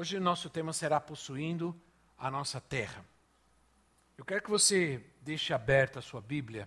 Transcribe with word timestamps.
Hoje 0.00 0.16
o 0.16 0.20
nosso 0.22 0.48
tema 0.48 0.72
será 0.72 0.98
possuindo 0.98 1.78
a 2.18 2.30
nossa 2.30 2.58
terra. 2.58 3.04
Eu 4.16 4.24
quero 4.24 4.42
que 4.42 4.48
você 4.48 5.04
deixe 5.20 5.52
aberta 5.52 5.98
a 5.98 6.02
sua 6.02 6.22
Bíblia. 6.22 6.66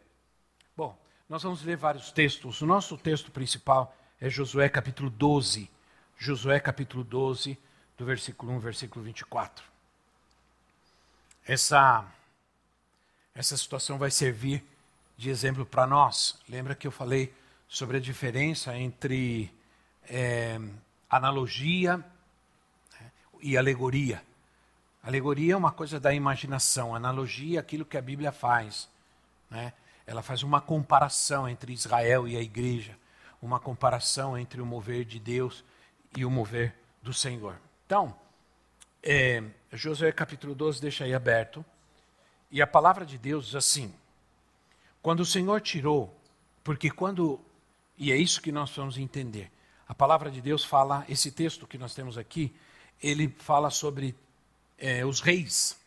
Bom, 0.78 0.96
nós 1.28 1.42
vamos 1.42 1.64
ler 1.64 1.76
vários 1.76 2.12
textos. 2.12 2.62
O 2.62 2.68
nosso 2.68 2.96
texto 2.96 3.32
principal 3.32 3.98
é 4.22 4.30
Josué 4.30 4.70
capítulo 4.70 5.10
12. 5.10 5.68
Josué 6.16 6.60
capítulo 6.60 7.04
12, 7.04 7.58
do 7.98 8.06
versículo 8.06 8.52
1 8.52 8.56
ao 8.56 8.62
versículo 8.62 9.04
24. 9.04 9.66
Essa, 11.44 12.06
essa 13.34 13.58
situação 13.58 13.98
vai 13.98 14.12
servir 14.12 14.64
de 15.18 15.32
exemplo 15.32 15.66
para 15.66 15.88
nós. 15.88 16.40
Lembra 16.48 16.76
que 16.76 16.86
eu 16.86 16.92
falei 16.92 17.34
sobre 17.68 17.98
a 17.98 18.00
diferença 18.00 18.78
entre 18.78 19.52
é, 20.08 20.62
analogia 21.10 22.06
e 23.44 23.58
alegoria. 23.58 24.24
Alegoria 25.04 25.54
é 25.54 25.58
uma 25.58 25.72
coisa 25.72 26.00
da 26.00 26.14
imaginação, 26.14 26.96
analogia 26.96 27.60
é 27.60 27.62
aquilo 27.62 27.84
que 27.84 27.98
a 27.98 28.02
Bíblia 28.02 28.32
faz. 28.32 28.90
Né? 29.52 29.74
Ela 30.08 30.24
faz 30.24 30.44
uma 30.44 30.62
comparação 30.62 31.48
entre 31.48 31.74
Israel 31.74 32.26
e 32.26 32.38
a 32.38 32.42
igreja, 32.42 32.98
uma 33.42 33.60
comparação 33.60 34.38
entre 34.38 34.62
o 34.62 34.66
mover 34.66 35.04
de 35.04 35.20
Deus 35.20 35.64
e 36.16 36.24
o 36.24 36.32
mover 36.32 36.74
do 37.02 37.14
Senhor. 37.14 37.60
Então, 37.86 38.16
é, 39.04 39.44
Josué 39.74 40.14
capítulo 40.14 40.56
12 40.56 40.82
deixa 40.82 41.04
aí 41.04 41.14
aberto, 41.14 41.66
e 42.50 42.62
a 42.62 42.68
palavra 42.68 43.06
de 43.06 43.18
Deus 43.18 43.48
diz 43.48 43.56
assim: 43.56 43.94
quando 45.02 45.20
o 45.20 45.26
Senhor 45.26 45.60
tirou, 45.60 46.18
porque 46.64 46.90
quando, 46.90 47.42
e 47.98 48.10
é 48.10 48.16
isso 48.16 48.42
que 48.42 48.54
nós 48.54 48.74
vamos 48.74 48.98
entender, 48.98 49.52
a 49.86 49.94
palavra 49.94 50.32
de 50.32 50.40
Deus 50.40 50.64
fala, 50.64 51.06
esse 51.10 51.30
texto 51.30 51.68
que 51.68 51.78
nós 51.78 51.94
temos 51.94 52.18
aqui, 52.18 52.56
ele 53.02 53.34
fala 53.40 53.70
sobre 53.70 54.16
é, 54.78 55.06
os 55.06 55.20
reis 55.20 55.80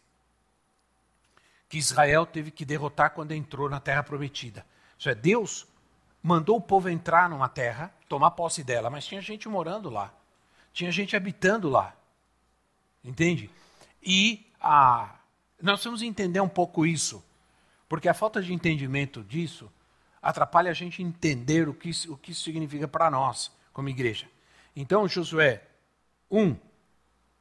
que 1.69 1.79
Israel 1.79 2.25
teve 2.25 2.51
que 2.51 2.65
derrotar 2.65 3.11
quando 3.11 3.33
entrou 3.33 3.69
na 3.69 3.81
terra 3.81 4.03
prometida. 4.03 4.65
Isso 4.99 5.09
é, 5.09 5.15
Deus 5.15 5.67
mandou 6.23 6.57
o 6.57 6.61
povo 6.61 6.89
entrar 6.89 7.29
numa 7.29 7.49
terra, 7.49 7.93
tomar 8.09 8.33
posse 8.33 8.63
dela, 8.63 8.91
mas 8.91 9.07
tinha 9.07 9.21
gente 9.21 9.49
morando 9.49 9.91
lá, 9.91 10.13
tinha 10.73 10.91
gente 10.91 11.17
habitando 11.17 11.69
lá. 11.69 11.95
Entende? 13.05 13.51
E 14.03 14.47
a, 14.61 15.17
nós 15.61 15.83
vamos 15.85 16.03
entender 16.03 16.41
um 16.41 16.49
pouco 16.49 16.85
isso, 16.87 17.25
porque 17.89 18.09
a 18.09 18.15
falta 18.15 18.43
de 18.43 18.53
entendimento 18.53 19.23
disso 19.23 19.71
atrapalha 20.21 20.71
a 20.71 20.75
gente 20.75 21.03
entender 21.03 21.69
o 21.69 21.75
que, 21.75 21.91
o 22.09 22.17
que 22.17 22.33
isso 22.33 22.43
significa 22.43 22.89
para 22.89 23.11
nós, 23.11 23.51
como 23.73 23.89
igreja. 23.89 24.29
Então, 24.75 25.07
Josué 25.07 25.63
1, 26.31 26.57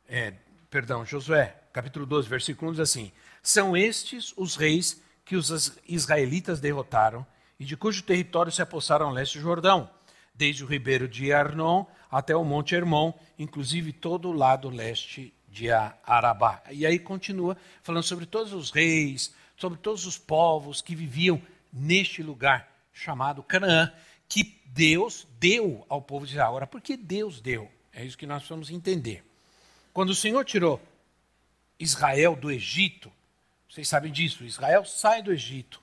é, 0.08 0.34
perdão, 0.70 1.06
Josué, 1.06 1.56
capítulo 1.74 2.06
12, 2.06 2.28
versículo 2.28 2.72
1 2.72 2.74
diz 2.74 2.82
assim: 2.82 3.12
São 3.42 3.76
estes 3.76 4.34
os 4.38 4.56
reis 4.56 5.02
que 5.24 5.36
os 5.36 5.80
israelitas 5.88 6.60
derrotaram 6.60 7.26
e 7.60 7.66
de 7.66 7.76
cujo 7.76 8.04
território 8.04 8.52
se 8.52 8.62
apossaram 8.62 9.10
leste 9.10 9.38
do 9.38 9.44
Jordão, 9.44 9.90
desde 10.34 10.64
o 10.64 10.68
ribeiro 10.68 11.08
de 11.08 11.34
Arnon 11.34 11.86
até 12.12 12.36
o 12.36 12.44
monte 12.44 12.76
Hermon, 12.76 13.14
inclusive 13.38 13.92
todo 13.92 14.30
o 14.30 14.34
lado 14.34 14.70
leste 14.70 15.34
de 15.50 15.72
Arabá. 15.72 16.62
E 16.70 16.86
aí 16.86 17.00
continua 17.00 17.58
falando 17.82 18.04
sobre 18.04 18.26
todos 18.26 18.54
os 18.54 18.72
reis, 18.72 19.34
sobre 19.58 19.80
todos 19.80 20.06
os 20.06 20.18
povos 20.18 20.82
que 20.82 20.96
viviam 20.96 21.42
neste 21.72 22.22
lugar 22.22 22.70
chamado 22.94 23.42
Canaã, 23.42 23.92
que 24.28 24.62
Deus 24.66 25.28
deu 25.40 25.86
ao 25.90 26.02
povo 26.02 26.26
de 26.26 26.34
Israel. 26.34 26.54
Ora, 26.54 26.68
por 26.68 26.82
que 26.82 26.96
Deus 26.96 27.42
deu? 27.42 27.70
É 27.92 28.04
isso 28.06 28.18
que 28.18 28.28
nós 28.28 28.48
vamos 28.48 28.70
entender. 28.70 29.24
Quando 29.96 30.10
o 30.10 30.16
Senhor 30.16 30.44
tirou 30.44 30.86
Israel 31.80 32.36
do 32.36 32.52
Egito, 32.52 33.10
vocês 33.70 33.88
sabem 33.88 34.12
disso, 34.12 34.44
Israel 34.44 34.84
sai 34.84 35.24
do 35.24 35.32
Egito 35.32 35.82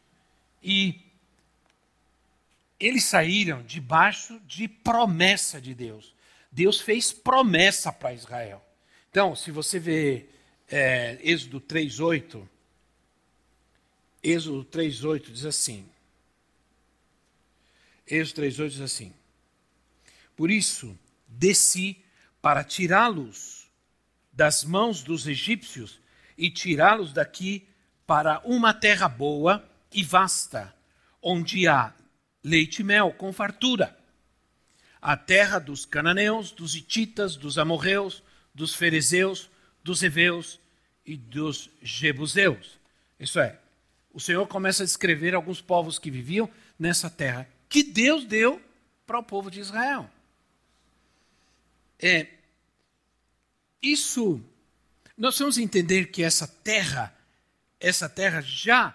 e 0.63 1.01
eles 2.79 3.05
saíram 3.05 3.63
debaixo 3.63 4.39
de 4.41 4.69
promessa 4.69 5.59
de 5.59 5.75
Deus. 5.75 6.15
Deus 6.51 6.79
fez 6.79 7.11
promessa 7.11 7.91
para 7.91 8.13
Israel. 8.13 8.63
Então, 9.11 9.35
se 9.35 9.51
você 9.51 9.79
vê 9.79 10.27
é, 10.69 11.19
Êxodo 11.23 11.59
3,8, 11.59 12.47
Êxodo 14.23 14.63
3,8 14.67 15.33
diz 15.33 15.47
assim. 15.47 15.89
Êxodo 18.07 18.43
3,8 18.43 18.69
diz 18.69 18.81
assim: 18.83 19.15
Por 20.37 20.51
isso 20.51 20.95
desci 21.27 21.97
para 22.43 22.63
tirá-los 22.63 23.62
das 24.33 24.65
mãos 24.65 25.03
dos 25.03 25.27
egípcios 25.27 26.01
e 26.37 26.51
tirá-los 26.51 27.13
daqui 27.13 27.69
para 28.07 28.41
uma 28.45 28.73
terra 28.73 29.09
boa 29.09 29.69
e 29.93 30.03
vasta, 30.03 30.75
onde 31.21 31.69
há 31.69 31.93
leite 32.43 32.81
e 32.81 32.85
mel 32.85 33.13
com 33.13 33.33
fartura. 33.33 33.97
A 35.01 35.17
terra 35.17 35.59
dos 35.59 35.85
cananeus, 35.85 36.51
dos 36.51 36.75
hititas, 36.75 37.37
dos 37.37 37.59
amorreus, 37.59 38.23
dos 38.55 38.75
ferezeus, 38.75 39.51
dos 39.83 40.03
heveus 40.03 40.61
e 41.05 41.17
dos 41.17 41.71
jebuseus. 41.83 42.79
Isso 43.19 43.39
é, 43.41 43.59
o 44.13 44.21
Senhor 44.21 44.47
começa 44.47 44.83
a 44.83 44.87
descrever 44.87 45.35
alguns 45.35 45.61
povos 45.61 45.99
que 45.99 46.11
viviam 46.11 46.49
nessa 46.79 47.11
terra 47.11 47.49
que 47.69 47.83
Deus 47.83 48.25
deu 48.25 48.61
para 49.07 49.19
o 49.19 49.23
povo 49.23 49.51
de 49.51 49.61
Israel. 49.61 50.09
É, 51.99 52.27
isso, 53.83 54.41
nós 55.17 55.39
vamos 55.39 55.59
entender 55.59 56.07
que 56.07 56.23
essa 56.23 56.47
terra, 56.47 57.15
essa 57.81 58.09
terra 58.09 58.41
já 58.41 58.95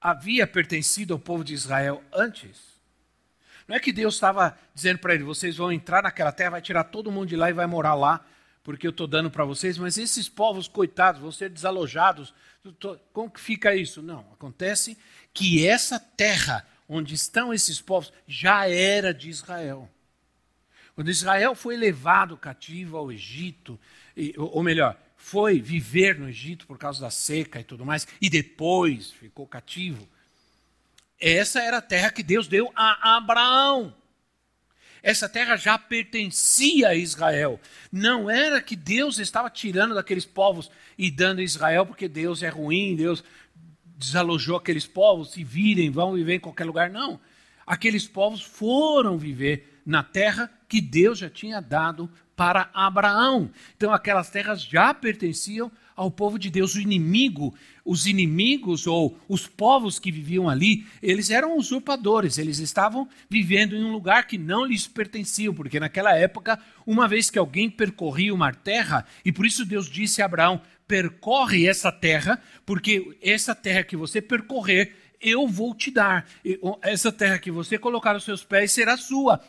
havia 0.00 0.46
pertencido 0.46 1.12
ao 1.12 1.18
povo 1.18 1.42
de 1.42 1.54
Israel 1.54 2.02
antes. 2.12 2.70
Não 3.66 3.76
é 3.76 3.80
que 3.80 3.92
Deus 3.92 4.14
estava 4.14 4.58
dizendo 4.74 4.98
para 4.98 5.14
ele: 5.14 5.22
vocês 5.22 5.56
vão 5.56 5.70
entrar 5.70 6.02
naquela 6.02 6.32
terra, 6.32 6.50
vai 6.50 6.62
tirar 6.62 6.84
todo 6.84 7.10
mundo 7.10 7.28
de 7.28 7.36
lá 7.36 7.50
e 7.50 7.54
vai 7.54 7.66
morar 7.66 7.94
lá, 7.94 8.24
porque 8.62 8.86
eu 8.86 8.90
estou 8.90 9.06
dando 9.06 9.30
para 9.30 9.44
vocês, 9.44 9.78
mas 9.78 9.96
esses 9.96 10.28
povos 10.28 10.66
coitados 10.68 11.20
vão 11.20 11.30
ser 11.30 11.50
desalojados. 11.50 12.34
Como 13.12 13.30
que 13.30 13.40
fica 13.40 13.74
isso? 13.74 14.02
Não, 14.02 14.20
acontece 14.32 14.98
que 15.32 15.66
essa 15.66 15.98
terra 15.98 16.66
onde 16.88 17.14
estão 17.14 17.54
esses 17.54 17.80
povos 17.80 18.12
já 18.26 18.68
era 18.68 19.14
de 19.14 19.30
Israel. 19.30 19.88
Quando 20.96 21.08
Israel 21.08 21.54
foi 21.54 21.76
levado 21.76 22.36
cativo 22.36 22.96
ao 22.96 23.12
Egito, 23.12 23.78
ou 24.36 24.62
melhor, 24.62 24.98
foi 25.16 25.60
viver 25.60 26.18
no 26.18 26.28
Egito 26.28 26.66
por 26.66 26.78
causa 26.78 27.00
da 27.00 27.10
seca 27.10 27.60
e 27.60 27.64
tudo 27.64 27.84
mais, 27.84 28.06
e 28.20 28.30
depois 28.30 29.10
ficou 29.12 29.46
cativo. 29.46 30.08
Essa 31.20 31.60
era 31.60 31.78
a 31.78 31.82
terra 31.82 32.10
que 32.10 32.22
Deus 32.22 32.48
deu 32.48 32.72
a 32.74 33.16
Abraão. 33.16 33.94
Essa 35.02 35.28
terra 35.28 35.56
já 35.56 35.78
pertencia 35.78 36.88
a 36.88 36.94
Israel. 36.94 37.60
Não 37.90 38.28
era 38.28 38.60
que 38.60 38.76
Deus 38.76 39.18
estava 39.18 39.50
tirando 39.50 39.94
daqueles 39.94 40.24
povos 40.24 40.70
e 40.96 41.10
dando 41.10 41.40
a 41.40 41.44
Israel 41.44 41.86
porque 41.86 42.08
Deus 42.08 42.42
é 42.42 42.48
ruim, 42.48 42.96
Deus 42.96 43.24
desalojou 43.84 44.56
aqueles 44.56 44.86
povos, 44.86 45.32
se 45.32 45.44
virem, 45.44 45.90
vão 45.90 46.14
viver 46.14 46.36
em 46.36 46.40
qualquer 46.40 46.64
lugar. 46.64 46.90
Não. 46.90 47.20
Aqueles 47.66 48.08
povos 48.08 48.42
foram 48.42 49.18
viver 49.18 49.80
na 49.84 50.02
terra 50.02 50.50
que 50.68 50.80
Deus 50.80 51.18
já 51.18 51.28
tinha 51.28 51.60
dado 51.60 52.10
para 52.40 52.70
Abraão. 52.72 53.50
Então 53.76 53.92
aquelas 53.92 54.30
terras 54.30 54.62
já 54.62 54.94
pertenciam 54.94 55.70
ao 55.94 56.10
povo 56.10 56.38
de 56.38 56.48
Deus. 56.48 56.74
O 56.74 56.80
inimigo, 56.80 57.54
os 57.84 58.06
inimigos 58.06 58.86
ou 58.86 59.14
os 59.28 59.46
povos 59.46 59.98
que 59.98 60.10
viviam 60.10 60.48
ali, 60.48 60.86
eles 61.02 61.28
eram 61.28 61.58
usurpadores, 61.58 62.38
eles 62.38 62.58
estavam 62.58 63.06
vivendo 63.28 63.76
em 63.76 63.84
um 63.84 63.92
lugar 63.92 64.26
que 64.26 64.38
não 64.38 64.64
lhes 64.64 64.88
pertencia, 64.88 65.52
porque 65.52 65.78
naquela 65.78 66.16
época, 66.16 66.58
uma 66.86 67.06
vez 67.06 67.28
que 67.28 67.38
alguém 67.38 67.68
percorria 67.68 68.32
uma 68.32 68.54
terra, 68.54 69.04
e 69.22 69.30
por 69.30 69.44
isso 69.44 69.66
Deus 69.66 69.86
disse 69.86 70.22
a 70.22 70.24
Abraão: 70.24 70.62
percorre 70.88 71.68
essa 71.68 71.92
terra, 71.92 72.42
porque 72.64 73.18
essa 73.20 73.54
terra 73.54 73.82
que 73.82 73.98
você 73.98 74.22
percorrer, 74.22 74.96
eu 75.20 75.46
vou 75.46 75.74
te 75.74 75.90
dar. 75.90 76.26
Essa 76.80 77.12
terra 77.12 77.38
que 77.38 77.50
você 77.50 77.76
colocar 77.76 78.16
os 78.16 78.24
seus 78.24 78.42
pés 78.42 78.72
será 78.72 78.96
sua. 78.96 79.42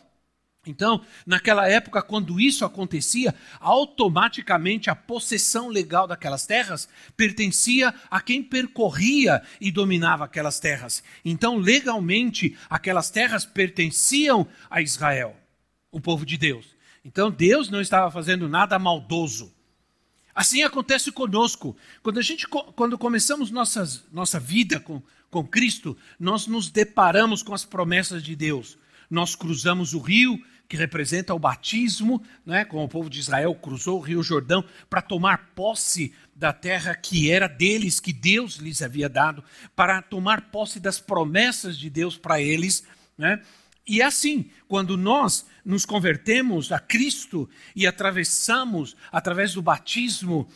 Então, 0.66 1.04
naquela 1.25 1.68
época, 1.68 2.04
quando 2.04 2.40
isso 2.40 2.63
acontecia, 2.63 3.34
automaticamente 3.60 4.92
a 4.92 4.96
possessão 4.96 5.69
legal 5.69 6.06
daquelas 6.06 6.46
terras 6.46 6.88
pertencia 7.18 7.94
a 8.12 8.22
quem 8.22 8.44
percorria 8.44 9.42
e 9.60 9.72
dominava 9.72 10.25
aquelas 10.25 10.60
terras. 10.60 11.04
Então, 11.25 11.58
legalmente, 11.58 12.56
aquelas 12.69 13.10
terras 13.10 13.44
pertenciam 13.44 14.48
a 14.69 14.81
Israel, 14.81 15.36
o 15.92 16.00
povo 16.00 16.25
de 16.28 16.38
Deus. 16.38 16.75
Então, 17.04 17.31
Deus 17.31 17.68
não 17.69 17.81
estava 17.81 18.12
fazendo 18.12 18.48
nada 18.48 18.78
maldoso. 18.78 19.52
Assim 20.34 20.62
acontece 20.62 21.12
conosco. 21.12 21.75
Quando 22.04 22.19
a 22.19 22.22
gente 22.22 22.48
quando 22.48 23.00
começamos 23.00 23.50
nossas, 23.50 24.04
nossa 24.12 24.40
vida 24.40 24.80
com, 24.80 25.02
com 25.30 25.46
Cristo, 25.46 25.98
nós 26.19 26.46
nos 26.46 26.69
deparamos 26.69 27.42
com 27.42 27.54
as 27.54 27.66
promessas 27.66 28.24
de 28.24 28.36
Deus. 28.36 28.78
Nós 29.10 29.36
cruzamos 29.36 29.94
o 29.94 30.00
rio, 30.00 30.42
que 30.72 30.78
representa 30.78 31.34
o 31.34 31.40
batismo, 31.40 32.24
né, 32.46 32.64
como 32.64 32.86
o 32.86 32.88
povo 32.88 33.10
de 33.10 33.20
Israel 33.20 33.54
cruzou 33.54 34.00
o 34.00 34.02
Rio 34.02 34.24
Jordão 34.24 34.64
para 34.90 35.02
tomar 35.02 35.50
posse 35.54 36.14
da 36.34 36.54
terra 36.54 36.96
que 36.96 37.30
era 37.30 37.46
deles, 37.46 38.00
que 38.00 38.14
Deus 38.14 38.56
lhes 38.56 38.82
havia 38.82 39.10
dado, 39.10 39.44
para 39.76 40.02
tomar 40.02 40.50
posse 40.50 40.80
das 40.80 40.98
promessas 40.98 41.78
de 41.78 41.90
Deus 41.90 42.18
para 42.18 42.40
eles. 42.40 42.86
Né? 43.18 43.42
E 43.86 44.02
assim, 44.02 44.50
quando 44.66 44.96
nós 44.96 45.46
nos 45.66 45.86
convertemos 45.86 46.72
a 46.72 46.80
Cristo 46.80 47.50
e 47.76 47.86
atravessamos 47.86 48.96
através 49.12 49.56
do 49.56 49.62
batismo 49.62 50.48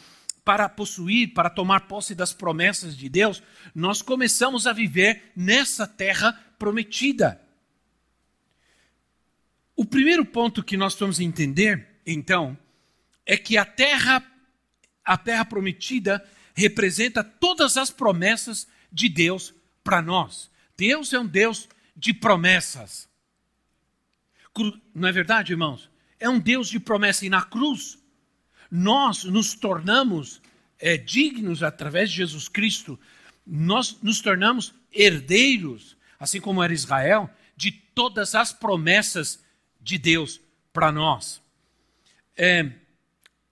para 0.46 0.70
possuir, 0.70 1.34
para 1.34 1.50
tomar 1.50 1.90
posse 1.90 2.16
das 2.16 2.32
promessas 2.32 2.96
de 2.96 3.10
Deus, 3.10 3.44
nós 3.76 4.02
começamos 4.02 4.66
a 4.66 4.72
viver 4.72 5.34
nessa 5.36 5.86
terra 5.86 6.32
prometida. 6.58 7.45
O 9.76 9.84
primeiro 9.84 10.26
ponto 10.26 10.64
que 10.64 10.78
nós 10.78 10.96
vamos 10.96 11.20
entender, 11.20 11.88
então, 12.06 12.58
é 13.26 13.36
que 13.36 13.58
a 13.58 13.66
terra, 13.66 14.24
a 15.04 15.18
terra 15.18 15.44
prometida, 15.44 16.26
representa 16.54 17.24
todas 17.24 17.76
as 17.76 17.92
promessas 17.92 18.68
de 18.92 19.10
Deus 19.10 19.54
para 19.84 20.02
nós. 20.02 20.50
Deus 20.78 21.12
é 21.12 21.20
um 21.20 21.28
Deus 21.28 21.68
de 21.96 22.14
promessas. 22.14 23.10
Não 24.94 25.08
é 25.08 25.12
verdade, 25.12 25.52
irmãos? 25.52 25.90
É 26.20 26.30
um 26.30 26.40
Deus 26.40 26.70
de 26.70 26.80
promessa. 26.80 27.26
E 27.26 27.30
na 27.30 27.42
cruz, 27.42 27.98
nós 28.72 29.26
nos 29.26 29.54
tornamos 29.54 30.42
é, 30.80 30.98
dignos 30.98 31.64
através 31.64 32.10
de 32.10 32.18
Jesus 32.18 32.48
Cristo, 32.48 33.00
nós 33.46 33.98
nos 34.02 34.22
tornamos 34.22 34.74
herdeiros, 34.92 35.96
assim 36.20 36.40
como 36.40 36.64
era 36.64 36.74
Israel, 36.74 37.30
de 37.56 37.72
todas 37.72 38.34
as 38.34 38.52
promessas 38.52 39.44
de 39.86 40.00
Deus 40.00 40.42
para 40.74 40.92
nós. 40.92 41.40
É, 42.36 42.72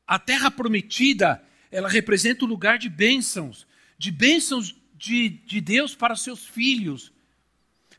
a 0.06 0.18
terra 0.18 0.50
prometida, 0.50 1.41
ela 1.71 1.88
representa 1.88 2.44
o 2.44 2.47
lugar 2.47 2.80
de 2.80 2.89
bênçãos, 2.89 3.68
de 4.00 4.12
bênçãos 4.12 4.75
de, 4.95 5.30
de 5.30 5.62
Deus 5.62 5.95
para 5.95 6.15
seus 6.15 6.44
filhos, 6.45 7.13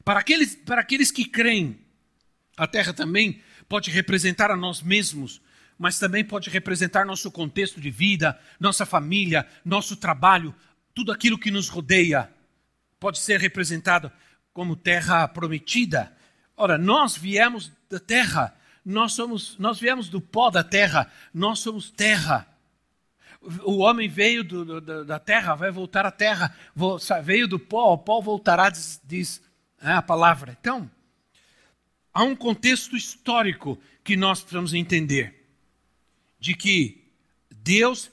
para 0.04 0.18
aqueles, 0.18 0.56
para 0.56 0.80
aqueles 0.80 1.12
que 1.12 1.24
creem. 1.24 1.78
A 2.56 2.66
terra 2.66 2.92
também 2.92 3.40
pode 3.68 3.88
representar 3.92 4.50
a 4.50 4.56
nós 4.56 4.82
mesmos, 4.82 5.40
mas 5.78 6.00
também 6.00 6.24
pode 6.24 6.50
representar 6.50 7.06
nosso 7.06 7.30
contexto 7.30 7.80
de 7.80 7.90
vida, 7.90 8.38
nossa 8.58 8.84
família, 8.84 9.46
nosso 9.64 9.96
trabalho, 9.96 10.52
tudo 10.92 11.12
aquilo 11.12 11.38
que 11.38 11.52
nos 11.52 11.68
rodeia. 11.68 12.28
Pode 12.98 13.20
ser 13.20 13.38
representado 13.40 14.10
como 14.52 14.74
terra 14.74 15.28
prometida. 15.28 16.12
Ora, 16.56 16.76
nós 16.78 17.16
viemos 17.16 17.72
da 17.94 18.00
terra, 18.00 18.56
nós 18.84 19.12
somos, 19.12 19.56
nós 19.58 19.78
viemos 19.78 20.08
do 20.08 20.20
pó 20.20 20.50
da 20.50 20.62
terra, 20.62 21.10
nós 21.32 21.60
somos 21.60 21.90
terra. 21.90 22.46
O 23.62 23.78
homem 23.78 24.08
veio 24.08 24.42
do, 24.42 24.80
do, 24.80 25.04
da 25.04 25.18
terra, 25.18 25.54
vai 25.54 25.70
voltar 25.70 26.04
à 26.04 26.10
terra, 26.10 26.54
veio 27.22 27.46
do 27.46 27.58
pó, 27.58 27.92
o 27.92 27.98
pó 27.98 28.20
voltará, 28.20 28.70
diz, 28.70 29.00
diz 29.04 29.42
é 29.80 29.92
a 29.92 30.02
palavra. 30.02 30.56
Então, 30.58 30.90
há 32.12 32.22
um 32.22 32.34
contexto 32.34 32.96
histórico 32.96 33.78
que 34.02 34.16
nós 34.16 34.40
precisamos 34.40 34.74
entender: 34.74 35.46
de 36.40 36.54
que 36.54 37.04
Deus 37.50 38.10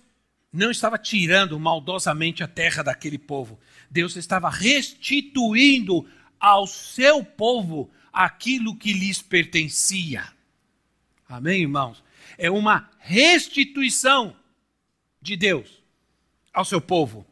não 0.51 0.69
estava 0.69 0.97
tirando 0.97 1.57
maldosamente 1.59 2.43
a 2.43 2.47
terra 2.47 2.83
daquele 2.83 3.17
povo, 3.17 3.59
Deus 3.89 4.15
estava 4.15 4.49
restituindo 4.49 6.05
ao 6.39 6.67
seu 6.67 7.23
povo 7.23 7.89
aquilo 8.11 8.75
que 8.75 8.93
lhes 8.93 9.21
pertencia. 9.21 10.27
Amém, 11.27 11.61
irmãos? 11.61 12.03
É 12.37 12.49
uma 12.49 12.89
restituição 12.99 14.35
de 15.21 15.35
Deus 15.35 15.81
ao 16.53 16.65
seu 16.65 16.81
povo. 16.81 17.25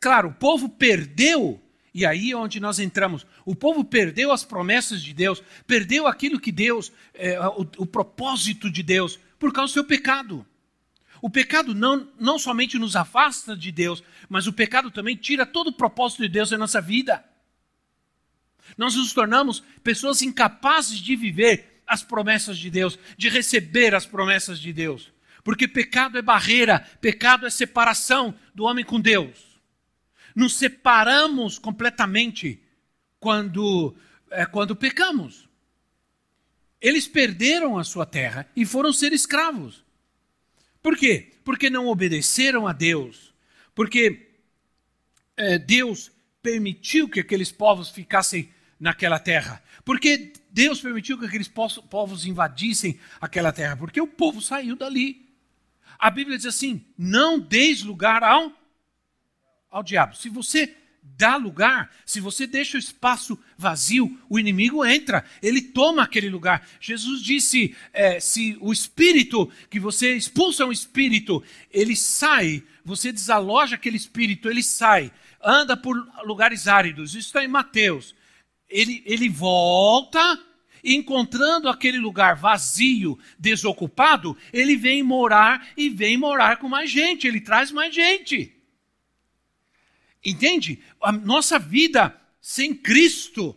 Claro, 0.00 0.28
o 0.28 0.34
povo 0.34 0.68
perdeu, 0.68 1.60
e 1.92 2.04
aí 2.04 2.32
é 2.32 2.36
onde 2.36 2.60
nós 2.60 2.78
entramos. 2.78 3.26
O 3.44 3.54
povo 3.54 3.84
perdeu 3.84 4.30
as 4.30 4.44
promessas 4.44 5.02
de 5.02 5.12
Deus, 5.12 5.42
perdeu 5.66 6.06
aquilo 6.06 6.40
que 6.40 6.52
Deus, 6.52 6.92
é, 7.14 7.40
o, 7.40 7.66
o 7.78 7.86
propósito 7.86 8.70
de 8.70 8.82
Deus, 8.82 9.18
por 9.38 9.52
causa 9.52 9.72
do 9.72 9.74
seu 9.74 9.84
pecado. 9.84 10.46
O 11.22 11.30
pecado 11.30 11.74
não, 11.74 12.08
não 12.20 12.38
somente 12.38 12.78
nos 12.78 12.94
afasta 12.94 13.56
de 13.56 13.72
Deus, 13.72 14.02
mas 14.28 14.46
o 14.46 14.52
pecado 14.52 14.90
também 14.90 15.16
tira 15.16 15.46
todo 15.46 15.68
o 15.68 15.72
propósito 15.72 16.22
de 16.22 16.28
Deus 16.28 16.52
em 16.52 16.58
nossa 16.58 16.80
vida. 16.80 17.24
Nós 18.76 18.94
nos 18.94 19.12
tornamos 19.12 19.62
pessoas 19.82 20.22
incapazes 20.22 20.98
de 20.98 21.16
viver 21.16 21.82
as 21.86 22.02
promessas 22.02 22.58
de 22.58 22.70
Deus, 22.70 22.98
de 23.16 23.28
receber 23.28 23.94
as 23.94 24.06
promessas 24.06 24.58
de 24.58 24.72
Deus. 24.72 25.12
Porque 25.44 25.68
pecado 25.68 26.18
é 26.18 26.22
barreira, 26.22 26.80
pecado 27.00 27.46
é 27.46 27.50
separação 27.50 28.34
do 28.54 28.64
homem 28.64 28.84
com 28.84 29.00
Deus. 29.00 29.60
Nos 30.34 30.54
separamos 30.54 31.58
completamente 31.58 32.60
quando, 33.20 33.96
é, 34.30 34.44
quando 34.44 34.74
pecamos. 34.74 35.48
Eles 36.80 37.06
perderam 37.06 37.78
a 37.78 37.84
sua 37.84 38.04
terra 38.04 38.48
e 38.56 38.66
foram 38.66 38.92
ser 38.92 39.12
escravos. 39.12 39.84
Por 40.82 40.96
quê? 40.96 41.32
Porque 41.44 41.70
não 41.70 41.86
obedeceram 41.86 42.66
a 42.66 42.72
Deus. 42.72 43.32
Porque 43.74 44.30
é, 45.36 45.58
Deus 45.58 46.10
permitiu 46.42 47.08
que 47.08 47.20
aqueles 47.20 47.50
povos 47.50 47.90
ficassem 47.90 48.52
naquela 48.78 49.18
terra. 49.18 49.62
Porque 49.84 50.32
Deus 50.50 50.80
permitiu 50.80 51.18
que 51.18 51.26
aqueles 51.26 51.48
povos 51.48 52.26
invadissem 52.26 52.98
aquela 53.20 53.52
terra? 53.52 53.76
Porque 53.76 54.00
o 54.00 54.06
povo 54.06 54.40
saiu 54.40 54.76
dali. 54.76 55.26
A 55.98 56.10
Bíblia 56.10 56.36
diz 56.36 56.46
assim: 56.46 56.84
não 56.96 57.38
deis 57.38 57.82
lugar 57.82 58.22
ao, 58.22 58.52
ao 59.70 59.82
diabo. 59.82 60.16
Se 60.16 60.28
você 60.28 60.74
dá 61.02 61.36
lugar, 61.36 61.90
se 62.04 62.20
você 62.20 62.46
deixa 62.46 62.76
o 62.76 62.80
espaço 62.80 63.38
vazio, 63.56 64.18
o 64.28 64.38
inimigo 64.38 64.84
entra, 64.84 65.24
ele 65.40 65.62
toma 65.62 66.02
aquele 66.02 66.28
lugar. 66.28 66.66
Jesus 66.80 67.22
disse: 67.22 67.74
é, 67.92 68.20
se 68.20 68.58
o 68.60 68.72
espírito, 68.72 69.50
que 69.70 69.80
você 69.80 70.14
expulsa 70.14 70.66
um 70.66 70.72
espírito, 70.72 71.42
ele 71.70 71.96
sai, 71.96 72.62
você 72.84 73.12
desaloja 73.12 73.76
aquele 73.76 73.96
espírito, 73.96 74.50
ele 74.50 74.62
sai, 74.62 75.12
anda 75.42 75.76
por 75.76 75.96
lugares 76.24 76.66
áridos. 76.66 77.14
Isso 77.14 77.28
está 77.28 77.44
em 77.44 77.48
Mateus 77.48 78.14
ele, 78.68 79.02
ele 79.06 79.28
volta, 79.28 80.38
encontrando 80.82 81.68
aquele 81.68 81.98
lugar 81.98 82.36
vazio, 82.36 83.18
desocupado, 83.38 84.36
ele 84.52 84.76
vem 84.76 85.02
morar 85.02 85.68
e 85.76 85.88
vem 85.88 86.16
morar 86.16 86.58
com 86.58 86.68
mais 86.68 86.90
gente, 86.90 87.26
ele 87.26 87.40
traz 87.40 87.70
mais 87.70 87.94
gente. 87.94 88.54
Entende? 90.24 90.82
A 91.00 91.12
nossa 91.12 91.58
vida 91.58 92.20
sem 92.40 92.74
Cristo 92.74 93.56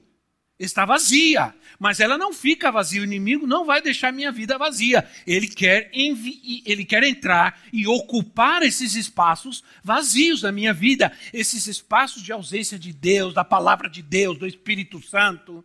está 0.59 0.85
vazia, 0.85 1.55
mas 1.79 2.01
ela 2.01 2.17
não 2.17 2.33
fica 2.33 2.71
vazia. 2.71 3.01
O 3.01 3.05
inimigo 3.05 3.47
não 3.47 3.65
vai 3.65 3.81
deixar 3.81 4.11
minha 4.11 4.31
vida 4.31 4.57
vazia. 4.57 5.09
Ele 5.25 5.47
quer, 5.47 5.89
ele 5.93 6.83
quer 6.83 7.03
entrar 7.03 7.61
e 7.71 7.87
ocupar 7.87 8.61
esses 8.61 8.95
espaços 8.95 9.63
vazios 9.81 10.41
da 10.41 10.51
minha 10.51 10.73
vida, 10.73 11.11
esses 11.33 11.65
espaços 11.65 12.21
de 12.21 12.33
ausência 12.33 12.77
de 12.77 12.91
Deus, 12.91 13.33
da 13.33 13.45
palavra 13.45 13.89
de 13.89 14.01
Deus, 14.01 14.37
do 14.37 14.45
Espírito 14.45 15.01
Santo. 15.01 15.63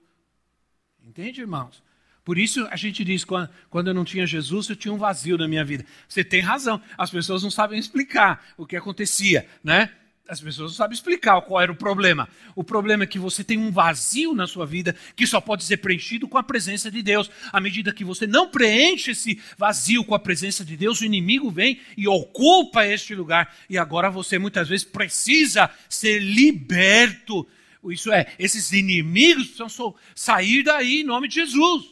Entende, 1.03 1.41
irmãos? 1.41 1.83
Por 2.25 2.39
isso 2.39 2.67
a 2.71 2.77
gente 2.77 3.05
diz, 3.05 3.25
quando, 3.25 3.51
quando 3.69 3.89
eu 3.89 3.95
não 3.95 4.05
tinha 4.05 4.27
Jesus, 4.27 4.69
eu 4.69 4.77
tinha 4.77 4.95
um 4.95 4.97
vazio 4.97 5.37
na 5.37 5.47
minha 5.47 5.65
vida. 5.65 5.85
Você 6.09 6.25
tem 6.25 6.41
razão, 6.41 6.81
as 6.97 7.11
pessoas 7.11 7.43
não 7.43 7.51
sabem 7.51 7.79
explicar 7.79 8.47
o 8.57 8.65
que 8.65 8.77
acontecia, 8.77 9.47
né? 9.63 9.91
As 10.27 10.41
pessoas 10.41 10.71
não 10.71 10.77
sabem 10.77 10.95
explicar 10.95 11.39
qual 11.43 11.61
era 11.61 11.71
o 11.71 11.77
problema. 11.77 12.27
O 12.57 12.65
problema 12.65 13.05
é 13.05 13.07
que 13.07 13.19
você 13.19 13.45
tem 13.45 13.59
um 13.59 13.71
vazio 13.71 14.35
na 14.35 14.47
sua 14.47 14.65
vida 14.65 14.97
que 15.15 15.27
só 15.27 15.39
pode 15.39 15.65
ser 15.65 15.77
preenchido 15.77 16.27
com 16.27 16.39
a 16.39 16.43
presença 16.43 16.91
de 16.91 17.03
Deus. 17.03 17.31
À 17.53 17.61
medida 17.61 17.93
que 17.93 18.05
você 18.05 18.27
não 18.27 18.49
preenche 18.49 19.11
esse 19.11 19.39
vazio 19.59 20.03
com 20.03 20.15
a 20.15 20.19
presença 20.19 20.65
de 20.65 20.79
Deus, 20.79 21.01
o 21.01 21.05
inimigo 21.05 21.51
vem 21.51 21.79
e 21.95 22.09
ocupa 22.09 22.87
este 22.87 23.15
lugar. 23.15 23.55
E 23.69 23.77
agora 23.77 24.11
você 24.11 24.39
muitas 24.39 24.67
vezes 24.67 24.87
precisa 24.87 25.71
ser 25.91 26.21
liberto. 26.21 27.47
Isso 27.91 28.11
é, 28.11 28.33
esses 28.39 28.73
inimigos 28.73 29.49
precisam 29.49 29.95
sair 30.15 30.63
daí 30.63 31.03
em 31.03 31.05
nome 31.05 31.29
de 31.29 31.35
Jesus. 31.35 31.85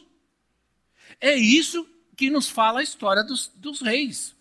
É 1.21 1.35
isso 1.35 1.87
que 2.15 2.31
nos 2.31 2.49
fala 2.49 2.79
a 2.79 2.83
história 2.83 3.23
dos, 3.23 3.51
dos 3.55 3.79
reis. 3.79 4.35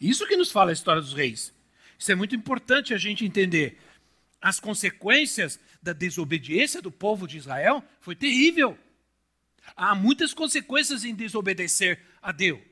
Isso 0.00 0.26
que 0.26 0.36
nos 0.36 0.50
fala 0.50 0.70
a 0.70 0.72
história 0.72 1.02
dos 1.02 1.12
reis. 1.12 1.52
Isso 2.00 2.10
é 2.10 2.14
muito 2.14 2.34
importante 2.34 2.94
a 2.94 2.98
gente 2.98 3.26
entender. 3.26 3.78
As 4.40 4.58
consequências 4.58 5.60
da 5.82 5.92
desobediência 5.92 6.80
do 6.80 6.90
povo 6.90 7.28
de 7.28 7.36
Israel 7.36 7.84
foi 8.00 8.16
terrível. 8.16 8.78
Há 9.76 9.94
muitas 9.94 10.32
consequências 10.32 11.04
em 11.04 11.14
desobedecer 11.14 12.00
a 12.22 12.32
Deus. 12.32 12.62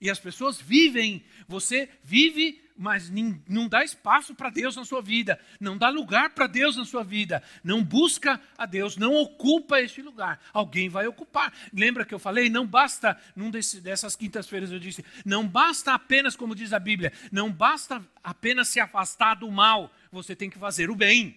E 0.00 0.08
as 0.08 0.18
pessoas 0.18 0.58
vivem, 0.58 1.22
você 1.46 1.90
vive, 2.02 2.58
mas 2.82 3.08
não 3.48 3.68
dá 3.68 3.84
espaço 3.84 4.34
para 4.34 4.50
Deus 4.50 4.74
na 4.74 4.84
sua 4.84 5.00
vida, 5.00 5.38
não 5.60 5.78
dá 5.78 5.88
lugar 5.88 6.30
para 6.30 6.48
Deus 6.48 6.76
na 6.76 6.84
sua 6.84 7.04
vida, 7.04 7.40
não 7.62 7.80
busca 7.84 8.40
a 8.58 8.66
Deus, 8.66 8.96
não 8.96 9.14
ocupa 9.14 9.80
este 9.80 10.02
lugar. 10.02 10.40
Alguém 10.52 10.88
vai 10.88 11.06
ocupar. 11.06 11.54
Lembra 11.72 12.04
que 12.04 12.12
eu 12.12 12.18
falei? 12.18 12.50
Não 12.50 12.66
basta, 12.66 13.16
num 13.36 13.52
desse, 13.52 13.80
dessas 13.80 14.16
quintas-feiras 14.16 14.72
eu 14.72 14.80
disse, 14.80 15.04
não 15.24 15.46
basta 15.46 15.94
apenas, 15.94 16.34
como 16.34 16.56
diz 16.56 16.72
a 16.72 16.80
Bíblia, 16.80 17.12
não 17.30 17.52
basta 17.52 18.04
apenas 18.20 18.66
se 18.66 18.80
afastar 18.80 19.36
do 19.36 19.48
mal, 19.48 19.94
você 20.10 20.34
tem 20.34 20.50
que 20.50 20.58
fazer 20.58 20.90
o 20.90 20.96
bem. 20.96 21.36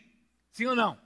Sim 0.51 0.65
ou 0.65 0.75
não? 0.75 0.97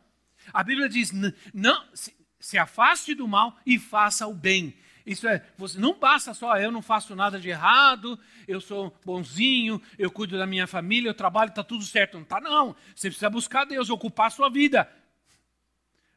A 0.53 0.63
Bíblia 0.63 0.87
diz: 0.87 1.11
não, 1.53 1.85
se, 1.93 2.15
se 2.39 2.57
afaste 2.57 3.13
do 3.13 3.27
mal 3.27 3.59
e 3.65 3.77
faça 3.77 4.25
o 4.25 4.33
bem. 4.33 4.73
Isso 5.09 5.27
é, 5.27 5.43
você 5.57 5.79
não 5.79 5.97
basta 5.97 6.35
só 6.35 6.55
eu 6.59 6.71
não 6.71 6.83
faço 6.83 7.15
nada 7.15 7.39
de 7.39 7.49
errado, 7.49 8.19
eu 8.47 8.61
sou 8.61 8.95
bonzinho, 9.03 9.81
eu 9.97 10.11
cuido 10.11 10.37
da 10.37 10.45
minha 10.45 10.67
família, 10.67 11.09
eu 11.09 11.15
trabalho, 11.15 11.49
está 11.49 11.63
tudo 11.63 11.83
certo. 11.83 12.13
Não 12.13 12.21
está, 12.21 12.39
não. 12.39 12.75
Você 12.95 13.07
precisa 13.09 13.27
buscar 13.27 13.65
Deus, 13.65 13.89
ocupar 13.89 14.27
a 14.27 14.29
sua 14.29 14.51
vida. 14.51 14.87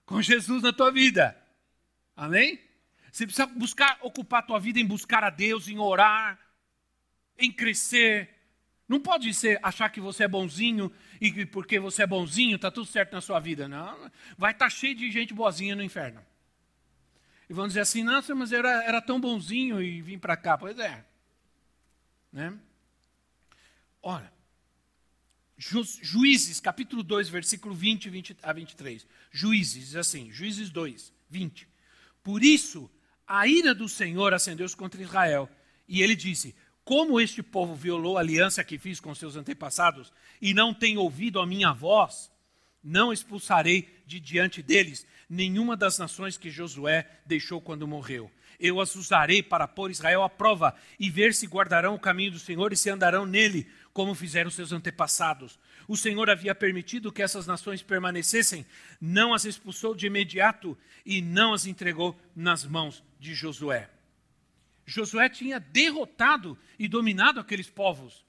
Com 0.04 0.20
Jesus 0.20 0.62
na 0.62 0.74
tua 0.74 0.92
vida. 0.92 1.34
Amém? 2.14 2.60
Você 3.10 3.24
precisa 3.24 3.46
buscar 3.46 3.96
ocupar 4.02 4.40
a 4.40 4.46
tua 4.46 4.60
vida 4.60 4.78
em 4.78 4.84
buscar 4.84 5.24
a 5.24 5.30
Deus, 5.30 5.68
em 5.68 5.78
orar, 5.78 6.38
em 7.38 7.50
crescer. 7.50 8.28
Não 8.86 9.00
pode 9.00 9.32
ser 9.32 9.58
achar 9.62 9.88
que 9.88 10.02
você 10.02 10.24
é 10.24 10.28
bonzinho 10.28 10.92
e 11.18 11.32
que 11.32 11.46
porque 11.46 11.80
você 11.80 12.02
é 12.02 12.06
bonzinho 12.06 12.56
está 12.56 12.70
tudo 12.70 12.86
certo 12.86 13.14
na 13.14 13.22
sua 13.22 13.40
vida. 13.40 13.66
Não. 13.66 14.10
Vai 14.36 14.52
estar 14.52 14.66
tá 14.66 14.70
cheio 14.70 14.94
de 14.94 15.10
gente 15.10 15.32
boazinha 15.32 15.74
no 15.74 15.82
inferno. 15.82 16.22
E 17.52 17.54
vão 17.54 17.68
dizer 17.68 17.80
assim, 17.80 18.02
nossa, 18.02 18.34
mas 18.34 18.50
era, 18.50 18.82
era 18.82 18.98
tão 19.02 19.20
bonzinho 19.20 19.82
e 19.82 20.00
vim 20.00 20.18
para 20.18 20.38
cá. 20.38 20.56
Pois 20.56 20.78
é. 20.78 21.04
Né? 22.32 22.58
Olha, 24.02 24.32
Ju, 25.58 25.84
Juízes, 26.00 26.60
capítulo 26.60 27.02
2, 27.02 27.28
versículo 27.28 27.74
20, 27.74 28.08
20 28.08 28.36
a 28.42 28.54
23. 28.54 29.06
Juízes, 29.30 29.88
diz 29.88 29.96
assim, 29.96 30.32
Juízes 30.32 30.70
2, 30.70 31.12
20. 31.28 31.68
Por 32.22 32.42
isso, 32.42 32.90
a 33.26 33.46
ira 33.46 33.74
do 33.74 33.86
Senhor 33.86 34.32
acendeu-se 34.32 34.74
contra 34.74 35.02
Israel. 35.02 35.46
E 35.86 36.00
ele 36.00 36.16
disse, 36.16 36.56
como 36.86 37.20
este 37.20 37.42
povo 37.42 37.74
violou 37.74 38.16
a 38.16 38.22
aliança 38.22 38.64
que 38.64 38.78
fiz 38.78 38.98
com 38.98 39.14
seus 39.14 39.36
antepassados 39.36 40.10
e 40.40 40.54
não 40.54 40.72
tem 40.72 40.96
ouvido 40.96 41.38
a 41.38 41.46
minha 41.46 41.74
voz, 41.74 42.32
não 42.82 43.12
expulsarei 43.12 44.01
de 44.12 44.20
diante 44.20 44.62
deles 44.62 45.06
nenhuma 45.28 45.74
das 45.74 45.98
nações 45.98 46.36
que 46.36 46.50
Josué 46.50 47.08
deixou 47.24 47.60
quando 47.60 47.88
morreu. 47.88 48.30
Eu 48.60 48.80
as 48.80 48.94
usarei 48.94 49.42
para 49.42 49.66
pôr 49.66 49.90
Israel 49.90 50.22
à 50.22 50.28
prova 50.28 50.74
e 51.00 51.08
ver 51.08 51.32
se 51.32 51.46
guardarão 51.46 51.94
o 51.94 51.98
caminho 51.98 52.32
do 52.32 52.38
Senhor 52.38 52.72
e 52.72 52.76
se 52.76 52.90
andarão 52.90 53.24
nele, 53.24 53.66
como 53.92 54.14
fizeram 54.14 54.50
seus 54.50 54.72
antepassados. 54.72 55.58
O 55.88 55.96
Senhor 55.96 56.28
havia 56.28 56.54
permitido 56.54 57.10
que 57.10 57.22
essas 57.22 57.46
nações 57.46 57.82
permanecessem, 57.82 58.66
não 59.00 59.32
as 59.32 59.46
expulsou 59.46 59.94
de 59.94 60.06
imediato 60.06 60.76
e 61.04 61.22
não 61.22 61.54
as 61.54 61.66
entregou 61.66 62.18
nas 62.36 62.64
mãos 62.64 63.02
de 63.18 63.34
Josué. 63.34 63.88
Josué 64.84 65.30
tinha 65.30 65.58
derrotado 65.58 66.58
e 66.78 66.86
dominado 66.86 67.40
aqueles 67.40 67.70
povos. 67.70 68.24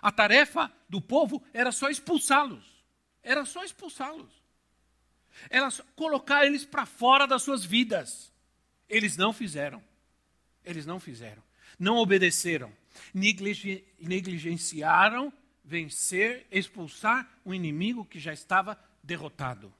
A 0.00 0.12
tarefa 0.12 0.70
do 0.88 1.00
povo 1.00 1.42
era 1.52 1.72
só 1.72 1.90
expulsá-los. 1.90 2.64
Era 3.20 3.44
só 3.44 3.64
expulsá-los 3.64 4.37
elas 5.50 5.82
colocar 5.94 6.46
eles 6.46 6.64
para 6.64 6.86
fora 6.86 7.26
das 7.26 7.42
suas 7.42 7.64
vidas. 7.64 8.32
Eles 8.88 9.16
não 9.16 9.32
fizeram. 9.32 9.82
Eles 10.64 10.86
não 10.86 11.00
fizeram. 11.00 11.42
Não 11.78 11.96
obedeceram. 11.96 12.72
Negligenciaram 13.14 15.32
vencer, 15.64 16.46
expulsar 16.50 17.28
um 17.44 17.52
inimigo 17.52 18.04
que 18.04 18.18
já 18.18 18.32
estava 18.32 18.78
derrotado. 19.02 19.72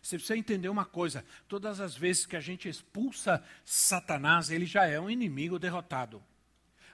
Você 0.00 0.16
precisa 0.16 0.38
entender 0.38 0.68
uma 0.68 0.84
coisa: 0.84 1.24
todas 1.48 1.80
as 1.80 1.96
vezes 1.96 2.24
que 2.24 2.36
a 2.36 2.40
gente 2.40 2.68
expulsa 2.68 3.44
Satanás, 3.64 4.50
ele 4.50 4.64
já 4.64 4.86
é 4.86 5.00
um 5.00 5.10
inimigo 5.10 5.58
derrotado. 5.58 6.22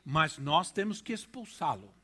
Mas 0.04 0.38
nós 0.38 0.72
temos 0.72 1.02
que 1.02 1.12
expulsá-lo. 1.12 1.94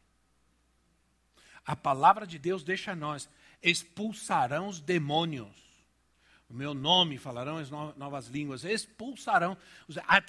A 1.65 1.75
palavra 1.75 2.27
de 2.27 2.39
Deus 2.39 2.63
deixa 2.63 2.95
nós: 2.95 3.29
expulsarão 3.63 4.69
os 4.69 4.81
demônios 4.81 5.66
o 6.49 6.55
meu 6.55 6.73
nome 6.73 7.19
falarão 7.19 7.59
as 7.59 7.71
novas 7.71 8.29
línguas, 8.29 8.65
expulsarão. 8.65 9.57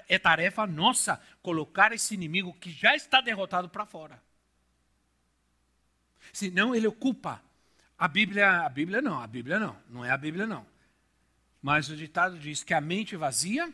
É 0.07 0.17
tarefa 0.17 0.65
nossa 0.65 1.21
colocar 1.43 1.91
esse 1.91 2.13
inimigo 2.15 2.53
que 2.55 2.71
já 2.71 2.95
está 2.95 3.21
derrotado 3.21 3.69
para 3.69 3.85
fora. 3.85 4.21
Senão 6.33 6.75
ele 6.75 6.87
ocupa. 6.87 7.41
A 7.97 8.07
Bíblia, 8.07 8.61
a 8.61 8.69
Bíblia 8.69 9.01
não, 9.01 9.19
a 9.19 9.27
Bíblia 9.27 9.59
não, 9.59 9.77
não 9.89 10.05
é 10.05 10.11
a 10.11 10.17
Bíblia 10.17 10.45
não. 10.45 10.65
Mas 11.61 11.89
o 11.89 11.95
ditado 11.95 12.37
diz 12.37 12.63
que 12.63 12.73
a 12.73 12.81
mente 12.81 13.15
vazia, 13.15 13.71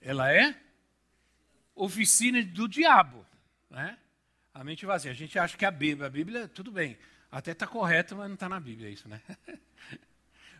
ela 0.00 0.32
é 0.32 0.58
oficina 1.74 2.42
do 2.42 2.68
diabo, 2.68 3.24
né? 3.70 3.98
A 4.52 4.64
mente 4.64 4.84
vazia. 4.84 5.10
A 5.10 5.14
gente 5.14 5.38
acha 5.38 5.56
que 5.56 5.64
a 5.64 5.70
Bíblia, 5.70 6.06
a 6.06 6.10
Bíblia, 6.10 6.48
tudo 6.48 6.70
bem, 6.70 6.98
até 7.30 7.52
está 7.52 7.66
correto, 7.66 8.16
mas 8.16 8.28
não 8.28 8.34
está 8.34 8.48
na 8.48 8.60
Bíblia 8.60 8.90
isso, 8.90 9.08
né? 9.08 9.22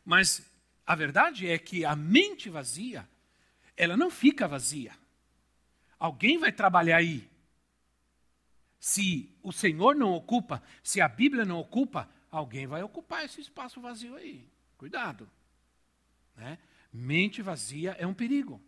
mas 0.04 0.42
a 0.88 0.94
verdade 0.94 1.46
é 1.46 1.58
que 1.58 1.84
a 1.84 1.94
mente 1.94 2.48
vazia, 2.48 3.06
ela 3.76 3.94
não 3.94 4.10
fica 4.10 4.48
vazia. 4.48 4.90
Alguém 5.98 6.38
vai 6.38 6.50
trabalhar 6.50 6.96
aí. 6.96 7.28
Se 8.80 9.30
o 9.42 9.52
Senhor 9.52 9.94
não 9.94 10.14
ocupa, 10.14 10.62
se 10.82 11.02
a 11.02 11.06
Bíblia 11.06 11.44
não 11.44 11.60
ocupa, 11.60 12.08
alguém 12.30 12.66
vai 12.66 12.82
ocupar 12.82 13.22
esse 13.22 13.38
espaço 13.38 13.82
vazio 13.82 14.16
aí. 14.16 14.48
Cuidado. 14.78 15.28
Né? 16.34 16.56
Mente 16.90 17.42
vazia 17.42 17.94
é 17.98 18.06
um 18.06 18.14
perigo. 18.14 18.58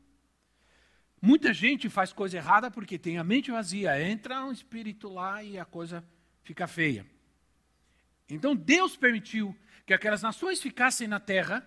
Muita 1.22 1.54
gente 1.54 1.88
faz 1.88 2.12
coisa 2.12 2.36
errada 2.36 2.70
porque 2.70 2.98
tem 2.98 3.16
a 3.16 3.24
mente 3.24 3.50
vazia. 3.50 3.98
Entra 3.98 4.44
um 4.44 4.52
espírito 4.52 5.08
lá 5.08 5.42
e 5.42 5.58
a 5.58 5.64
coisa 5.64 6.04
fica 6.42 6.66
feia. 6.66 7.06
Então 8.28 8.54
Deus 8.54 8.94
permitiu 8.94 9.56
que 9.86 9.94
aquelas 9.94 10.20
nações 10.20 10.60
ficassem 10.60 11.08
na 11.08 11.18
terra 11.18 11.66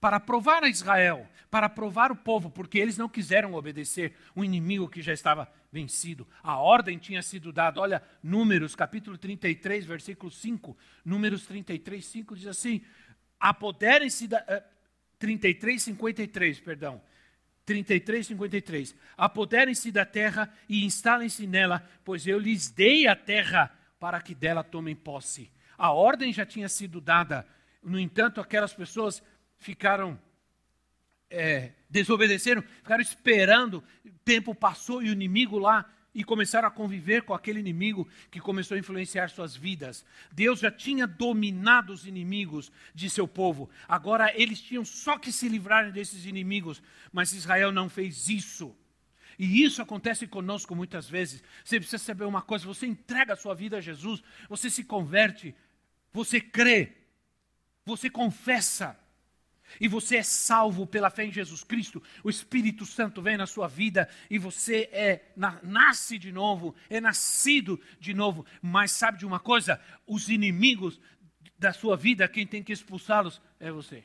para 0.00 0.20
provar 0.20 0.62
a 0.62 0.68
Israel, 0.68 1.26
para 1.50 1.68
provar 1.68 2.12
o 2.12 2.16
povo, 2.16 2.50
porque 2.50 2.78
eles 2.78 2.96
não 2.96 3.08
quiseram 3.08 3.54
obedecer 3.54 4.14
o 4.34 4.44
inimigo 4.44 4.88
que 4.88 5.02
já 5.02 5.12
estava 5.12 5.50
vencido. 5.72 6.26
A 6.42 6.56
ordem 6.56 6.98
tinha 6.98 7.22
sido 7.22 7.52
dada. 7.52 7.80
Olha, 7.80 8.02
Números, 8.22 8.74
capítulo 8.74 9.16
33, 9.18 9.84
versículo 9.84 10.30
5. 10.30 10.76
Números 11.04 11.46
33, 11.46 12.04
5 12.04 12.36
diz 12.36 12.46
assim: 12.46 12.82
Apoderem-se 13.40 14.28
da. 14.28 14.38
Uh, 14.40 14.78
33, 15.18 15.82
53, 15.82 16.60
perdão. 16.60 17.02
33, 17.64 18.28
53. 18.28 18.94
Apoderem-se 19.16 19.90
da 19.90 20.06
terra 20.06 20.52
e 20.68 20.84
instalem-se 20.84 21.46
nela, 21.46 21.86
pois 22.04 22.26
eu 22.26 22.38
lhes 22.38 22.70
dei 22.70 23.06
a 23.06 23.16
terra 23.16 23.70
para 23.98 24.20
que 24.22 24.34
dela 24.34 24.62
tomem 24.62 24.94
posse. 24.94 25.50
A 25.76 25.92
ordem 25.92 26.32
já 26.32 26.46
tinha 26.46 26.68
sido 26.68 27.00
dada. 27.00 27.46
No 27.82 27.98
entanto, 27.98 28.40
aquelas 28.40 28.72
pessoas 28.72 29.22
ficaram 29.58 30.18
é, 31.30 31.72
desobedeceram, 31.90 32.62
ficaram 32.62 33.02
esperando, 33.02 33.84
o 34.04 34.10
tempo 34.24 34.54
passou 34.54 35.02
e 35.02 35.08
o 35.08 35.12
inimigo 35.12 35.58
lá 35.58 35.90
e 36.14 36.24
começaram 36.24 36.66
a 36.66 36.70
conviver 36.70 37.22
com 37.22 37.34
aquele 37.34 37.60
inimigo 37.60 38.08
que 38.30 38.40
começou 38.40 38.74
a 38.74 38.78
influenciar 38.78 39.28
suas 39.28 39.54
vidas. 39.54 40.04
Deus 40.32 40.58
já 40.58 40.70
tinha 40.70 41.06
dominado 41.06 41.92
os 41.92 42.06
inimigos 42.06 42.72
de 42.94 43.08
seu 43.08 43.28
povo. 43.28 43.70
Agora 43.86 44.32
eles 44.34 44.60
tinham 44.60 44.84
só 44.84 45.18
que 45.18 45.30
se 45.30 45.48
livrarem 45.48 45.92
desses 45.92 46.24
inimigos, 46.24 46.82
mas 47.12 47.32
Israel 47.32 47.70
não 47.70 47.88
fez 47.88 48.28
isso. 48.28 48.74
E 49.38 49.62
isso 49.62 49.80
acontece 49.80 50.26
conosco 50.26 50.74
muitas 50.74 51.08
vezes. 51.08 51.42
Você 51.62 51.78
precisa 51.78 52.02
saber 52.02 52.24
uma 52.24 52.42
coisa: 52.42 52.66
você 52.66 52.86
entrega 52.86 53.34
a 53.34 53.36
sua 53.36 53.54
vida 53.54 53.76
a 53.76 53.80
Jesus, 53.80 54.20
você 54.48 54.68
se 54.68 54.82
converte, 54.82 55.54
você 56.12 56.40
crê, 56.40 56.96
você 57.84 58.10
confessa 58.10 58.98
e 59.80 59.88
você 59.88 60.16
é 60.16 60.22
salvo 60.22 60.86
pela 60.86 61.10
fé 61.10 61.24
em 61.24 61.32
Jesus 61.32 61.62
Cristo, 61.62 62.02
o 62.22 62.30
Espírito 62.30 62.86
Santo 62.86 63.20
vem 63.20 63.36
na 63.36 63.46
sua 63.46 63.68
vida 63.68 64.08
e 64.30 64.38
você 64.38 64.88
é 64.92 65.32
na, 65.36 65.58
nasce 65.62 66.18
de 66.18 66.32
novo, 66.32 66.74
é 66.88 67.00
nascido 67.00 67.80
de 68.00 68.14
novo. 68.14 68.46
Mas 68.62 68.92
sabe 68.92 69.18
de 69.18 69.26
uma 69.26 69.38
coisa? 69.38 69.80
Os 70.06 70.28
inimigos 70.28 71.00
da 71.58 71.72
sua 71.72 71.96
vida, 71.96 72.28
quem 72.28 72.46
tem 72.46 72.62
que 72.62 72.72
expulsá-los 72.72 73.40
é 73.58 73.70
você. 73.70 74.02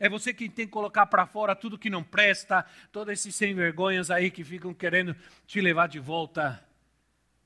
É 0.00 0.08
você 0.08 0.32
quem 0.32 0.50
tem 0.50 0.66
que 0.66 0.72
colocar 0.72 1.06
para 1.06 1.26
fora 1.26 1.54
tudo 1.54 1.78
que 1.78 1.90
não 1.90 2.02
presta, 2.02 2.66
todos 2.90 3.12
esses 3.12 3.34
sem 3.34 3.54
vergonhas 3.54 4.10
aí 4.10 4.30
que 4.30 4.42
ficam 4.42 4.72
querendo 4.72 5.14
te 5.46 5.60
levar 5.60 5.86
de 5.86 5.98
volta 5.98 6.64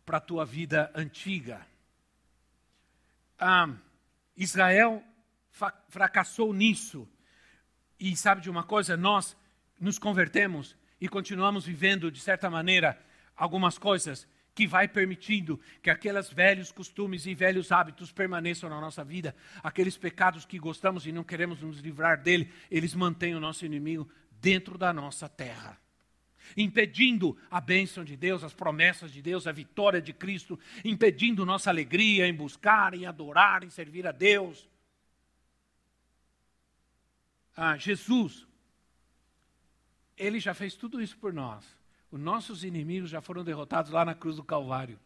para 0.05 0.19
a 0.19 0.21
tua 0.21 0.45
vida 0.45 0.91
antiga. 0.95 1.67
Ah, 3.39 3.69
Israel 4.37 5.03
fracassou 5.89 6.53
nisso. 6.53 7.09
E 7.99 8.15
sabe 8.17 8.43
de 8.43 8.51
uma 8.51 8.63
coisa? 8.63 8.97
Nós 8.97 9.37
nos 9.81 9.99
convertemos 9.99 10.77
e 11.01 11.09
continuamos 11.09 11.65
vivendo, 11.65 12.11
de 12.11 12.21
certa 12.21 12.51
maneira, 12.51 12.99
algumas 13.35 13.79
coisas 13.79 14.29
que 14.55 14.67
vai 14.67 14.89
permitindo 14.89 15.61
que 15.83 15.91
aqueles 15.91 16.31
velhos 16.31 16.73
costumes 16.73 17.27
e 17.27 17.35
velhos 17.35 17.71
hábitos 17.71 18.11
permaneçam 18.11 18.71
na 18.71 18.81
nossa 18.81 19.05
vida, 19.05 19.37
aqueles 19.63 19.99
pecados 19.99 20.47
que 20.47 20.59
gostamos 20.59 21.07
e 21.07 21.13
não 21.13 21.23
queremos 21.23 21.61
nos 21.61 21.79
livrar 21.81 22.23
dele, 22.23 22.51
eles 22.71 22.95
mantêm 22.95 23.35
o 23.35 23.41
nosso 23.41 23.67
inimigo 23.67 24.09
dentro 24.41 24.79
da 24.79 24.93
nossa 24.93 25.29
terra. 25.29 25.79
Impedindo 26.57 27.37
a 27.51 27.61
bênção 27.61 28.05
de 28.05 28.17
Deus, 28.17 28.45
as 28.45 28.55
promessas 28.55 29.13
de 29.13 29.21
Deus, 29.21 29.47
a 29.47 29.53
vitória 29.53 30.01
de 30.01 30.13
Cristo, 30.13 30.59
impedindo 30.85 31.45
nossa 31.45 31.69
alegria 31.69 32.27
em 32.27 32.33
buscar, 32.35 32.95
em 32.95 33.05
adorar, 33.05 33.63
em 33.63 33.69
servir 33.69 34.07
a 34.07 34.13
Deus. 34.13 34.67
Ah, 37.57 37.77
Jesus, 37.79 38.47
ele 40.17 40.39
já 40.39 40.53
fez 40.53 40.75
tudo 40.75 41.01
isso 41.01 41.17
por 41.17 41.33
nós. 41.33 41.65
Os 42.11 42.21
nossos 42.21 42.63
inimigos 42.63 43.09
já 43.09 43.21
foram 43.21 43.43
derrotados 43.43 43.91
lá 43.91 44.05
na 44.05 44.15
cruz 44.15 44.37
do 44.37 44.45
Calvário. 44.45 45.01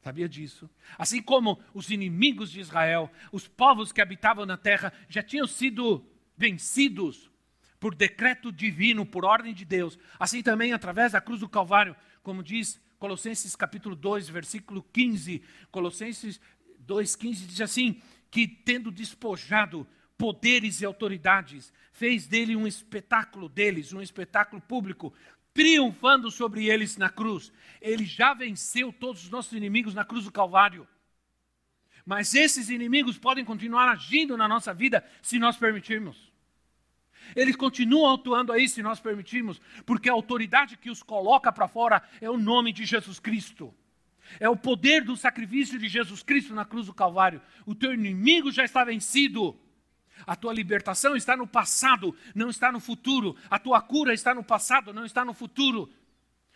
Sabia 0.00 0.28
disso? 0.28 0.70
Assim 0.96 1.20
como 1.20 1.60
os 1.74 1.90
inimigos 1.90 2.50
de 2.50 2.60
Israel, 2.60 3.10
os 3.30 3.46
povos 3.46 3.92
que 3.92 4.00
habitavam 4.00 4.46
na 4.46 4.56
terra, 4.56 4.92
já 5.08 5.22
tinham 5.22 5.46
sido 5.46 6.04
vencidos 6.36 7.30
por 7.78 7.94
decreto 7.94 8.50
divino, 8.50 9.04
por 9.04 9.24
ordem 9.24 9.52
de 9.52 9.64
Deus. 9.64 9.98
Assim 10.18 10.42
também, 10.42 10.72
através 10.72 11.12
da 11.12 11.20
cruz 11.20 11.40
do 11.40 11.48
Calvário, 11.48 11.94
como 12.22 12.42
diz 12.42 12.80
Colossenses 12.98 13.54
capítulo 13.54 13.94
2, 13.94 14.28
versículo 14.28 14.82
15. 14.82 15.42
Colossenses 15.70 16.40
2, 16.80 17.16
15 17.16 17.46
diz 17.46 17.60
assim: 17.60 18.00
que 18.30 18.46
tendo 18.46 18.90
despojado 18.90 19.86
poderes 20.18 20.80
e 20.80 20.84
autoridades, 20.84 21.72
fez 21.92 22.26
dele 22.26 22.56
um 22.56 22.66
espetáculo 22.66 23.48
deles, 23.48 23.92
um 23.92 24.02
espetáculo 24.02 24.60
público, 24.60 25.14
triunfando 25.54 26.30
sobre 26.30 26.68
eles 26.68 26.96
na 26.96 27.08
cruz. 27.08 27.52
Ele 27.80 28.04
já 28.04 28.34
venceu 28.34 28.92
todos 28.92 29.22
os 29.22 29.30
nossos 29.30 29.52
inimigos 29.52 29.94
na 29.94 30.04
cruz 30.04 30.24
do 30.24 30.32
Calvário. 30.32 30.86
Mas 32.04 32.34
esses 32.34 32.68
inimigos 32.68 33.16
podem 33.16 33.44
continuar 33.44 33.88
agindo 33.88 34.36
na 34.36 34.48
nossa 34.48 34.74
vida 34.74 35.04
se 35.22 35.38
nós 35.38 35.56
permitirmos. 35.56 36.32
Eles 37.36 37.54
continuam 37.54 38.14
atuando 38.14 38.52
aí 38.52 38.68
se 38.68 38.82
nós 38.82 39.00
permitirmos, 39.00 39.60
porque 39.84 40.08
a 40.08 40.12
autoridade 40.12 40.76
que 40.76 40.90
os 40.90 41.02
coloca 41.02 41.52
para 41.52 41.68
fora 41.68 42.02
é 42.20 42.30
o 42.30 42.38
nome 42.38 42.72
de 42.72 42.84
Jesus 42.84 43.20
Cristo. 43.20 43.74
É 44.40 44.48
o 44.48 44.56
poder 44.56 45.04
do 45.04 45.16
sacrifício 45.16 45.78
de 45.78 45.88
Jesus 45.88 46.22
Cristo 46.22 46.54
na 46.54 46.64
cruz 46.64 46.86
do 46.86 46.94
Calvário. 46.94 47.40
O 47.64 47.74
teu 47.74 47.92
inimigo 47.92 48.50
já 48.50 48.64
está 48.64 48.84
vencido. 48.84 49.58
A 50.26 50.36
tua 50.36 50.52
libertação 50.52 51.16
está 51.16 51.36
no 51.36 51.46
passado, 51.46 52.16
não 52.34 52.50
está 52.50 52.70
no 52.70 52.80
futuro. 52.80 53.36
A 53.50 53.58
tua 53.58 53.80
cura 53.80 54.12
está 54.12 54.34
no 54.34 54.44
passado, 54.44 54.92
não 54.92 55.04
está 55.04 55.24
no 55.24 55.34
futuro. 55.34 55.90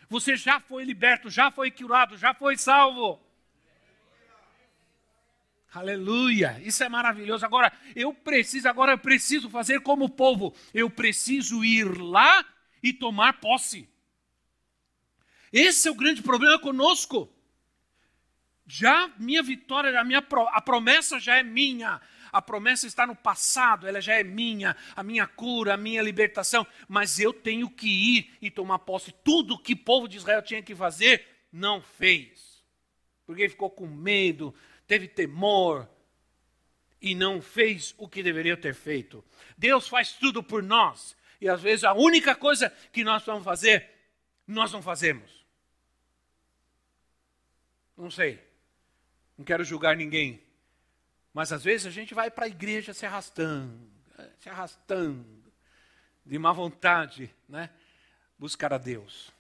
Você 0.09 0.37
já 0.37 0.61
foi 0.61 0.85
liberto, 0.85 1.31
já 1.31 1.51
foi 1.51 1.71
curado, 1.71 2.17
já 2.17 2.35
foi 2.35 2.57
salvo. 2.57 3.21
Aleluia, 5.75 6.61
isso 6.63 6.85
é 6.85 6.89
maravilhoso. 6.89 7.47
Agora, 7.47 7.73
eu 7.97 8.13
preciso, 8.13 8.69
agora 8.69 8.93
eu 8.93 8.99
preciso 8.99 9.49
fazer 9.49 9.81
como 9.81 10.05
o 10.05 10.11
povo. 10.11 10.55
Eu 10.75 10.91
preciso 10.91 11.65
ir 11.65 11.97
lá 11.97 12.45
e 12.83 12.93
tomar 12.93 13.41
posse. 13.41 13.89
Esse 15.51 15.89
é 15.89 15.91
o 15.91 15.95
grande 15.95 16.21
problema 16.21 16.59
conosco. 16.59 17.27
Já 18.67 19.11
minha 19.19 19.43
vitória, 19.43 19.99
a 19.99 20.05
minha 20.05 20.23
a 20.53 20.61
promessa 20.61 21.19
já 21.19 21.37
é 21.37 21.43
minha 21.43 22.01
a 22.33 22.41
promessa 22.41 22.87
está 22.87 23.07
no 23.07 23.15
passado, 23.15 23.87
ela 23.87 24.01
já 24.01 24.15
é 24.15 24.25
minha, 24.25 24.75
a 24.97 25.03
minha 25.03 25.27
cura, 25.27 25.75
a 25.75 25.77
minha 25.77 26.01
libertação, 26.01 26.67
mas 26.89 27.21
eu 27.21 27.33
tenho 27.33 27.69
que 27.69 27.89
ir 27.89 28.39
e 28.41 28.51
tomar 28.51 28.79
posse. 28.79 29.13
Tudo 29.23 29.59
que 29.59 29.75
o 29.75 29.85
povo 29.85 30.09
de 30.09 30.17
Israel 30.17 30.41
tinha 30.41 30.63
que 30.63 30.75
fazer, 30.75 31.27
não 31.53 31.83
fez. 31.83 32.65
Porque 33.27 33.49
ficou 33.49 33.71
com 33.71 33.87
medo, 33.87 34.55
teve 34.87 35.07
temor 35.07 35.87
e 37.01 37.15
não 37.15 37.43
fez 37.43 37.95
o 37.99 38.09
que 38.09 38.23
deveria 38.23 38.57
ter 38.57 38.75
feito. 38.75 39.23
Deus 39.59 39.87
faz 39.87 40.13
tudo 40.13 40.43
por 40.43 40.63
nós 40.63 41.15
e 41.39 41.49
às 41.49 41.61
vezes 41.61 41.85
a 41.85 41.93
única 41.93 42.35
coisa 42.35 42.71
que 42.93 43.05
nós 43.05 43.25
vamos 43.25 43.45
fazer, 43.45 43.91
nós 44.47 44.73
não 44.73 44.81
fazemos. 44.81 45.45
Não 47.97 48.11
sei, 48.11 48.43
não 49.37 49.45
quero 49.45 49.65
julgar 49.65 49.97
ninguém, 49.97 50.43
mas 51.33 51.53
às 51.53 51.65
vezes 51.65 51.87
a 51.87 51.91
gente 51.91 52.15
vai 52.15 52.31
para 52.31 52.45
a 52.45 52.49
igreja 52.49 52.93
se 52.93 53.07
arrastando, 53.07 53.91
se 54.39 54.49
arrastando, 54.49 55.43
de 56.25 56.39
má 56.39 56.53
vontade, 56.53 57.35
né? 57.49 57.71
Buscar 58.39 58.73
a 58.73 58.79
Deus. 58.79 59.33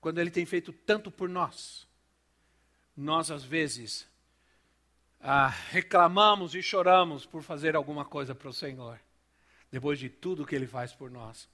Quando 0.00 0.18
Ele 0.18 0.30
tem 0.30 0.44
feito 0.44 0.72
tanto 0.72 1.10
por 1.10 1.28
nós, 1.28 1.86
nós 2.96 3.30
às 3.30 3.42
vezes 3.42 4.06
ah, 5.20 5.48
reclamamos 5.48 6.54
e 6.54 6.62
choramos 6.62 7.24
por 7.24 7.42
fazer 7.42 7.74
alguma 7.74 8.04
coisa 8.04 8.34
para 8.34 8.48
o 8.48 8.52
Senhor, 8.52 9.00
depois 9.70 9.98
de 9.98 10.08
tudo 10.08 10.46
que 10.46 10.54
Ele 10.54 10.66
faz 10.66 10.92
por 10.92 11.10
nós. 11.10 11.48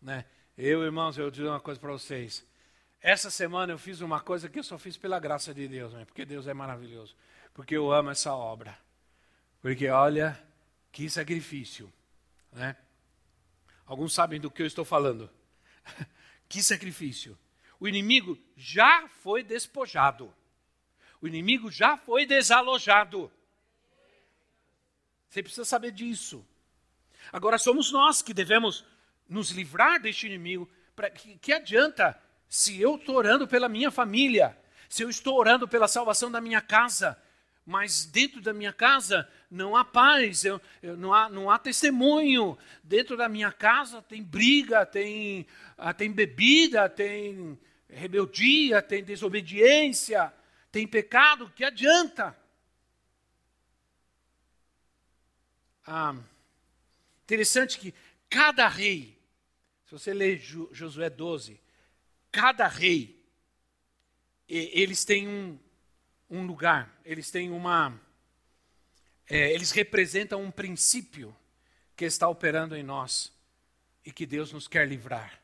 Né? 0.00 0.24
Eu, 0.56 0.82
irmãos, 0.82 1.16
eu 1.16 1.30
digo 1.30 1.48
uma 1.48 1.60
coisa 1.60 1.80
para 1.80 1.92
vocês. 1.92 2.44
Essa 3.00 3.30
semana 3.30 3.72
eu 3.72 3.78
fiz 3.78 4.00
uma 4.00 4.20
coisa 4.20 4.48
que 4.48 4.58
eu 4.58 4.62
só 4.62 4.78
fiz 4.78 4.96
pela 4.96 5.18
graça 5.18 5.52
de 5.52 5.66
Deus, 5.66 5.92
né? 5.94 6.04
porque 6.04 6.24
Deus 6.24 6.46
é 6.46 6.54
maravilhoso 6.54 7.16
porque 7.54 7.76
eu 7.76 7.92
amo 7.92 8.10
essa 8.10 8.34
obra. 8.34 8.78
Porque 9.60 9.88
olha 9.88 10.38
que 10.90 11.08
sacrifício, 11.08 11.92
né? 12.52 12.76
Alguns 13.86 14.14
sabem 14.14 14.40
do 14.40 14.50
que 14.50 14.62
eu 14.62 14.66
estou 14.66 14.84
falando. 14.84 15.30
que 16.48 16.62
sacrifício. 16.62 17.38
O 17.78 17.88
inimigo 17.88 18.38
já 18.56 19.08
foi 19.08 19.42
despojado. 19.42 20.32
O 21.20 21.26
inimigo 21.26 21.70
já 21.70 21.96
foi 21.96 22.26
desalojado. 22.26 23.30
Você 25.28 25.42
precisa 25.42 25.64
saber 25.64 25.92
disso. 25.92 26.46
Agora 27.32 27.58
somos 27.58 27.90
nós 27.92 28.20
que 28.20 28.34
devemos 28.34 28.84
nos 29.28 29.50
livrar 29.50 30.00
deste 30.00 30.26
inimigo. 30.26 30.68
Pra, 30.94 31.10
que, 31.10 31.38
que 31.38 31.52
adianta 31.52 32.20
se 32.48 32.80
eu 32.80 32.96
estou 32.96 33.16
orando 33.16 33.48
pela 33.48 33.68
minha 33.68 33.90
família, 33.90 34.58
se 34.88 35.02
eu 35.02 35.08
estou 35.08 35.38
orando 35.38 35.66
pela 35.66 35.88
salvação 35.88 36.30
da 36.30 36.40
minha 36.40 36.60
casa, 36.60 37.20
mas 37.64 38.04
dentro 38.04 38.40
da 38.40 38.52
minha 38.52 38.72
casa 38.72 39.28
não 39.50 39.76
há 39.76 39.84
paz, 39.84 40.44
eu, 40.44 40.60
eu, 40.82 40.96
não, 40.96 41.12
há, 41.12 41.28
não 41.28 41.50
há 41.50 41.58
testemunho. 41.58 42.58
Dentro 42.82 43.16
da 43.16 43.28
minha 43.28 43.52
casa 43.52 44.02
tem 44.02 44.22
briga, 44.22 44.84
tem, 44.84 45.46
ah, 45.78 45.94
tem 45.94 46.10
bebida, 46.10 46.88
tem 46.88 47.58
rebeldia, 47.88 48.82
tem 48.82 49.04
desobediência, 49.04 50.32
tem 50.72 50.86
pecado. 50.86 51.52
Que 51.54 51.64
adianta? 51.64 52.36
Ah, 55.86 56.16
interessante 57.24 57.78
que 57.78 57.94
cada 58.28 58.66
rei, 58.66 59.18
se 59.84 59.92
você 59.92 60.12
ler 60.12 60.38
Josué 60.38 61.10
12, 61.10 61.60
cada 62.32 62.66
rei, 62.66 63.22
eles 64.48 65.04
têm 65.04 65.28
um, 65.28 65.58
um 66.32 66.46
lugar, 66.46 66.90
eles 67.04 67.30
têm 67.30 67.50
uma. 67.50 68.00
É, 69.28 69.52
eles 69.52 69.70
representam 69.70 70.42
um 70.42 70.50
princípio 70.50 71.36
que 71.94 72.06
está 72.06 72.26
operando 72.26 72.74
em 72.74 72.82
nós 72.82 73.30
e 74.04 74.10
que 74.10 74.24
Deus 74.24 74.50
nos 74.50 74.66
quer 74.66 74.88
livrar. 74.88 75.38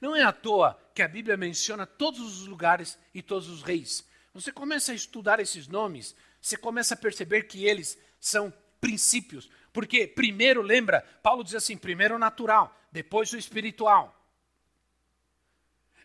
Não 0.00 0.16
é 0.16 0.22
à 0.22 0.32
toa 0.32 0.76
que 0.94 1.00
a 1.00 1.06
Bíblia 1.06 1.36
menciona 1.36 1.86
todos 1.86 2.20
os 2.20 2.46
lugares 2.48 2.98
e 3.14 3.22
todos 3.22 3.48
os 3.48 3.62
reis. 3.62 4.04
Você 4.34 4.50
começa 4.50 4.90
a 4.90 4.94
estudar 4.96 5.38
esses 5.38 5.68
nomes, 5.68 6.16
você 6.40 6.56
começa 6.56 6.94
a 6.94 6.96
perceber 6.96 7.44
que 7.44 7.64
eles 7.64 7.96
são 8.18 8.52
princípios. 8.80 9.48
Porque 9.72 10.08
primeiro, 10.08 10.60
lembra, 10.60 11.02
Paulo 11.22 11.44
diz 11.44 11.54
assim: 11.54 11.76
primeiro 11.76 12.16
o 12.16 12.18
natural, 12.18 12.76
depois 12.90 13.32
o 13.32 13.38
espiritual. 13.38 14.18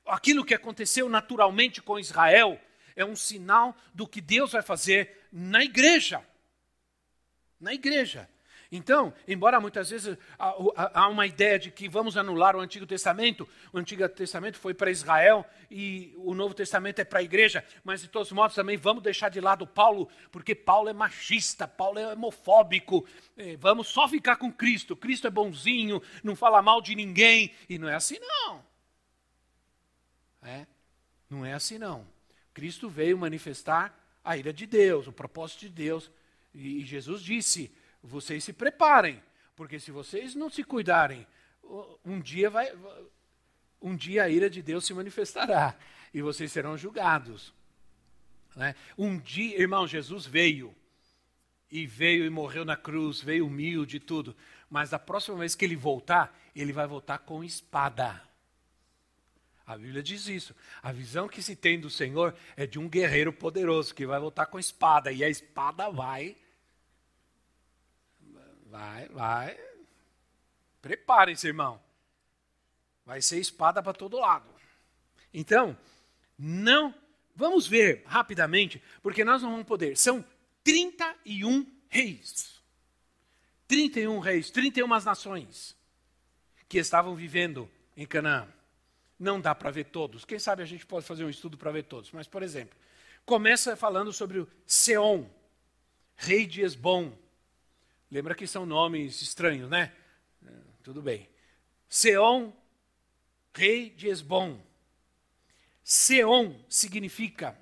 Aquilo 0.06 0.46
que 0.46 0.54
aconteceu 0.54 1.10
naturalmente 1.10 1.82
com 1.82 2.00
Israel 2.00 2.62
é 2.98 3.06
um 3.06 3.16
sinal 3.16 3.78
do 3.94 4.08
que 4.08 4.20
Deus 4.20 4.52
vai 4.52 4.62
fazer 4.62 5.28
na 5.32 5.64
igreja. 5.64 6.22
Na 7.62 7.74
igreja. 7.74 8.28
Então, 8.72 9.14
embora 9.26 9.62
muitas 9.62 9.90
vezes 9.90 10.18
há 10.38 11.08
uma 11.08 11.26
ideia 11.26 11.58
de 11.58 11.72
que 11.72 11.88
vamos 11.88 12.18
anular 12.18 12.56
o 12.56 12.60
Antigo 12.60 12.86
Testamento, 12.86 13.48
o 13.72 13.78
Antigo 13.78 14.08
Testamento 14.10 14.58
foi 14.58 14.74
para 14.74 14.92
Israel 14.92 15.46
e 15.72 16.14
o 16.18 16.34
Novo 16.34 16.54
Testamento 16.54 17.00
é 17.00 17.06
para 17.06 17.20
a 17.20 17.24
igreja, 17.24 17.64
mas 17.84 18.02
de 18.02 18.10
todos 18.10 18.32
modos 18.32 18.56
também 18.56 18.76
vamos 18.76 19.04
deixar 19.04 19.30
de 19.30 19.40
lado 19.40 19.66
Paulo, 19.66 20.10
porque 20.32 20.54
Paulo 20.54 20.90
é 20.90 20.94
machista, 20.94 21.66
Paulo 21.66 21.98
é 21.98 22.12
homofóbico, 22.12 23.08
é, 23.38 23.56
vamos 23.56 23.88
só 23.88 24.08
ficar 24.08 24.36
com 24.36 24.52
Cristo, 24.52 24.98
Cristo 24.98 25.28
é 25.28 25.30
bonzinho, 25.30 26.02
não 26.22 26.36
fala 26.36 26.62
mal 26.62 26.82
de 26.82 26.94
ninguém, 26.94 27.54
e 27.70 27.78
não 27.78 27.88
é 27.88 27.96
assim 27.96 28.18
não. 28.20 28.66
É? 30.42 30.68
Não 31.30 31.46
é 31.46 31.54
assim 31.54 31.78
não. 31.78 32.06
Cristo 32.58 32.90
veio 32.90 33.16
manifestar 33.16 33.96
a 34.24 34.36
ira 34.36 34.52
de 34.52 34.66
Deus, 34.66 35.06
o 35.06 35.12
propósito 35.12 35.60
de 35.60 35.70
Deus, 35.70 36.10
e 36.56 36.84
Jesus 36.84 37.22
disse 37.22 37.72
vocês 38.02 38.44
se 38.44 38.52
preparem, 38.52 39.22
porque 39.56 39.80
se 39.80 39.92
vocês 39.92 40.34
não 40.34 40.50
se 40.50 40.64
cuidarem, 40.64 41.28
um 42.04 42.20
dia 42.20 42.50
vai 42.50 42.74
um 43.80 43.96
dia 43.96 44.24
a 44.24 44.30
ira 44.30 44.50
de 44.50 44.64
Deus 44.64 44.88
se 44.88 44.94
manifestará 44.96 45.78
e 46.12 46.20
vocês 46.20 46.52
serão 46.52 46.76
julgados. 46.76 47.54
Né? 48.56 48.74
Um 48.98 49.20
dia, 49.20 49.62
irmão, 49.62 49.86
Jesus 49.86 50.26
veio 50.26 50.74
e 51.70 51.86
veio 51.86 52.26
e 52.26 52.30
morreu 52.32 52.66
na 52.66 52.76
cruz, 52.76 53.22
veio 53.22 53.46
humilde 53.46 53.98
e 53.98 54.00
tudo, 54.00 54.36
mas 54.68 54.90
da 54.90 54.98
próxima 54.98 55.38
vez 55.38 55.54
que 55.54 55.64
ele 55.64 55.76
voltar, 55.76 56.36
ele 56.56 56.74
vai 56.74 56.88
voltar 56.88 57.20
com 57.20 57.44
espada. 57.44 58.27
A 59.68 59.78
Bíblia 59.78 60.02
diz 60.02 60.28
isso. 60.28 60.56
A 60.82 60.92
visão 60.92 61.28
que 61.28 61.44
se 61.44 61.56
tem 61.56 61.80
do 61.80 61.90
Senhor 61.90 62.34
é 62.56 62.66
de 62.66 62.80
um 62.80 62.88
guerreiro 62.90 63.32
poderoso 63.32 63.94
que 63.94 64.08
vai 64.08 64.20
voltar 64.20 64.46
com 64.48 64.58
espada 64.58 65.12
e 65.12 65.24
a 65.24 65.30
espada 65.30 65.92
vai 65.92 66.36
Vai, 68.70 69.08
vai. 69.10 69.60
Preparem-se, 70.82 71.48
irmão. 71.48 71.82
Vai 73.06 73.22
ser 73.22 73.40
espada 73.40 73.82
para 73.82 73.94
todo 73.94 74.20
lado. 74.20 74.48
Então, 75.34 75.78
não. 76.38 76.94
Vamos 77.36 77.68
ver 77.68 78.04
rapidamente, 78.06 78.82
porque 79.02 79.24
nós 79.24 79.42
não 79.42 79.52
vamos 79.52 79.68
poder. 79.68 79.96
São 79.96 80.26
31 80.64 81.66
reis. 81.90 82.62
31 83.68 84.20
reis, 84.20 84.50
31 84.50 84.88
nações 84.88 85.76
que 86.68 86.78
estavam 86.78 87.16
vivendo 87.16 87.70
em 87.96 88.06
Canaã. 88.06 88.48
Não 89.20 89.42
dá 89.42 89.56
para 89.56 89.72
ver 89.72 89.86
todos. 89.86 90.26
Quem 90.26 90.40
sabe 90.40 90.62
a 90.62 90.66
gente 90.66 90.86
pode 90.86 91.06
fazer 91.06 91.24
um 91.24 91.30
estudo 91.30 91.58
para 91.58 91.72
ver 91.72 91.84
todos. 91.84 92.12
Mas, 92.12 92.28
por 92.28 92.44
exemplo, 92.44 92.78
começa 93.26 93.76
falando 93.76 94.14
sobre 94.14 94.40
o 94.40 94.48
Seom, 94.66 95.26
rei 96.16 96.46
de 96.46 96.62
Esbom, 96.62 97.14
Lembra 98.10 98.34
que 98.34 98.48
são 98.48 98.66
nomes 98.66 99.22
estranhos, 99.22 99.70
né? 99.70 99.94
É, 100.46 100.52
tudo 100.82 101.02
bem. 101.02 101.30
Seom, 101.90 102.54
rei 103.54 103.90
de 103.90 104.08
Esbom. 104.08 104.62
Seom 105.84 106.58
significa. 106.70 107.58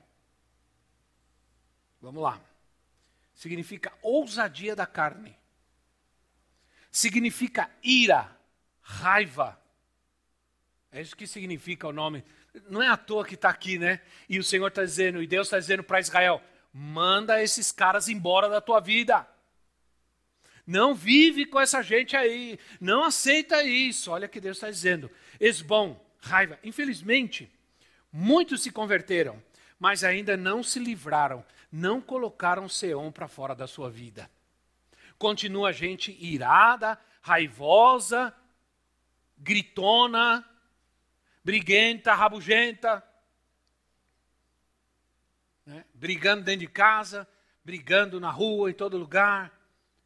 Vamos 2.00 2.22
lá. 2.22 2.40
Significa 3.34 3.92
ousadia 4.04 4.76
da 4.76 4.86
carne. 4.86 5.36
Significa 6.92 7.70
ira, 7.84 8.40
raiva. 8.82 9.60
É 10.96 11.02
isso 11.02 11.14
que 11.14 11.28
significa 11.28 11.90
o 11.90 11.92
nome. 11.92 12.24
Não 12.70 12.82
é 12.82 12.88
à 12.88 12.96
toa 12.96 13.26
que 13.26 13.36
está 13.36 13.50
aqui, 13.50 13.78
né? 13.78 14.00
E 14.30 14.40
o 14.40 14.44
Senhor 14.44 14.68
está 14.68 14.82
dizendo, 14.82 15.22
e 15.22 15.28
Deus 15.28 15.48
está 15.48 15.60
dizendo 15.60 15.84
para 15.84 16.00
Israel: 16.00 16.42
manda 16.72 17.44
esses 17.44 17.70
caras 17.70 18.08
embora 18.08 18.48
da 18.48 18.62
tua 18.62 18.80
vida. 18.80 19.28
Não 20.66 20.96
vive 20.96 21.46
com 21.48 21.60
essa 21.60 21.84
gente 21.84 22.16
aí. 22.16 22.58
Não 22.80 23.04
aceita 23.04 23.62
isso. 23.62 24.10
Olha 24.10 24.26
o 24.26 24.30
que 24.30 24.40
Deus 24.40 24.56
está 24.56 24.70
dizendo. 24.72 25.12
Esbom, 25.38 26.02
raiva. 26.22 26.58
Infelizmente, 26.64 27.52
muitos 28.10 28.64
se 28.64 28.72
converteram, 28.72 29.44
mas 29.78 30.02
ainda 30.02 30.38
não 30.38 30.64
se 30.64 30.80
livraram. 30.80 31.46
Não 31.70 32.00
colocaram 32.00 32.70
Seom 32.70 33.12
para 33.12 33.28
fora 33.28 33.54
da 33.54 33.68
sua 33.68 33.90
vida. 33.90 34.32
Continua 35.18 35.70
a 35.70 35.74
gente 35.74 36.16
irada, 36.22 36.98
raivosa, 37.22 38.34
gritona, 39.38 40.55
briguenta, 41.46 42.16
rabugenta. 42.16 43.04
Né? 45.64 45.86
Brigando 45.94 46.44
dentro 46.44 46.62
de 46.62 46.68
casa, 46.68 47.28
brigando 47.64 48.20
na 48.20 48.32
rua, 48.32 48.72
em 48.72 48.74
todo 48.74 48.98
lugar 48.98 49.54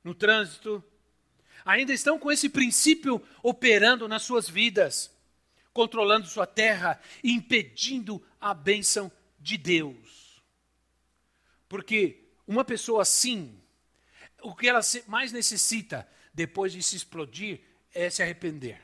no 0.04 0.14
trânsito, 0.14 0.84
ainda 1.64 1.94
estão 1.94 2.20
com 2.20 2.32
esse 2.32 2.50
princípio 2.50 3.26
operando 3.42 4.08
nas 4.08 4.24
suas 4.24 4.50
vidas, 4.50 5.12
controlando 5.74 6.28
sua 6.28 6.46
terra, 6.46 7.00
impedindo 7.24 8.24
a 8.40 8.54
bênção 8.54 9.12
de 9.40 9.58
Deus. 9.58 10.42
Porque 11.70 12.26
uma 12.46 12.66
pessoa 12.66 13.02
assim, 13.02 13.62
o 14.42 14.56
que 14.56 14.68
ela 14.68 14.82
mais 15.08 15.32
necessita 15.32 16.08
depois 16.34 16.74
de 16.74 16.84
se 16.84 16.96
explodir 16.96 17.62
é 17.94 18.10
se 18.10 18.22
arrepender. 18.24 18.82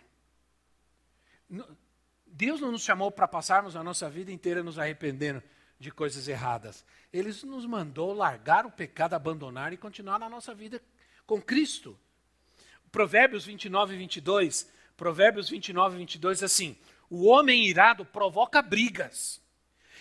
Deus 2.38 2.60
não 2.60 2.74
nos 2.74 2.82
chamou 2.82 3.10
para 3.10 3.30
passarmos 3.30 3.78
a 3.78 3.84
nossa 3.84 4.10
vida 4.10 4.30
inteira 4.30 4.62
nos 4.62 4.78
arrependendo 4.78 5.42
de 5.80 5.90
coisas 5.90 6.28
erradas. 6.28 6.84
Ele 7.14 7.30
nos 7.46 7.66
mandou 7.66 8.12
largar 8.14 8.66
o 8.66 8.72
pecado, 8.72 9.14
abandonar 9.14 9.72
e 9.72 9.78
continuar 9.78 10.20
na 10.20 10.28
nossa 10.28 10.54
vida 10.54 10.84
com 11.26 11.42
Cristo. 11.42 11.98
Provérbios 12.92 13.46
29 13.46 13.94
e 13.94 13.98
22, 13.98 14.70
Provérbios 14.98 15.50
29 15.50 15.96
e 15.96 16.00
22 16.00 16.44
assim: 16.44 16.78
O 17.10 17.26
homem 17.26 17.68
irado 17.68 18.04
provoca 18.04 18.62
brigas, 18.62 19.42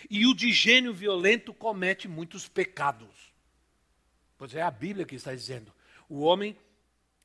e 0.09 0.27
o 0.27 0.35
de 0.35 0.51
gênio 0.51 0.93
violento 0.93 1.53
comete 1.53 2.05
muitos 2.05 2.49
pecados. 2.49 3.33
Pois 4.37 4.53
é 4.53 4.61
a 4.61 4.69
Bíblia 4.69 5.05
que 5.05 5.15
está 5.15 5.33
dizendo: 5.33 5.73
o 6.09 6.19
homem 6.19 6.57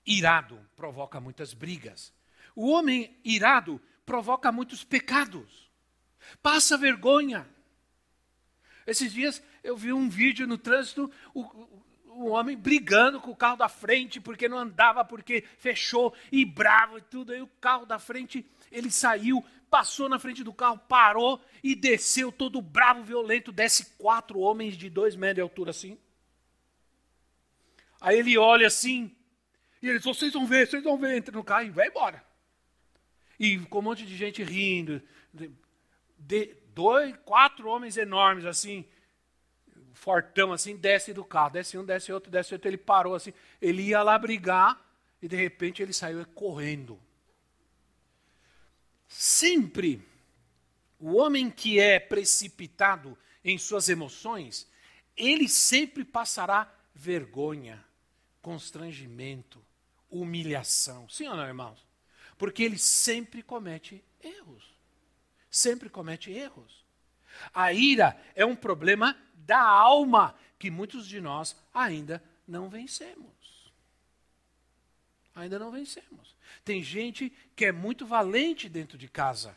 irado 0.06 0.56
provoca 0.76 1.20
muitas 1.20 1.52
brigas. 1.52 2.12
O 2.54 2.70
homem 2.70 3.18
irado 3.24 3.80
provoca 4.10 4.50
muitos 4.50 4.82
pecados. 4.82 5.70
Passa 6.42 6.76
vergonha. 6.76 7.48
Esses 8.84 9.12
dias 9.12 9.40
eu 9.62 9.76
vi 9.76 9.92
um 9.92 10.08
vídeo 10.08 10.48
no 10.48 10.58
trânsito, 10.58 11.08
o, 11.32 11.42
o 12.06 12.30
homem 12.30 12.56
brigando 12.56 13.20
com 13.20 13.30
o 13.30 13.36
carro 13.36 13.56
da 13.56 13.68
frente 13.68 14.20
porque 14.20 14.48
não 14.48 14.58
andava, 14.58 15.04
porque 15.04 15.44
fechou 15.58 16.12
e 16.32 16.44
bravo 16.44 16.98
e 16.98 17.02
tudo. 17.02 17.30
Aí 17.30 17.40
o 17.40 17.46
carro 17.60 17.86
da 17.86 18.00
frente, 18.00 18.44
ele 18.72 18.90
saiu, 18.90 19.44
passou 19.70 20.08
na 20.08 20.18
frente 20.18 20.42
do 20.42 20.52
carro, 20.52 20.78
parou 20.88 21.40
e 21.62 21.76
desceu 21.76 22.32
todo 22.32 22.60
bravo, 22.60 23.04
violento. 23.04 23.52
Desce 23.52 23.94
quatro 23.96 24.40
homens 24.40 24.76
de 24.76 24.90
dois 24.90 25.14
metros 25.14 25.36
de 25.36 25.42
altura 25.42 25.70
assim. 25.70 25.96
Aí 28.00 28.18
ele 28.18 28.36
olha 28.36 28.66
assim 28.66 29.14
e 29.80 29.88
ele 29.88 29.98
diz: 29.98 30.04
Vocês 30.04 30.32
vão 30.32 30.48
ver, 30.48 30.66
vocês 30.66 30.82
vão 30.82 30.98
ver. 30.98 31.16
Entra 31.16 31.32
no 31.32 31.44
carro 31.44 31.66
e 31.66 31.70
vai 31.70 31.86
embora. 31.86 32.28
E 33.40 33.58
com 33.58 33.80
um 33.80 33.82
monte 33.82 34.06
de 34.06 34.16
gente 34.16 34.44
rindo. 34.44 35.02
De, 36.16 36.54
dois, 36.74 37.16
quatro 37.24 37.68
homens 37.68 37.96
enormes 37.96 38.44
assim 38.44 38.84
fortão 40.00 40.50
assim, 40.52 40.76
desce 40.76 41.12
do 41.12 41.22
carro, 41.22 41.50
desce 41.50 41.76
um, 41.76 41.84
desce 41.84 42.10
outro, 42.10 42.30
desce 42.30 42.54
outro, 42.54 42.68
ele 42.68 42.78
parou 42.78 43.14
assim, 43.14 43.34
ele 43.60 43.82
ia 43.82 44.02
lá 44.02 44.18
brigar 44.18 44.80
e 45.20 45.28
de 45.28 45.36
repente 45.36 45.82
ele 45.82 45.92
saiu 45.92 46.24
correndo. 46.26 46.98
Sempre 49.06 50.02
o 50.98 51.16
homem 51.16 51.50
que 51.50 51.78
é 51.78 51.98
precipitado 51.98 53.16
em 53.44 53.58
suas 53.58 53.90
emoções, 53.90 54.66
ele 55.14 55.48
sempre 55.48 56.02
passará 56.02 56.72
vergonha, 56.94 57.84
constrangimento, 58.40 59.62
humilhação. 60.10 61.08
Sim 61.10 61.28
ou 61.28 61.36
não, 61.36 61.46
irmãos? 61.46 61.89
Porque 62.40 62.62
ele 62.62 62.78
sempre 62.78 63.42
comete 63.42 64.02
erros. 64.18 64.64
Sempre 65.50 65.90
comete 65.90 66.32
erros. 66.32 66.86
A 67.52 67.70
ira 67.70 68.18
é 68.34 68.46
um 68.46 68.56
problema 68.56 69.14
da 69.34 69.60
alma 69.60 70.34
que 70.58 70.70
muitos 70.70 71.06
de 71.06 71.20
nós 71.20 71.54
ainda 71.74 72.24
não 72.48 72.70
vencemos. 72.70 73.70
Ainda 75.34 75.58
não 75.58 75.70
vencemos. 75.70 76.34
Tem 76.64 76.82
gente 76.82 77.30
que 77.54 77.66
é 77.66 77.72
muito 77.72 78.06
valente 78.06 78.70
dentro 78.70 78.96
de 78.96 79.06
casa. 79.06 79.54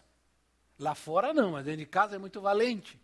Lá 0.78 0.94
fora 0.94 1.34
não, 1.34 1.54
mas 1.54 1.64
dentro 1.64 1.80
de 1.80 1.86
casa 1.86 2.18
é 2.18 2.20
muito 2.20 2.42
valente. 2.42 3.00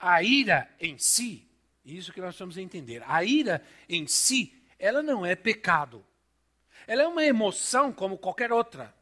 A 0.00 0.22
ira 0.22 0.74
em 0.80 0.96
si, 0.96 1.46
isso 1.84 2.14
que 2.14 2.20
nós 2.20 2.28
precisamos 2.28 2.56
entender, 2.56 3.02
a 3.06 3.22
ira 3.22 3.62
em 3.86 4.06
si, 4.06 4.58
ela 4.78 5.02
não 5.02 5.26
é 5.26 5.36
pecado. 5.36 6.02
Ela 6.86 7.02
é 7.02 7.06
uma 7.06 7.24
emoção 7.24 7.92
como 7.92 8.18
qualquer 8.18 8.52
outra. 8.52 8.94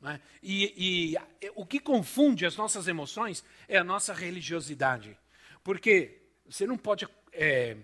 Né? 0.00 0.20
E, 0.42 1.14
e 1.14 1.50
o 1.54 1.66
que 1.66 1.78
confunde 1.78 2.46
as 2.46 2.56
nossas 2.56 2.88
emoções 2.88 3.44
é 3.68 3.76
a 3.76 3.84
nossa 3.84 4.12
religiosidade. 4.12 5.16
Porque 5.62 6.20
você 6.48 6.66
não 6.66 6.76
pode 6.76 7.06
é, 7.32 7.76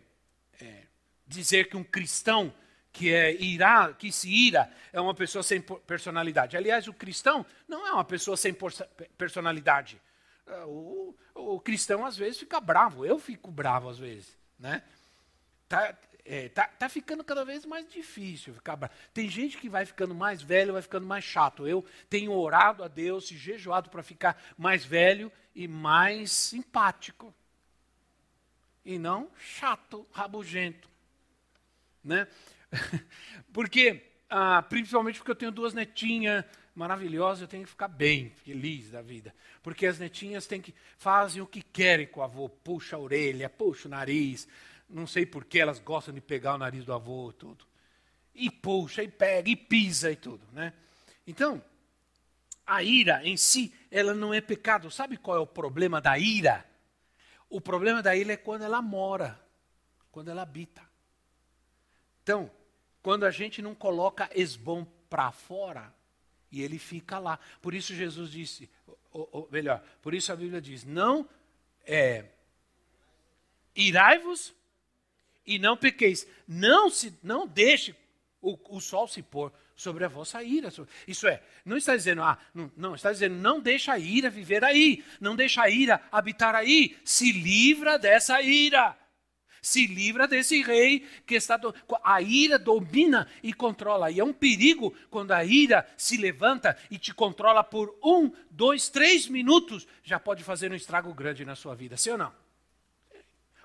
é, 0.60 0.82
dizer 1.26 1.68
que 1.68 1.76
um 1.76 1.84
cristão 1.84 2.52
que 2.92 3.12
é 3.12 3.34
ira, 3.34 3.92
que 3.92 4.10
se 4.10 4.30
ira, 4.30 4.72
é 4.90 4.98
uma 4.98 5.14
pessoa 5.14 5.42
sem 5.42 5.60
personalidade. 5.60 6.56
Aliás, 6.56 6.88
o 6.88 6.94
cristão 6.94 7.44
não 7.68 7.86
é 7.86 7.92
uma 7.92 8.04
pessoa 8.04 8.38
sem 8.38 8.56
personalidade. 9.18 10.00
É, 10.46 10.64
o, 10.64 11.14
o 11.34 11.60
cristão 11.60 12.06
às 12.06 12.16
vezes 12.16 12.38
fica 12.38 12.58
bravo, 12.58 13.04
eu 13.04 13.18
fico 13.18 13.50
bravo 13.50 13.90
às 13.90 13.98
vezes, 13.98 14.34
né? 14.58 14.82
Tá, 15.68 15.94
é, 16.28 16.48
tá, 16.48 16.66
tá 16.66 16.88
ficando 16.88 17.22
cada 17.22 17.44
vez 17.44 17.64
mais 17.64 17.88
difícil 17.88 18.52
ficar 18.52 18.76
bravo. 18.76 18.94
Tem 19.14 19.28
gente 19.28 19.56
que 19.58 19.68
vai 19.68 19.86
ficando 19.86 20.14
mais 20.14 20.42
velho, 20.42 20.72
vai 20.72 20.82
ficando 20.82 21.06
mais 21.06 21.24
chato. 21.24 21.66
Eu 21.66 21.84
tenho 22.10 22.32
orado 22.32 22.82
a 22.82 22.88
Deus 22.88 23.30
e 23.30 23.36
jejuado 23.36 23.90
para 23.90 24.02
ficar 24.02 24.40
mais 24.58 24.84
velho 24.84 25.30
e 25.54 25.68
mais 25.68 26.32
simpático. 26.32 27.32
E 28.84 28.98
não 28.98 29.30
chato, 29.38 30.06
rabugento. 30.12 30.88
Né? 32.02 32.26
porque, 33.52 34.02
ah, 34.28 34.62
principalmente 34.62 35.18
porque 35.18 35.30
eu 35.30 35.36
tenho 35.36 35.52
duas 35.52 35.74
netinhas 35.74 36.44
maravilhosas, 36.74 37.42
eu 37.42 37.48
tenho 37.48 37.64
que 37.64 37.70
ficar 37.70 37.88
bem, 37.88 38.30
feliz 38.44 38.90
da 38.90 39.00
vida. 39.00 39.34
Porque 39.62 39.86
as 39.86 39.98
netinhas 39.98 40.46
têm 40.46 40.60
que 40.60 40.74
fazem 40.98 41.40
o 41.40 41.46
que 41.46 41.62
querem 41.62 42.06
com 42.06 42.20
o 42.20 42.22
avô, 42.22 42.48
puxa 42.48 42.96
a 42.96 42.98
orelha, 42.98 43.48
puxa 43.48 43.88
o 43.88 43.90
nariz. 43.90 44.46
Não 44.88 45.06
sei 45.06 45.26
por 45.26 45.44
que 45.44 45.58
elas 45.58 45.78
gostam 45.78 46.14
de 46.14 46.20
pegar 46.20 46.54
o 46.54 46.58
nariz 46.58 46.84
do 46.84 46.92
avô 46.92 47.32
tudo. 47.32 47.66
E 48.34 48.50
puxa, 48.50 49.02
e 49.02 49.08
pega, 49.08 49.48
e 49.48 49.56
pisa 49.56 50.10
e 50.10 50.16
tudo, 50.16 50.46
né? 50.52 50.72
Então, 51.26 51.62
a 52.66 52.82
ira 52.82 53.26
em 53.26 53.36
si, 53.36 53.72
ela 53.90 54.14
não 54.14 54.34
é 54.34 54.40
pecado. 54.40 54.90
Sabe 54.90 55.16
qual 55.16 55.36
é 55.36 55.40
o 55.40 55.46
problema 55.46 56.00
da 56.00 56.18
ira? 56.18 56.64
O 57.48 57.60
problema 57.60 58.02
da 58.02 58.14
ira 58.14 58.32
é 58.32 58.36
quando 58.36 58.62
ela 58.62 58.82
mora, 58.82 59.40
quando 60.10 60.30
ela 60.30 60.42
habita. 60.42 60.82
Então, 62.22 62.50
quando 63.02 63.24
a 63.24 63.30
gente 63.30 63.62
não 63.62 63.74
coloca 63.74 64.28
esbom 64.34 64.84
para 65.08 65.30
fora, 65.30 65.94
e 66.50 66.62
ele 66.62 66.78
fica 66.78 67.18
lá. 67.18 67.38
Por 67.60 67.74
isso 67.74 67.94
Jesus 67.94 68.30
disse, 68.30 68.68
ou, 69.12 69.28
ou, 69.32 69.48
melhor, 69.50 69.82
por 70.02 70.14
isso 70.14 70.32
a 70.32 70.36
Bíblia 70.36 70.60
diz: 70.60 70.84
não 70.84 71.28
é, 71.84 72.24
irai-vos 73.74 74.54
e 75.46 75.58
não 75.58 75.76
pequeis. 75.76 76.26
Não 76.46 76.90
se, 76.90 77.16
não 77.22 77.46
deixe 77.46 77.94
o, 78.40 78.58
o, 78.76 78.80
sol 78.80 79.06
se 79.06 79.22
pôr 79.22 79.52
sobre 79.74 80.04
a 80.04 80.08
vossa 80.08 80.42
ira. 80.42 80.68
Isso 81.06 81.26
é, 81.26 81.42
não 81.64 81.76
está 81.76 81.94
dizendo, 81.96 82.22
ah, 82.22 82.38
não, 82.54 82.72
não, 82.76 82.94
está 82.94 83.12
dizendo, 83.12 83.36
não 83.36 83.60
deixa 83.60 83.92
a 83.92 83.98
ira 83.98 84.30
viver 84.30 84.64
aí, 84.64 85.04
não 85.20 85.36
deixa 85.36 85.62
a 85.62 85.70
ira 85.70 86.02
habitar 86.10 86.54
aí, 86.54 86.96
se 87.04 87.32
livra 87.32 87.98
dessa 87.98 88.40
ira 88.42 88.96
se 89.66 89.84
livra 89.84 90.28
desse 90.28 90.62
rei 90.62 91.00
que 91.26 91.34
está. 91.34 91.56
Do... 91.56 91.74
A 92.04 92.22
ira 92.22 92.56
domina 92.56 93.28
e 93.42 93.52
controla. 93.52 94.12
E 94.12 94.20
é 94.20 94.24
um 94.24 94.32
perigo 94.32 94.94
quando 95.10 95.32
a 95.32 95.44
ira 95.44 95.84
se 95.96 96.16
levanta 96.16 96.78
e 96.88 96.96
te 96.96 97.12
controla 97.12 97.64
por 97.64 97.92
um, 98.00 98.30
dois, 98.48 98.88
três 98.88 99.26
minutos. 99.26 99.84
Já 100.04 100.20
pode 100.20 100.44
fazer 100.44 100.70
um 100.70 100.76
estrago 100.76 101.12
grande 101.12 101.44
na 101.44 101.56
sua 101.56 101.74
vida, 101.74 101.96
sim 101.96 102.10
ou 102.10 102.18
não? 102.18 102.32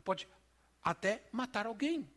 Pode 0.04 0.28
até 0.84 1.24
matar 1.32 1.66
alguém. 1.66 2.10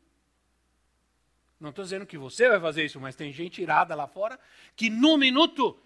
Não 1.58 1.70
estou 1.70 1.84
dizendo 1.84 2.06
que 2.06 2.18
você 2.18 2.48
vai 2.48 2.60
fazer 2.60 2.84
isso, 2.84 3.00
mas 3.00 3.16
tem 3.16 3.32
gente 3.32 3.62
irada 3.62 3.94
lá 3.94 4.06
fora 4.06 4.38
que 4.76 4.90
num 4.90 5.16
minuto 5.16 5.80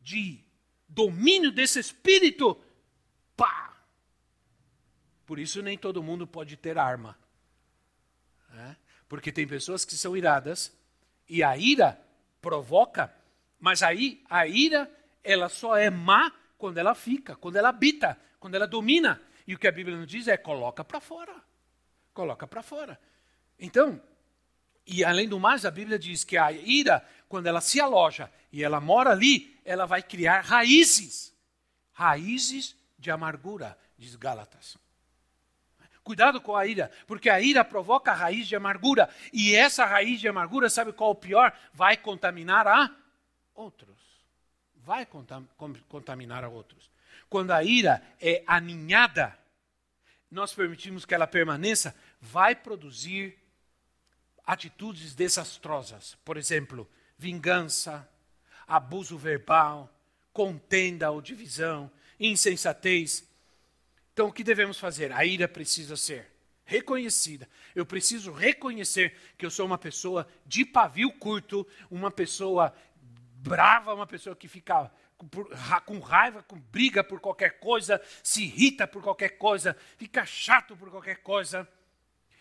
de 0.00 0.40
domínio 0.88 1.52
desse 1.52 1.78
espírito, 1.78 2.60
pá, 3.36 3.76
por 5.24 5.38
isso 5.38 5.62
nem 5.62 5.76
todo 5.76 6.02
mundo 6.02 6.26
pode 6.26 6.56
ter 6.56 6.78
arma. 6.78 7.18
Né? 8.50 8.76
Porque 9.08 9.30
tem 9.30 9.46
pessoas 9.46 9.84
que 9.84 9.96
são 9.96 10.16
iradas 10.16 10.76
e 11.28 11.42
a 11.42 11.56
ira 11.56 12.00
provoca, 12.40 13.14
mas 13.58 13.82
aí 13.82 14.24
a 14.30 14.46
ira 14.46 14.90
ela 15.22 15.48
só 15.48 15.76
é 15.76 15.90
má 15.90 16.32
quando 16.56 16.78
ela 16.78 16.94
fica, 16.94 17.34
quando 17.36 17.56
ela 17.56 17.68
habita, 17.68 18.18
quando 18.38 18.54
ela 18.54 18.66
domina. 18.66 19.20
E 19.46 19.54
o 19.54 19.58
que 19.58 19.68
a 19.68 19.72
Bíblia 19.72 19.96
nos 19.96 20.06
diz 20.06 20.28
é 20.28 20.36
coloca 20.36 20.84
para 20.84 21.00
fora. 21.00 21.34
Coloca 22.16 22.46
para 22.46 22.62
fora. 22.62 22.98
Então, 23.58 24.00
e 24.86 25.04
além 25.04 25.28
do 25.28 25.38
mais, 25.38 25.66
a 25.66 25.70
Bíblia 25.70 25.98
diz 25.98 26.24
que 26.24 26.38
a 26.38 26.50
ira, 26.50 27.06
quando 27.28 27.46
ela 27.46 27.60
se 27.60 27.78
aloja 27.78 28.32
e 28.50 28.64
ela 28.64 28.80
mora 28.80 29.10
ali, 29.10 29.60
ela 29.66 29.84
vai 29.84 30.02
criar 30.02 30.40
raízes. 30.40 31.36
Raízes 31.92 32.74
de 32.98 33.10
amargura, 33.10 33.78
diz 33.98 34.16
Gálatas. 34.16 34.78
Cuidado 36.02 36.40
com 36.40 36.56
a 36.56 36.64
ira, 36.64 36.90
porque 37.06 37.28
a 37.28 37.38
ira 37.38 37.62
provoca 37.62 38.12
a 38.12 38.14
raiz 38.14 38.48
de 38.48 38.56
amargura. 38.56 39.10
E 39.30 39.54
essa 39.54 39.84
raiz 39.84 40.18
de 40.18 40.26
amargura, 40.26 40.70
sabe 40.70 40.94
qual 40.94 41.10
é 41.10 41.12
o 41.12 41.16
pior? 41.16 41.58
Vai 41.74 41.98
contaminar 41.98 42.66
a 42.66 42.96
outros. 43.54 43.98
Vai 44.74 45.06
contaminar 45.86 46.44
a 46.44 46.48
outros. 46.48 46.90
Quando 47.28 47.50
a 47.50 47.62
ira 47.62 48.02
é 48.18 48.42
aninhada, 48.46 49.38
nós 50.30 50.52
permitimos 50.52 51.04
que 51.04 51.14
ela 51.14 51.26
permaneça, 51.26 51.94
vai 52.20 52.54
produzir 52.54 53.38
atitudes 54.44 55.14
desastrosas. 55.14 56.16
Por 56.24 56.36
exemplo, 56.36 56.88
vingança, 57.18 58.08
abuso 58.66 59.16
verbal, 59.16 59.92
contenda 60.32 61.10
ou 61.10 61.20
divisão, 61.20 61.90
insensatez, 62.18 63.26
então, 64.16 64.28
o 64.28 64.32
que 64.32 64.42
devemos 64.42 64.80
fazer? 64.80 65.12
A 65.12 65.26
ira 65.26 65.46
precisa 65.46 65.94
ser 65.94 66.32
reconhecida. 66.64 67.46
Eu 67.74 67.84
preciso 67.84 68.32
reconhecer 68.32 69.14
que 69.36 69.44
eu 69.44 69.50
sou 69.50 69.66
uma 69.66 69.76
pessoa 69.76 70.26
de 70.46 70.64
pavio 70.64 71.12
curto, 71.12 71.66
uma 71.90 72.10
pessoa 72.10 72.74
brava, 72.94 73.92
uma 73.92 74.06
pessoa 74.06 74.34
que 74.34 74.48
fica 74.48 74.90
com 75.84 75.98
raiva, 75.98 76.42
com 76.42 76.58
briga 76.58 77.04
por 77.04 77.20
qualquer 77.20 77.60
coisa, 77.60 78.00
se 78.22 78.44
irrita 78.44 78.88
por 78.88 79.02
qualquer 79.02 79.36
coisa, 79.36 79.76
fica 79.98 80.24
chato 80.24 80.74
por 80.74 80.90
qualquer 80.90 81.16
coisa. 81.16 81.68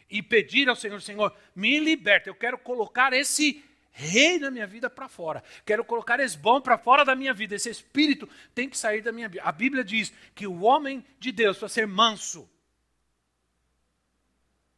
E 0.10 0.22
pedir 0.22 0.70
ao 0.70 0.76
Senhor, 0.76 1.02
Senhor, 1.02 1.36
me 1.56 1.80
liberta. 1.80 2.30
Eu 2.30 2.36
quero 2.36 2.58
colocar 2.58 3.12
esse 3.14 3.64
rei 3.92 4.38
na 4.38 4.52
minha 4.52 4.68
vida 4.68 4.90
para 4.90 5.08
fora. 5.08 5.42
Quero 5.66 5.84
colocar 5.86 6.20
esse 6.20 6.38
bom 6.38 6.60
para 6.60 6.78
fora 6.78 7.06
da 7.06 7.16
minha 7.16 7.34
vida. 7.34 7.56
Esse 7.56 7.70
espírito 7.70 8.30
tem 8.54 8.70
que 8.70 8.78
sair 8.78 9.02
da 9.02 9.12
minha 9.12 9.30
vida. 9.30 9.44
A 9.44 9.52
Bíblia 9.52 9.84
diz 9.84 10.14
que 10.36 10.46
o 10.46 10.62
homem 10.64 11.04
de 11.18 11.32
Deus 11.32 11.58
para 11.58 11.70
ser 11.70 11.88
manso, 11.88 12.50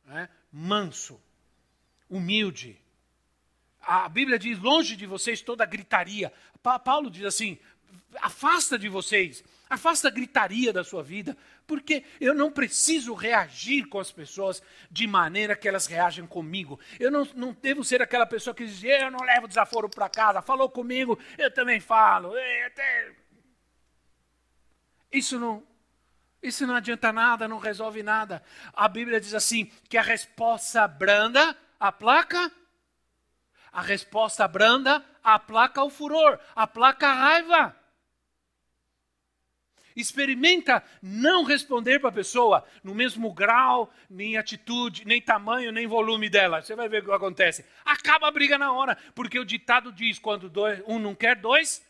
é? 0.10 0.30
manso, 0.52 1.20
humilde. 2.08 2.80
A 3.82 4.08
Bíblia 4.08 4.38
diz: 4.38 4.60
longe 4.60 4.96
de 4.96 5.06
vocês 5.06 5.42
toda 5.42 5.66
gritaria. 5.66 6.32
Paulo 6.62 7.10
diz 7.10 7.26
assim: 7.26 7.58
afasta 8.22 8.78
de 8.78 8.90
vocês 8.90 9.44
Afasta 9.70 10.08
a 10.08 10.12
gritaria 10.12 10.72
da 10.72 10.84
sua 10.84 11.04
vida, 11.04 11.36
porque 11.66 12.06
eu 12.22 12.34
não 12.34 12.50
preciso 12.50 13.14
reagir 13.14 13.88
com 13.88 14.00
as 14.00 14.12
pessoas 14.12 14.64
de 14.90 15.06
maneira 15.06 15.58
que 15.58 15.68
elas 15.68 15.88
reagem 15.88 16.26
comigo. 16.26 16.80
Eu 16.98 17.12
não, 17.12 17.26
não 17.36 17.52
devo 17.62 17.84
ser 17.84 18.02
aquela 18.02 18.26
pessoa 18.26 18.56
que 18.56 18.66
diz: 18.66 18.82
eu 18.84 19.12
não 19.12 19.26
levo 19.26 19.48
desaforo 19.48 19.90
para 19.90 20.08
casa, 20.08 20.42
falou 20.42 20.70
comigo, 20.70 21.20
eu 21.38 21.52
também 21.52 21.82
falo. 21.82 22.32
Até... 22.66 23.12
Isso 25.12 25.38
não, 25.38 25.62
isso 26.42 26.66
não 26.66 26.76
adianta 26.76 27.12
nada, 27.12 27.46
não 27.46 27.60
resolve 27.60 28.02
nada. 28.02 28.42
A 28.72 28.88
Bíblia 28.88 29.20
diz 29.20 29.34
assim: 29.34 29.66
que 29.90 29.98
a 29.98 30.02
resposta 30.02 30.88
branda 30.88 31.58
aplaca. 31.78 32.50
A 33.70 33.82
resposta 33.82 34.48
branda 34.48 35.06
aplaca 35.22 35.84
o 35.84 35.90
furor, 35.90 36.40
aplaca 36.56 37.10
a 37.10 37.14
raiva. 37.14 37.87
Experimenta 39.98 40.84
não 41.02 41.44
responder 41.44 41.98
para 42.00 42.10
a 42.10 42.14
pessoa 42.14 42.64
no 42.84 42.94
mesmo 42.94 43.34
grau, 43.34 43.92
nem 44.08 44.38
atitude, 44.38 45.04
nem 45.06 45.20
tamanho, 45.20 45.72
nem 45.72 45.88
volume 45.88 46.30
dela. 46.30 46.62
Você 46.62 46.76
vai 46.76 46.88
ver 46.88 47.02
o 47.02 47.06
que 47.06 47.12
acontece. 47.12 47.66
Acaba 47.84 48.28
a 48.28 48.32
briga 48.32 48.60
na 48.60 48.72
hora, 48.72 48.96
porque 49.16 49.40
o 49.40 49.44
ditado 49.44 49.92
diz: 49.92 50.20
quando 50.20 50.50
dois, 50.50 50.84
um 50.88 51.00
não 51.00 51.16
quer, 51.16 51.36
dois 51.36 51.84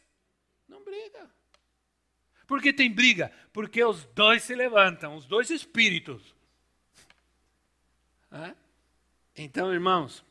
não 0.70 0.82
briga. 0.86 1.30
Por 2.48 2.62
que 2.62 2.72
tem 2.72 2.90
briga? 2.90 3.30
Porque 3.52 3.84
os 3.84 4.06
dois 4.06 4.42
se 4.42 4.56
levantam, 4.56 5.18
os 5.18 5.26
dois 5.26 5.50
espíritos. 5.50 6.34
É? 8.32 8.56
Então, 9.36 9.74
irmãos, 9.74 10.24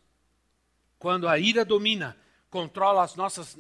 quando 0.99 1.29
a 1.29 1.39
ira 1.39 1.63
domina, 1.63 2.17
controla 2.49 3.03
as 3.03 3.15
nossas 3.17 3.59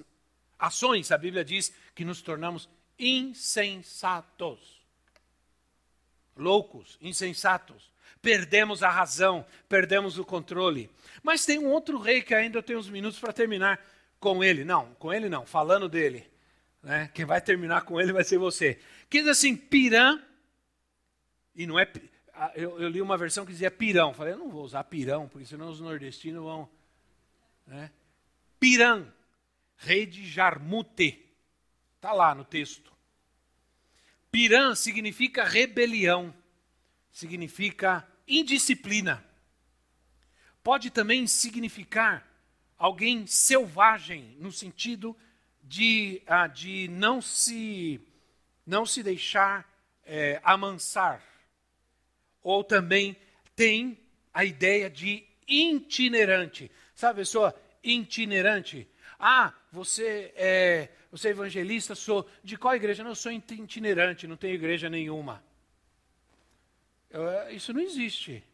ações, 0.58 1.12
a 1.12 1.18
Bíblia 1.18 1.44
diz 1.44 1.70
que 1.94 2.02
nos 2.02 2.22
tornamos 2.22 2.66
insensatos. 2.98 4.80
Loucos, 6.36 6.98
insensatos. 7.00 7.90
Perdemos 8.20 8.82
a 8.82 8.90
razão, 8.90 9.46
perdemos 9.68 10.18
o 10.18 10.24
controle. 10.24 10.90
Mas 11.22 11.44
tem 11.44 11.58
um 11.58 11.70
outro 11.70 11.98
rei 11.98 12.22
que 12.22 12.34
ainda 12.34 12.62
tem 12.62 12.76
uns 12.76 12.88
minutos 12.88 13.18
para 13.18 13.32
terminar 13.32 13.80
com 14.18 14.42
ele. 14.42 14.64
Não, 14.64 14.94
com 14.94 15.12
ele 15.12 15.28
não, 15.28 15.46
falando 15.46 15.88
dele. 15.88 16.26
Né? 16.82 17.10
Quem 17.14 17.24
vai 17.24 17.40
terminar 17.40 17.82
com 17.82 18.00
ele 18.00 18.12
vai 18.12 18.24
ser 18.24 18.38
você. 18.38 18.78
Que 19.08 19.20
diz 19.20 19.28
assim, 19.28 19.56
Pirã, 19.56 20.20
e 21.56 21.66
não 21.66 21.78
é. 21.78 21.90
Eu, 22.54 22.78
eu, 22.78 22.88
li 22.88 23.00
uma 23.00 23.16
versão 23.16 23.46
que 23.46 23.52
dizia 23.52 23.70
pirão. 23.70 24.12
Falei, 24.12 24.34
eu 24.34 24.38
não 24.38 24.50
vou 24.50 24.62
usar 24.62 24.84
pirão, 24.84 25.26
porque 25.26 25.46
senão 25.46 25.70
os 25.70 25.80
nordestinos 25.80 26.44
vão. 26.44 26.68
Né? 27.66 27.90
Piran, 28.60 29.06
rei 29.78 30.04
de 30.04 30.26
Jarmute. 30.26 31.25
Está 32.06 32.14
lá 32.14 32.36
no 32.36 32.44
texto. 32.44 32.92
Piran 34.30 34.76
significa 34.76 35.42
rebelião, 35.42 36.32
significa 37.10 38.06
indisciplina. 38.28 39.26
Pode 40.62 40.88
também 40.88 41.26
significar 41.26 42.24
alguém 42.78 43.26
selvagem, 43.26 44.36
no 44.38 44.52
sentido 44.52 45.16
de, 45.64 46.22
ah, 46.28 46.46
de 46.46 46.86
não, 46.92 47.20
se, 47.20 48.00
não 48.64 48.86
se 48.86 49.02
deixar 49.02 49.68
é, 50.04 50.40
amansar. 50.44 51.20
Ou 52.40 52.62
também 52.62 53.16
tem 53.56 53.98
a 54.32 54.44
ideia 54.44 54.88
de 54.88 55.24
itinerante. 55.44 56.70
Sabe 56.94 57.18
pessoa 57.22 57.52
itinerante? 57.82 58.88
Ah, 59.18 59.52
você 59.72 60.32
é, 60.36 60.88
você 61.16 61.28
é 61.28 61.30
evangelista, 61.30 61.94
sou 61.94 62.28
de 62.42 62.56
qual 62.56 62.74
igreja? 62.74 63.02
Não, 63.02 63.10
eu 63.10 63.16
sou 63.16 63.32
itinerante, 63.32 64.26
não 64.26 64.36
tenho 64.36 64.54
igreja 64.54 64.88
nenhuma. 64.90 65.42
Eu, 67.10 67.50
isso 67.50 67.72
não 67.72 67.80
existe. 67.80 68.44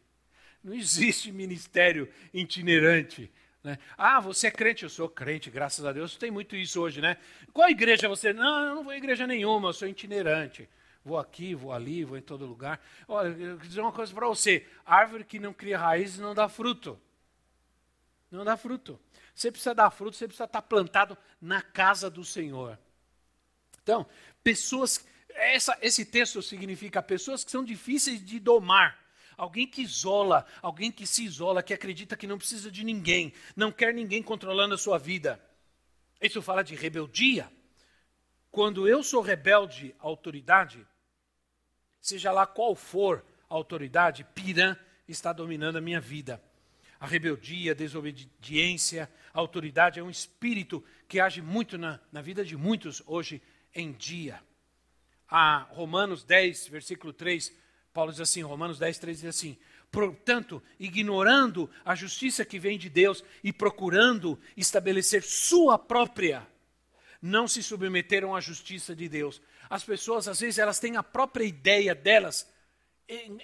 Não 0.63 0.73
existe 0.73 1.31
ministério 1.31 2.09
itinerante. 2.33 3.29
Né? 3.63 3.77
Ah, 3.97 4.19
você 4.19 4.47
é 4.47 4.51
crente? 4.51 4.83
Eu 4.83 4.89
sou 4.89 5.09
crente, 5.09 5.49
graças 5.49 5.85
a 5.85 5.91
Deus. 5.91 6.15
Tem 6.15 6.31
muito 6.31 6.55
isso 6.55 6.81
hoje, 6.81 7.01
né? 7.01 7.17
Qual 7.51 7.69
igreja 7.69 8.07
você? 8.07 8.33
Não, 8.33 8.67
eu 8.67 8.75
não 8.75 8.83
vou 8.83 8.93
a 8.93 8.97
igreja 8.97 9.27
nenhuma, 9.27 9.69
eu 9.69 9.73
sou 9.73 9.87
itinerante. 9.87 10.69
Vou 11.03 11.17
aqui, 11.17 11.53
vou 11.53 11.73
ali, 11.73 12.05
vou 12.05 12.17
em 12.17 12.21
todo 12.21 12.45
lugar. 12.45 12.81
Olha, 13.07 13.27
eu 13.27 13.57
quero 13.57 13.67
dizer 13.67 13.81
uma 13.81 13.91
coisa 13.91 14.13
para 14.13 14.27
você: 14.27 14.65
árvore 14.85 15.25
que 15.25 15.39
não 15.39 15.53
cria 15.53 15.77
raízes 15.77 16.19
não 16.19 16.33
dá 16.33 16.47
fruto. 16.47 16.99
Não 18.31 18.45
dá 18.45 18.55
fruto. 18.55 18.99
Você 19.33 19.51
precisa 19.51 19.73
dar 19.73 19.89
fruto, 19.89 20.15
você 20.15 20.27
precisa 20.27 20.45
estar 20.45 20.61
plantado 20.61 21.17
na 21.41 21.61
casa 21.61 22.09
do 22.09 22.23
Senhor. 22.23 22.77
Então, 23.81 24.05
pessoas. 24.43 25.05
Essa, 25.35 25.75
esse 25.81 26.05
texto 26.05 26.41
significa 26.43 27.01
pessoas 27.01 27.43
que 27.43 27.49
são 27.49 27.63
difíceis 27.63 28.23
de 28.23 28.39
domar. 28.39 28.99
Alguém 29.35 29.65
que 29.65 29.81
isola, 29.81 30.45
alguém 30.61 30.91
que 30.91 31.07
se 31.07 31.23
isola, 31.23 31.63
que 31.63 31.73
acredita 31.73 32.15
que 32.15 32.27
não 32.27 32.37
precisa 32.37 32.69
de 32.69 32.83
ninguém, 32.83 33.33
não 33.55 33.71
quer 33.71 33.91
ninguém 33.91 34.21
controlando 34.21 34.75
a 34.75 34.77
sua 34.77 34.99
vida. 34.99 35.43
Isso 36.21 36.39
fala 36.41 36.63
de 36.63 36.75
rebeldia. 36.75 37.51
Quando 38.51 38.87
eu 38.87 39.01
sou 39.01 39.21
rebelde 39.21 39.95
à 39.99 40.05
autoridade, 40.05 40.85
seja 41.99 42.31
lá 42.31 42.45
qual 42.45 42.75
for 42.75 43.25
a 43.49 43.55
autoridade, 43.55 44.23
Pirã 44.35 44.77
está 45.07 45.33
dominando 45.33 45.77
a 45.77 45.81
minha 45.81 45.99
vida. 45.99 46.39
A 47.03 47.05
rebeldia, 47.05 47.73
a 47.73 47.75
desobediência, 47.75 49.11
a 49.33 49.39
autoridade 49.41 49.99
é 49.99 50.03
um 50.03 50.09
espírito 50.09 50.81
que 51.05 51.19
age 51.19 51.41
muito 51.41 51.77
na, 51.77 51.99
na 52.09 52.21
vida 52.21 52.45
de 52.45 52.55
muitos 52.55 53.03
hoje 53.05 53.41
em 53.75 53.91
dia. 53.91 54.41
A 55.29 55.67
Romanos 55.71 56.23
10, 56.23 56.69
versículo 56.69 57.11
3, 57.11 57.53
Paulo 57.93 58.09
diz 58.09 58.21
assim, 58.21 58.41
Romanos 58.41 58.79
10, 58.79 58.99
3 58.99 59.19
diz 59.19 59.35
assim, 59.35 59.57
portanto, 59.91 60.63
ignorando 60.79 61.69
a 61.83 61.93
justiça 61.93 62.45
que 62.45 62.57
vem 62.57 62.77
de 62.77 62.87
Deus 62.87 63.21
e 63.43 63.51
procurando 63.51 64.39
estabelecer 64.55 65.23
sua 65.23 65.77
própria, 65.77 66.47
não 67.21 67.49
se 67.49 67.61
submeteram 67.61 68.33
à 68.33 68.39
justiça 68.39 68.95
de 68.95 69.09
Deus. 69.09 69.41
As 69.69 69.83
pessoas, 69.83 70.29
às 70.29 70.39
vezes, 70.39 70.57
elas 70.57 70.79
têm 70.79 70.95
a 70.95 71.03
própria 71.03 71.43
ideia 71.43 71.93
delas 71.93 72.47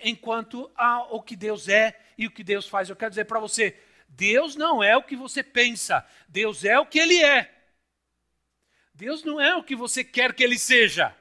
enquanto 0.03 0.71
ao 0.75 1.21
que 1.21 1.35
Deus 1.35 1.67
é 1.67 1.99
e 2.17 2.27
o 2.27 2.31
que 2.31 2.43
Deus 2.43 2.67
faz. 2.67 2.89
Eu 2.89 2.95
quero 2.95 3.11
dizer 3.11 3.25
para 3.25 3.39
você, 3.39 3.77
Deus 4.07 4.55
não 4.55 4.83
é 4.83 4.95
o 4.97 5.03
que 5.03 5.15
você 5.15 5.43
pensa, 5.43 6.05
Deus 6.27 6.65
é 6.65 6.79
o 6.79 6.85
que 6.85 6.99
Ele 6.99 7.23
é. 7.23 7.53
Deus 8.93 9.23
não 9.23 9.39
é 9.39 9.55
o 9.55 9.63
que 9.63 9.75
você 9.75 10.03
quer 10.03 10.33
que 10.33 10.43
Ele 10.43 10.57
seja. 10.57 11.15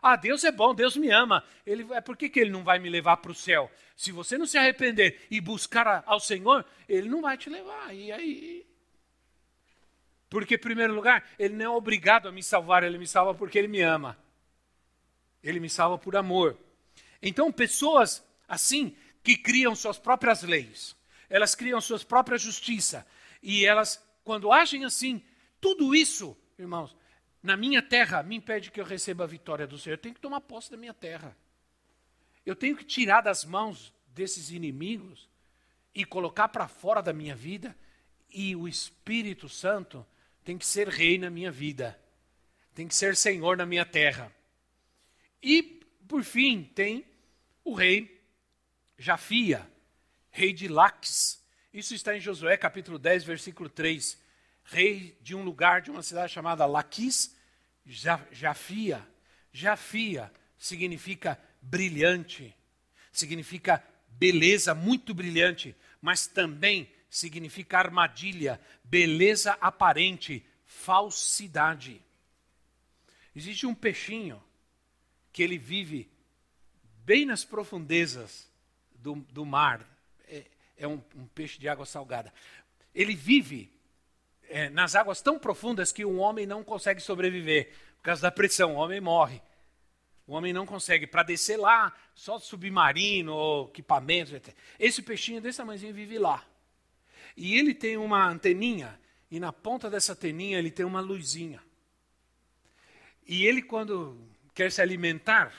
Ah, 0.00 0.16
Deus 0.16 0.42
é 0.42 0.50
bom, 0.50 0.74
Deus 0.74 0.96
me 0.96 1.10
ama. 1.10 1.44
Ele, 1.64 1.86
é 1.92 2.00
por 2.00 2.16
que, 2.16 2.28
que 2.28 2.40
Ele 2.40 2.50
não 2.50 2.64
vai 2.64 2.78
me 2.78 2.90
levar 2.90 3.18
para 3.18 3.30
o 3.30 3.34
céu? 3.34 3.70
Se 3.94 4.10
você 4.10 4.36
não 4.36 4.46
se 4.46 4.58
arrepender 4.58 5.26
e 5.30 5.40
buscar 5.40 5.86
a, 5.86 6.02
ao 6.06 6.18
Senhor, 6.18 6.64
Ele 6.88 7.08
não 7.08 7.22
vai 7.22 7.36
te 7.36 7.48
levar. 7.48 7.94
E 7.94 8.10
aí? 8.10 8.66
Porque, 10.28 10.54
em 10.54 10.58
primeiro 10.58 10.94
lugar, 10.94 11.24
Ele 11.38 11.54
não 11.54 11.64
é 11.64 11.68
obrigado 11.68 12.26
a 12.26 12.32
me 12.32 12.42
salvar, 12.42 12.82
Ele 12.82 12.98
me 12.98 13.06
salva 13.06 13.34
porque 13.34 13.58
Ele 13.58 13.68
me 13.68 13.80
ama. 13.80 14.18
Ele 15.42 15.60
me 15.60 15.70
salva 15.70 15.98
por 15.98 16.16
amor. 16.16 16.58
Então, 17.22 17.52
pessoas 17.52 18.22
assim, 18.48 18.96
que 19.22 19.36
criam 19.36 19.74
suas 19.74 19.98
próprias 19.98 20.42
leis, 20.42 20.96
elas 21.30 21.54
criam 21.54 21.80
suas 21.80 22.04
próprias 22.04 22.42
justiça 22.42 23.06
e 23.42 23.64
elas, 23.64 24.02
quando 24.24 24.52
agem 24.52 24.84
assim, 24.84 25.22
tudo 25.60 25.94
isso, 25.94 26.36
irmãos, 26.58 26.94
na 27.42 27.56
minha 27.56 27.80
terra 27.80 28.22
me 28.22 28.36
impede 28.36 28.70
que 28.70 28.80
eu 28.80 28.84
receba 28.84 29.24
a 29.24 29.26
vitória 29.26 29.66
do 29.66 29.78
Senhor. 29.78 29.94
Eu 29.94 29.98
tenho 29.98 30.14
que 30.14 30.20
tomar 30.20 30.40
posse 30.40 30.70
da 30.70 30.76
minha 30.76 30.92
terra. 30.92 31.36
Eu 32.44 32.54
tenho 32.54 32.76
que 32.76 32.84
tirar 32.84 33.20
das 33.20 33.44
mãos 33.44 33.92
desses 34.08 34.50
inimigos 34.50 35.28
e 35.94 36.04
colocar 36.04 36.48
para 36.48 36.68
fora 36.68 37.02
da 37.02 37.12
minha 37.12 37.34
vida. 37.34 37.76
E 38.30 38.54
o 38.54 38.68
Espírito 38.68 39.48
Santo 39.48 40.06
tem 40.44 40.56
que 40.56 40.66
ser 40.66 40.88
rei 40.88 41.18
na 41.18 41.30
minha 41.30 41.50
vida. 41.50 41.98
Tem 42.74 42.86
que 42.86 42.94
ser 42.94 43.16
Senhor 43.16 43.56
na 43.56 43.66
minha 43.66 43.84
terra. 43.84 44.32
E, 45.42 45.62
por 46.08 46.22
fim, 46.22 46.64
tem 46.74 47.04
o 47.64 47.74
rei 47.74 48.20
Jafia, 48.98 49.68
rei 50.30 50.52
de 50.52 50.68
Laques. 50.68 51.42
Isso 51.72 51.94
está 51.94 52.16
em 52.16 52.20
Josué 52.20 52.56
capítulo 52.56 52.98
10, 52.98 53.24
versículo 53.24 53.68
3. 53.68 54.20
Rei 54.64 55.18
de 55.20 55.34
um 55.34 55.42
lugar, 55.42 55.82
de 55.82 55.90
uma 55.90 56.02
cidade 56.02 56.32
chamada 56.32 56.66
Laquis, 56.66 57.34
Jafia. 57.84 59.06
Jafia 59.52 60.32
significa 60.56 61.38
brilhante, 61.60 62.54
significa 63.10 63.82
beleza 64.08 64.74
muito 64.74 65.12
brilhante, 65.12 65.74
mas 66.00 66.26
também 66.26 66.88
significa 67.10 67.78
armadilha, 67.78 68.60
beleza 68.84 69.52
aparente, 69.60 70.46
falsidade. 70.64 72.00
Existe 73.34 73.66
um 73.66 73.74
peixinho 73.74 74.42
que 75.32 75.42
ele 75.42 75.58
vive 75.58 76.11
bem 77.04 77.26
nas 77.26 77.44
profundezas 77.44 78.50
do, 78.94 79.16
do 79.30 79.44
mar, 79.44 79.86
é, 80.26 80.44
é 80.76 80.88
um, 80.88 81.02
um, 81.16 81.26
peixe 81.26 81.58
de 81.58 81.68
água 81.68 81.84
salgada. 81.84 82.32
Ele 82.94 83.14
vive 83.14 83.70
é, 84.48 84.68
nas 84.70 84.94
águas 84.94 85.20
tão 85.20 85.38
profundas 85.38 85.92
que 85.92 86.04
um 86.04 86.18
homem 86.18 86.46
não 86.46 86.62
consegue 86.62 87.00
sobreviver 87.00 87.72
por 87.96 88.02
causa 88.04 88.22
da 88.22 88.30
pressão. 88.30 88.74
O 88.74 88.78
homem 88.78 89.00
morre. 89.00 89.40
O 90.26 90.34
homem 90.34 90.52
não 90.52 90.66
consegue. 90.66 91.06
Para 91.06 91.22
descer 91.22 91.58
lá, 91.58 91.92
só 92.14 92.38
submarino 92.38 93.68
equipamento. 93.68 94.34
Etc. 94.34 94.54
Esse 94.78 95.02
peixinho 95.02 95.40
desse 95.40 95.58
tamanhozinho 95.58 95.94
vive 95.94 96.18
lá. 96.18 96.44
E 97.36 97.58
ele 97.58 97.74
tem 97.74 97.96
uma 97.96 98.26
anteninha, 98.26 99.00
e 99.30 99.40
na 99.40 99.52
ponta 99.52 99.88
dessa 99.88 100.12
anteninha 100.12 100.58
ele 100.58 100.70
tem 100.70 100.84
uma 100.84 101.00
luzinha. 101.00 101.62
E 103.26 103.46
ele, 103.46 103.62
quando 103.62 104.18
quer 104.54 104.70
se 104.70 104.82
alimentar, 104.82 105.54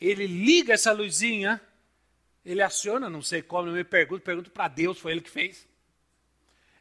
ele 0.00 0.26
liga 0.26 0.74
essa 0.74 0.92
luzinha 0.92 1.60
ele 2.48 2.62
aciona, 2.62 3.10
não 3.10 3.20
sei 3.20 3.42
como, 3.42 3.66
não 3.66 3.74
me 3.74 3.84
pergunto, 3.84 4.22
pergunto 4.22 4.50
para 4.50 4.68
Deus, 4.68 4.98
foi 4.98 5.12
ele 5.12 5.20
que 5.20 5.28
fez. 5.28 5.68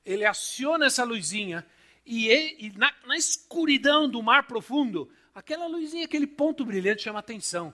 Ele 0.06 0.24
aciona 0.24 0.86
essa 0.86 1.04
luzinha 1.04 1.66
e, 2.06 2.30
ele, 2.30 2.56
e 2.58 2.70
na, 2.78 2.94
na, 3.06 3.18
escuridão 3.18 4.10
do 4.10 4.24
mar 4.24 4.48
profundo, 4.48 5.12
aquela 5.36 5.68
luzinha, 5.68 6.06
aquele 6.06 6.26
ponto 6.26 6.64
brilhante 6.64 7.04
chama 7.04 7.20
atenção. 7.20 7.74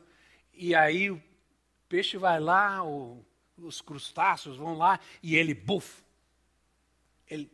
E 0.55 0.73
aí 0.73 1.11
o 1.11 1.21
peixe 1.87 2.17
vai 2.17 2.39
lá, 2.39 2.83
o, 2.83 3.23
os 3.59 3.79
crustáceos 3.79 4.57
vão 4.57 4.75
lá 4.75 4.99
e 5.21 5.35
ele, 5.35 5.53
buf. 5.53 6.01
Ele... 7.29 7.47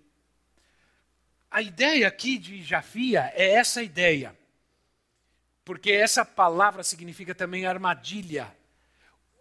A 1.51 1.61
ideia 1.61 2.07
aqui 2.07 2.37
de 2.37 2.63
Jafia 2.63 3.29
é 3.35 3.55
essa 3.55 3.83
ideia. 3.83 4.38
Porque 5.69 5.91
essa 5.91 6.25
palavra 6.25 6.81
significa 6.81 7.35
também 7.35 7.67
armadilha 7.67 8.51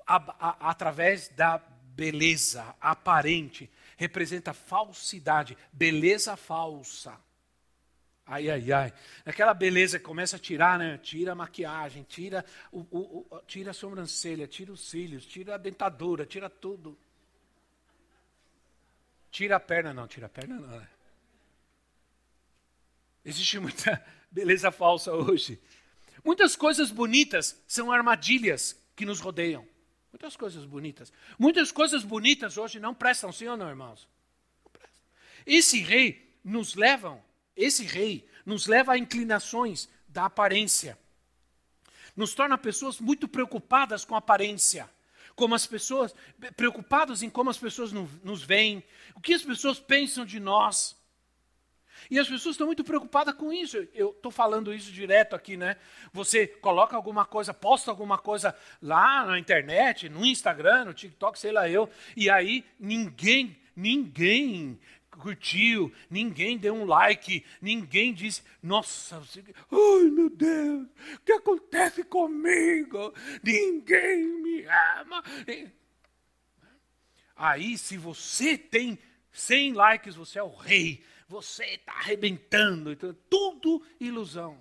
a, 0.07 0.17
a, 0.39 0.71
através 0.71 1.29
da 1.29 1.57
beleza 1.57 2.77
aparente, 2.79 3.71
representa 3.97 4.53
falsidade, 4.53 5.57
beleza 5.73 6.37
falsa. 6.37 7.19
Ai, 8.27 8.51
ai, 8.51 8.71
ai. 8.71 8.93
Aquela 9.25 9.55
beleza 9.55 9.99
que 9.99 10.05
começa 10.05 10.37
a 10.37 10.39
tirar, 10.39 10.79
né? 10.79 10.99
Tira 10.99 11.33
a 11.33 11.35
maquiagem, 11.35 12.03
tira, 12.03 12.45
o, 12.71 12.81
o, 12.91 13.27
o, 13.31 13.41
tira 13.47 13.71
a 13.71 13.75
sobrancelha, 13.75 14.47
tira 14.47 14.71
os 14.71 14.87
cílios, 14.87 15.25
tira 15.25 15.55
a 15.55 15.57
dentadura, 15.57 16.27
tira 16.27 16.51
tudo. 16.51 16.99
Tira 19.31 19.57
a 19.57 19.61
perna, 19.61 19.95
não, 19.95 20.07
tira 20.07 20.27
a 20.27 20.29
perna 20.29 20.61
não. 20.61 20.79
Né? 20.79 20.89
Existe 23.25 23.59
muita 23.59 24.05
beleza 24.31 24.71
falsa 24.71 25.11
hoje. 25.11 25.59
Muitas 26.25 26.57
coisas 26.57 26.91
bonitas 26.91 27.61
são 27.67 27.93
armadilhas 27.93 28.81
que 28.95 29.07
nos 29.07 29.21
rodeiam. 29.21 29.67
Muitas 30.13 30.37
coisas 30.37 30.65
bonitas. 30.65 31.13
Muitas 31.39 31.71
coisas 31.71 32.03
bonitas 32.03 32.57
hoje 32.57 32.81
não 32.81 32.95
prestam, 32.95 33.31
sim 33.33 33.47
ou 33.47 33.57
não, 33.57 33.69
irmãos? 33.69 34.09
Não 34.65 34.71
prestam. 34.71 35.03
esse 35.47 35.81
rei 35.81 36.35
nos 36.43 36.75
leva, 36.75 37.23
esse 37.57 37.85
rei 37.85 38.27
nos 38.45 38.67
leva 38.67 38.93
a 38.93 38.99
inclinações 38.99 39.89
da 40.09 40.25
aparência. 40.25 40.99
Nos 42.17 42.35
torna 42.35 42.59
pessoas 42.59 42.99
muito 42.99 43.29
preocupadas 43.29 44.05
com 44.05 44.15
a 44.15 44.19
aparência 44.19 44.91
como 45.39 45.55
as 45.55 45.65
pessoas, 45.65 46.13
preocupadas 46.57 47.23
em 47.23 47.31
como 47.31 47.49
as 47.49 47.57
pessoas 47.57 47.93
nos 47.93 48.43
veem, 48.43 48.83
o 49.15 49.21
que 49.21 49.33
as 49.33 49.43
pessoas 49.43 49.79
pensam 49.79 50.27
de 50.27 50.41
nós. 50.41 50.98
E 52.11 52.19
as 52.19 52.29
pessoas 52.29 52.55
estão 52.55 52.67
muito 52.67 52.85
preocupadas 52.85 53.35
com 53.35 53.53
isso. 53.53 53.77
Eu 53.93 54.11
estou 54.11 54.31
falando 54.31 54.73
isso 54.73 54.91
direto 54.91 55.37
aqui, 55.37 55.57
né? 55.57 55.77
Você 56.13 56.47
coloca 56.47 56.97
alguma 56.97 57.25
coisa, 57.25 57.53
posta 57.53 57.91
alguma 57.91 58.19
coisa 58.19 58.55
lá 58.81 59.27
na 59.27 59.39
internet, 59.39 60.09
no 60.09 60.25
Instagram, 60.25 60.87
no 60.87 60.95
TikTok, 60.95 61.39
sei 61.39 61.53
lá 61.53 61.69
eu, 61.69 61.89
e 62.17 62.31
aí 62.31 62.65
ninguém, 62.79 63.59
ninguém 63.77 64.79
curtiu, 65.11 65.93
ninguém 66.09 66.57
deu 66.57 66.75
um 66.75 66.85
like, 66.85 67.45
ninguém 67.61 68.15
disse, 68.15 68.43
nossa, 68.63 69.19
você... 69.19 69.45
ai 69.71 70.11
meu 70.11 70.31
Deus, 70.31 70.87
o 71.17 71.21
que 71.25 71.33
acontece 71.33 72.05
comigo? 72.05 73.13
Ninguém 73.43 74.27
me 74.43 74.65
ama. 75.01 75.23
Aí, 77.37 77.77
se 77.79 77.97
você 77.97 78.57
tem 78.57 78.99
100 79.33 79.73
likes, 79.75 80.17
você 80.17 80.39
é 80.39 80.43
o 80.43 80.55
rei, 80.55 81.05
você 81.29 81.65
está 81.75 81.93
arrebentando, 81.93 82.91
então, 82.91 83.15
tudo 83.29 83.85
ilusão. 84.01 84.59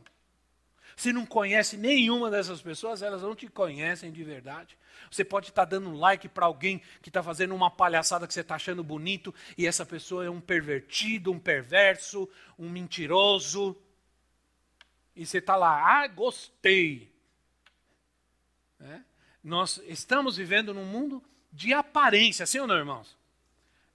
Você 0.95 1.13
não 1.13 1.25
conhece 1.25 1.77
nenhuma 1.77 2.29
dessas 2.29 2.61
pessoas, 2.61 3.01
elas 3.01 3.21
não 3.21 3.35
te 3.35 3.47
conhecem 3.47 4.11
de 4.11 4.23
verdade. 4.23 4.77
Você 5.09 5.23
pode 5.23 5.49
estar 5.49 5.63
dando 5.63 5.89
um 5.89 5.97
like 5.97 6.27
para 6.27 6.47
alguém 6.47 6.81
que 7.01 7.09
está 7.09 7.23
fazendo 7.23 7.55
uma 7.55 7.71
palhaçada 7.71 8.27
que 8.27 8.33
você 8.33 8.41
está 8.41 8.55
achando 8.55 8.83
bonito 8.83 9.33
e 9.57 9.65
essa 9.65 9.85
pessoa 9.85 10.25
é 10.25 10.29
um 10.29 10.41
pervertido, 10.41 11.31
um 11.31 11.39
perverso, 11.39 12.27
um 12.57 12.67
mentiroso. 12.67 13.77
E 15.15 15.25
você 15.25 15.37
está 15.37 15.55
lá, 15.55 16.01
ah, 16.01 16.07
gostei. 16.07 17.13
É? 18.79 18.99
Nós 19.43 19.79
estamos 19.85 20.35
vivendo 20.35 20.73
num 20.73 20.85
mundo 20.85 21.23
de 21.53 21.73
aparência, 21.73 22.45
sim 22.45 22.59
ou 22.59 22.67
não, 22.67 22.75
irmãos? 22.75 23.15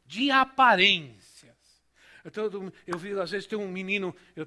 De 0.07 0.31
aparências. 0.31 1.22
Eu, 2.87 2.99
vi, 2.99 3.19
às 3.19 3.31
vezes, 3.31 3.47
tem 3.47 3.59
um 3.59 3.69
menino 3.69 4.15
eu, 4.37 4.47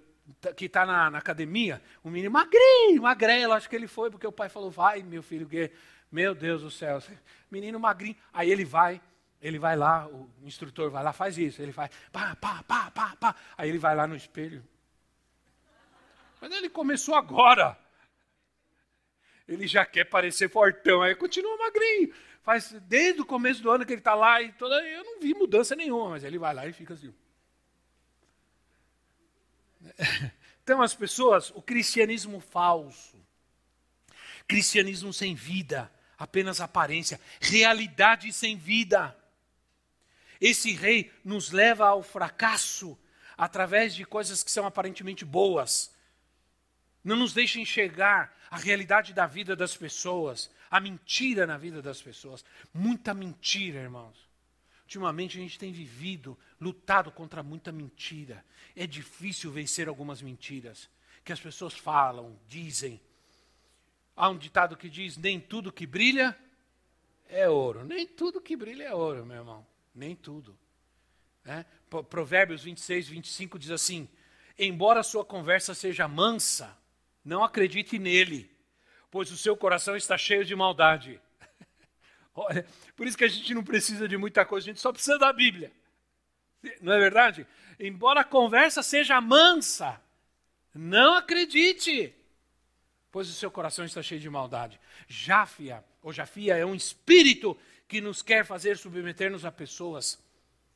que 0.56 0.66
está 0.66 0.86
na, 0.86 1.12
na, 1.12 1.18
academia, 1.18 1.82
um 2.04 2.10
menino 2.10 2.32
magrinho, 2.32 3.02
magrelo, 3.02 3.54
acho 3.54 3.70
que 3.70 3.76
ele 3.76 3.88
foi, 3.88 4.10
porque 4.10 4.26
o 4.26 4.32
pai 4.32 4.50
falou, 4.50 4.72
vai, 4.72 5.04
meu 5.04 5.22
filho, 5.22 5.48
que 5.48 5.72
meu 6.12 6.34
Deus 6.34 6.62
do 6.62 6.72
céu, 6.72 7.02
menino 7.52 7.80
magrinho. 7.80 8.16
Aí 8.32 8.50
ele 8.50 8.64
vai, 8.64 9.02
ele 9.42 9.60
vai 9.60 9.76
lá, 9.76 10.08
o 10.08 10.30
instrutor 10.44 10.90
vai 10.90 11.04
lá, 11.04 11.12
faz 11.12 11.38
isso. 11.38 11.62
Ele 11.62 11.74
faz, 11.74 11.92
pá, 12.12 12.36
pá, 12.36 12.64
pá, 12.64 12.92
pá, 12.92 13.16
pá. 13.18 13.36
Aí 13.58 13.68
ele 13.68 13.78
vai 13.78 13.96
lá 13.96 14.08
no 14.08 14.16
espelho. 14.16 14.64
Mas 16.40 16.52
ele 16.52 16.70
começou 16.70 17.16
agora. 17.16 17.78
Ele 19.48 19.68
já 19.68 19.86
quer 19.86 20.06
parecer 20.06 20.50
fortão, 20.50 21.02
aí 21.02 21.14
continua 21.16 21.58
magrinho. 21.58 22.14
Faz 22.42 22.72
desde 22.88 23.22
o 23.22 23.26
começo 23.26 23.62
do 23.62 23.70
ano 23.70 23.86
que 23.86 23.92
ele 23.92 24.00
está 24.00 24.16
lá 24.16 24.42
e 24.42 24.52
toda, 24.54 24.82
eu 24.88 25.04
não 25.04 25.20
vi 25.20 25.34
mudança 25.34 25.76
nenhuma, 25.76 26.12
mas 26.12 26.24
ele 26.24 26.40
vai 26.40 26.54
lá 26.54 26.66
e 26.66 26.74
fica 26.74 26.94
assim. 26.94 27.14
Então 30.64 30.82
as 30.82 30.96
pessoas, 30.96 31.52
o 31.52 31.62
cristianismo 31.62 32.40
falso, 32.40 33.16
cristianismo 34.48 35.14
sem 35.14 35.36
vida, 35.36 35.92
apenas 36.18 36.60
aparência, 36.60 37.22
realidade 37.40 38.34
sem 38.34 38.58
vida. 38.58 39.16
Esse 40.42 40.74
rei 40.74 41.14
nos 41.24 41.52
leva 41.52 41.88
ao 41.88 42.02
fracasso 42.02 42.98
através 43.38 43.94
de 43.94 44.06
coisas 44.06 44.44
que 44.44 44.52
são 44.52 44.66
aparentemente 44.66 45.24
boas. 45.24 45.94
Não 47.04 47.16
nos 47.16 47.34
deixa 47.34 47.60
enxergar 47.60 48.36
a 48.50 48.58
realidade 48.58 49.14
da 49.14 49.28
vida 49.28 49.56
das 49.56 49.78
pessoas, 49.78 50.50
a 50.70 50.80
mentira 50.80 51.46
na 51.46 51.58
vida 51.58 51.82
das 51.82 52.02
pessoas. 52.02 52.44
Muita 52.74 53.14
mentira, 53.14 53.80
irmãos. 53.80 54.18
Ultimamente 54.86 55.38
a 55.38 55.42
gente 55.42 55.58
tem 55.58 55.72
vivido, 55.72 56.38
lutado 56.62 57.12
contra 57.12 57.42
muita 57.42 57.72
mentira. 57.72 58.46
É 58.76 58.86
difícil 58.86 59.52
vencer 59.52 59.88
algumas 59.88 60.22
mentiras 60.22 60.88
que 61.24 61.34
as 61.34 61.40
pessoas 61.40 61.74
falam, 61.74 62.40
dizem. 62.48 63.02
Há 64.16 64.30
um 64.30 64.38
ditado 64.38 64.78
que 64.78 64.88
diz: 64.88 65.18
nem 65.18 65.40
tudo 65.40 65.72
que 65.72 65.88
brilha 65.88 66.38
é 67.28 67.50
ouro. 67.50 67.84
Nem 67.84 68.06
tudo 68.06 68.40
que 68.40 68.56
brilha 68.56 68.84
é 68.84 68.94
ouro, 68.94 69.26
meu 69.26 69.38
irmão. 69.38 69.66
Nem 69.94 70.16
tudo. 70.16 70.56
É? 71.44 71.66
Provérbios 72.10 72.64
26, 72.64 73.08
25 73.08 73.58
diz 73.58 73.72
assim: 73.72 74.08
Embora 74.58 75.02
sua 75.02 75.26
conversa 75.26 75.74
seja 75.74 76.08
mansa, 76.08 76.78
não 77.24 77.44
acredite 77.44 77.98
nele, 77.98 78.52
pois 79.10 79.32
o 79.32 79.38
seu 79.38 79.58
coração 79.58 79.96
está 79.96 80.16
cheio 80.16 80.46
de 80.46 80.56
maldade. 80.56 81.20
Olha, 82.36 82.66
por 82.96 83.08
isso 83.08 83.18
que 83.18 83.24
a 83.24 83.30
gente 83.30 83.54
não 83.54 83.64
precisa 83.64 84.08
de 84.08 84.18
muita 84.18 84.46
coisa, 84.46 84.66
a 84.66 84.70
gente 84.72 84.82
só 84.82 84.92
precisa 84.92 85.18
da 85.18 85.32
Bíblia. 85.32 85.72
Não 86.82 86.94
é 86.94 87.00
verdade? 87.00 87.48
Embora 87.80 88.22
a 88.22 88.26
conversa 88.26 88.84
seja 88.84 89.22
mansa, 89.22 90.02
não 90.74 91.16
acredite 91.16 92.14
pois 93.16 93.30
o 93.30 93.34
seu 93.34 93.50
coração 93.50 93.86
está 93.86 94.04
cheio 94.04 94.20
de 94.20 94.30
maldade. 94.30 94.78
Jáfia, 95.08 95.82
ou 96.02 96.12
Jafia, 96.12 96.58
é 96.58 96.66
um 96.66 96.76
espírito 96.76 97.58
que 97.88 98.02
nos 98.02 98.22
quer 98.22 98.44
fazer 98.44 98.78
submeter-nos 98.78 99.46
a 99.46 99.52
pessoas 99.54 100.22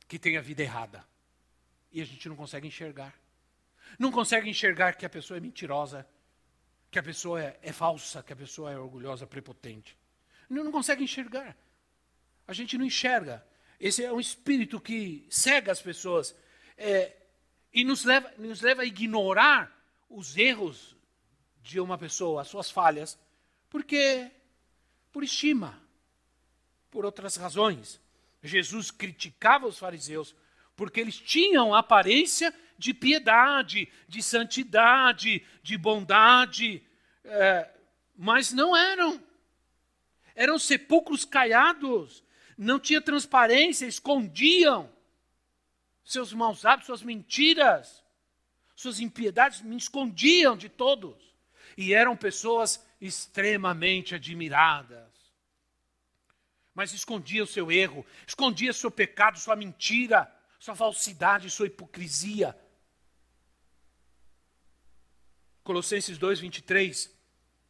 que 0.08 0.18
têm 0.18 0.38
a 0.38 0.40
vida 0.40 0.62
errada. 0.62 1.04
E 1.92 2.00
a 2.00 2.04
gente 2.06 2.26
não 2.30 2.36
consegue 2.36 2.66
enxergar. 2.66 3.14
Não 3.98 4.10
consegue 4.10 4.48
enxergar 4.48 4.94
que 4.94 5.04
a 5.04 5.10
pessoa 5.10 5.36
é 5.36 5.40
mentirosa, 5.40 6.08
que 6.90 6.98
a 6.98 7.02
pessoa 7.02 7.42
é, 7.42 7.58
é 7.60 7.72
falsa, 7.74 8.22
que 8.22 8.32
a 8.32 8.36
pessoa 8.36 8.72
é 8.72 8.78
orgulhosa, 8.78 9.26
prepotente. 9.26 9.94
Não, 10.50 10.70
consegue 10.72 11.04
enxergar. 11.04 11.56
A 12.46 12.52
gente 12.52 12.76
não 12.76 12.84
enxerga. 12.84 13.46
Esse 13.78 14.04
é 14.04 14.12
um 14.12 14.20
espírito 14.20 14.80
que 14.80 15.26
cega 15.30 15.72
as 15.72 15.80
pessoas 15.80 16.34
é, 16.76 17.16
e 17.72 17.84
nos 17.84 18.04
leva, 18.04 18.30
nos 18.36 18.60
leva 18.60 18.82
a 18.82 18.84
ignorar 18.84 19.72
os 20.10 20.36
erros 20.36 20.96
de 21.62 21.78
uma 21.78 21.96
pessoa, 21.96 22.42
as 22.42 22.48
suas 22.48 22.70
falhas, 22.70 23.18
porque 23.70 24.30
por 25.12 25.22
estima, 25.22 25.80
por 26.90 27.04
outras 27.04 27.36
razões. 27.36 28.00
Jesus 28.42 28.90
criticava 28.90 29.66
os 29.66 29.78
fariseus 29.78 30.34
porque 30.74 30.98
eles 30.98 31.16
tinham 31.16 31.74
aparência 31.74 32.54
de 32.78 32.94
piedade, 32.94 33.86
de 34.08 34.22
santidade, 34.22 35.44
de 35.62 35.76
bondade, 35.76 36.82
é, 37.22 37.70
mas 38.16 38.50
não 38.50 38.74
eram. 38.74 39.22
Eram 40.34 40.58
sepulcros 40.58 41.24
caiados, 41.24 42.24
não 42.56 42.78
tinha 42.78 43.00
transparência, 43.00 43.86
escondiam 43.86 44.90
seus 46.04 46.32
maus 46.32 46.64
hábitos, 46.64 46.86
suas 46.86 47.02
mentiras, 47.02 48.04
suas 48.74 49.00
impiedades, 49.00 49.60
me 49.60 49.76
escondiam 49.76 50.56
de 50.56 50.68
todos 50.68 51.34
e 51.76 51.94
eram 51.94 52.16
pessoas 52.16 52.84
extremamente 53.00 54.14
admiradas. 54.14 55.10
Mas 56.74 56.92
escondia 56.92 57.44
o 57.44 57.46
seu 57.46 57.70
erro, 57.70 58.06
escondia 58.26 58.72
seu 58.72 58.90
pecado, 58.90 59.38
sua 59.38 59.56
mentira, 59.56 60.30
sua 60.58 60.74
falsidade, 60.74 61.50
sua 61.50 61.66
hipocrisia. 61.66 62.58
Colossenses 65.62 66.18
2:23 66.18 67.10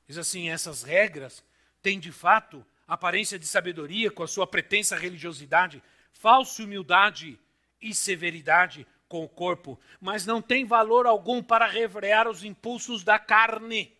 diz 0.06 0.18
assim: 0.18 0.48
essas 0.48 0.82
regras 0.82 1.44
têm 1.82 1.98
de 1.98 2.12
fato 2.12 2.64
aparência 2.86 3.38
de 3.38 3.46
sabedoria 3.46 4.10
com 4.10 4.22
a 4.22 4.28
sua 4.28 4.46
pretensa 4.46 4.96
religiosidade, 4.96 5.82
falsa 6.12 6.62
humildade 6.62 7.38
e 7.80 7.94
severidade 7.94 8.86
com 9.08 9.24
o 9.24 9.28
corpo, 9.28 9.78
mas 10.00 10.26
não 10.26 10.40
tem 10.40 10.64
valor 10.64 11.06
algum 11.06 11.42
para 11.42 11.66
refrear 11.66 12.28
os 12.28 12.44
impulsos 12.44 13.02
da 13.02 13.18
carne. 13.18 13.96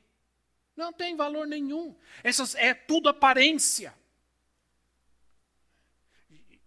Não 0.77 0.93
tem 0.93 1.17
valor 1.17 1.47
nenhum. 1.47 1.97
Essas 2.23 2.55
é 2.55 2.73
tudo 2.73 3.09
aparência. 3.09 3.95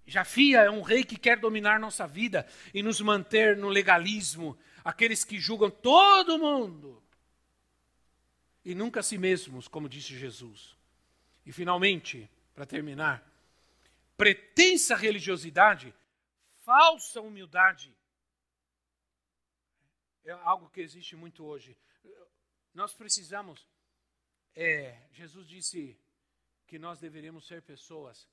Jafia 0.06 0.62
é 0.62 0.70
um 0.70 0.82
rei 0.82 1.04
que 1.04 1.18
quer 1.18 1.40
dominar 1.40 1.80
nossa 1.80 2.06
vida 2.06 2.46
e 2.74 2.84
nos 2.84 3.00
manter 3.00 3.56
no 3.58 3.70
legalismo, 3.70 4.58
aqueles 4.84 5.24
que 5.24 5.40
julgam 5.40 5.70
todo 5.70 6.38
mundo 6.38 7.02
e 8.66 8.74
nunca 8.74 9.02
a 9.02 9.04
si 9.04 9.18
mesmos, 9.18 9.68
como 9.68 9.90
disse 9.90 10.18
Jesus. 10.18 10.76
E 11.46 11.52
finalmente, 11.52 12.30
para 12.54 12.66
terminar, 12.66 13.24
pretensa 14.16 14.96
religiosidade, 14.96 15.94
falsa 16.64 17.22
humildade 17.22 17.94
é 20.26 20.32
algo 20.32 20.70
que 20.70 20.80
existe 20.80 21.16
muito 21.16 21.44
hoje. 21.44 21.78
Nós 22.74 22.94
precisamos. 22.94 23.68
É, 24.56 25.08
Jesus 25.12 25.48
disse 25.48 26.00
que 26.66 26.80
nós 26.80 27.00
deveríamos 27.00 27.46
ser 27.46 27.62
pessoas 27.62 28.30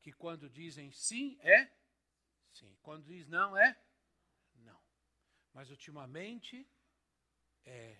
que, 0.00 0.12
quando 0.12 0.48
dizem 0.48 0.90
sim, 0.92 1.38
é 1.42 1.68
sim. 2.52 2.76
Quando 2.82 3.04
diz 3.04 3.26
não, 3.28 3.56
é 3.56 3.76
Mas 5.52 5.70
ultimamente, 5.70 6.66
é, 7.66 7.98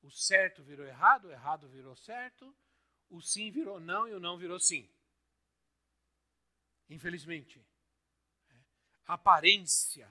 o 0.00 0.10
certo 0.10 0.62
virou 0.62 0.86
errado, 0.86 1.26
o 1.26 1.32
errado 1.32 1.68
virou 1.68 1.96
certo, 1.96 2.54
o 3.10 3.20
sim 3.20 3.50
virou 3.50 3.80
não 3.80 4.06
e 4.06 4.12
o 4.12 4.20
não 4.20 4.36
virou 4.36 4.58
sim. 4.58 4.88
Infelizmente. 6.90 7.60
A 9.06 9.14
aparência, 9.14 10.08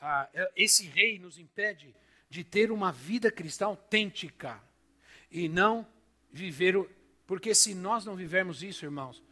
a, 0.00 0.28
esse 0.54 0.86
rei 0.86 1.18
nos 1.18 1.38
impede 1.38 1.94
de 2.28 2.44
ter 2.44 2.70
uma 2.70 2.92
vida 2.92 3.30
cristã 3.30 3.66
autêntica 3.66 4.62
e 5.30 5.48
não 5.48 5.86
viver. 6.30 6.76
O, 6.76 6.88
porque 7.26 7.54
se 7.54 7.74
nós 7.74 8.04
não 8.04 8.14
vivermos 8.14 8.62
isso, 8.62 8.84
irmãos, 8.84 9.22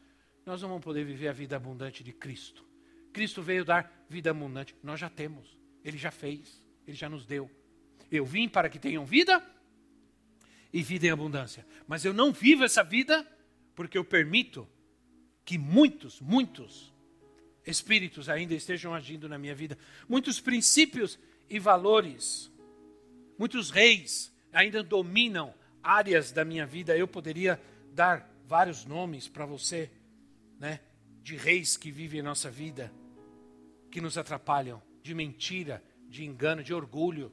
nós 0.45 0.61
não 0.61 0.69
vamos 0.69 0.85
poder 0.85 1.05
viver 1.05 1.29
a 1.29 1.33
vida 1.33 1.57
abundante 1.57 2.03
de 2.03 2.13
Cristo. 2.13 2.65
Cristo 3.13 3.41
veio 3.41 3.65
dar 3.65 4.05
vida 4.09 4.31
abundante. 4.31 4.75
Nós 4.83 4.99
já 4.99 5.09
temos. 5.09 5.57
Ele 5.85 5.97
já 5.97 6.11
fez. 6.11 6.61
Ele 6.87 6.97
já 6.97 7.09
nos 7.09 7.25
deu. 7.25 7.49
Eu 8.11 8.27
vim 8.27 8.49
para 8.49 8.69
que 8.69 8.79
tenham 8.79 9.05
vida 9.07 9.41
e 10.75 10.83
vida 10.83 11.07
em 11.07 11.11
abundância. 11.11 11.65
Mas 11.87 12.05
eu 12.05 12.13
não 12.13 12.33
vivo 12.33 12.65
essa 12.65 12.83
vida 12.83 13.25
porque 13.77 13.97
eu 13.97 14.05
permito 14.05 14.69
que 15.45 15.57
muitos, 15.57 16.21
muitos 16.21 16.93
espíritos 17.65 18.29
ainda 18.29 18.55
estejam 18.55 18.93
agindo 18.93 19.29
na 19.29 19.39
minha 19.39 19.55
vida. 19.55 19.79
Muitos 20.09 20.41
princípios 20.41 21.17
e 21.49 21.61
valores, 21.61 22.51
muitos 23.39 23.71
reis 23.71 24.35
ainda 24.53 24.83
dominam 24.83 25.55
áreas 25.81 26.33
da 26.33 26.45
minha 26.45 26.67
vida. 26.67 26.97
Eu 26.97 27.07
poderia 27.07 27.61
dar 27.93 28.29
vários 28.45 28.85
nomes 28.85 29.29
para 29.29 29.47
você, 29.47 29.89
né, 30.59 30.81
de 31.23 31.37
reis 31.37 31.77
que 31.77 31.93
vivem 31.93 32.19
em 32.19 32.25
nossa 32.25 32.51
vida, 32.51 32.93
que 33.93 34.01
nos 34.01 34.19
atrapalham, 34.19 34.83
de 35.05 35.15
mentira, 35.15 35.81
de 36.09 36.25
engano, 36.25 36.65
de 36.65 36.75
orgulho, 36.75 37.33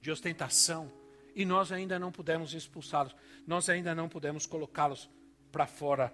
de 0.00 0.10
ostentação. 0.10 0.90
E 1.34 1.44
nós 1.44 1.72
ainda 1.72 1.98
não 1.98 2.10
pudemos 2.10 2.54
expulsá-los, 2.54 3.14
nós 3.46 3.68
ainda 3.68 3.94
não 3.94 4.08
pudemos 4.08 4.46
colocá-los 4.46 5.08
para 5.50 5.66
fora 5.66 6.12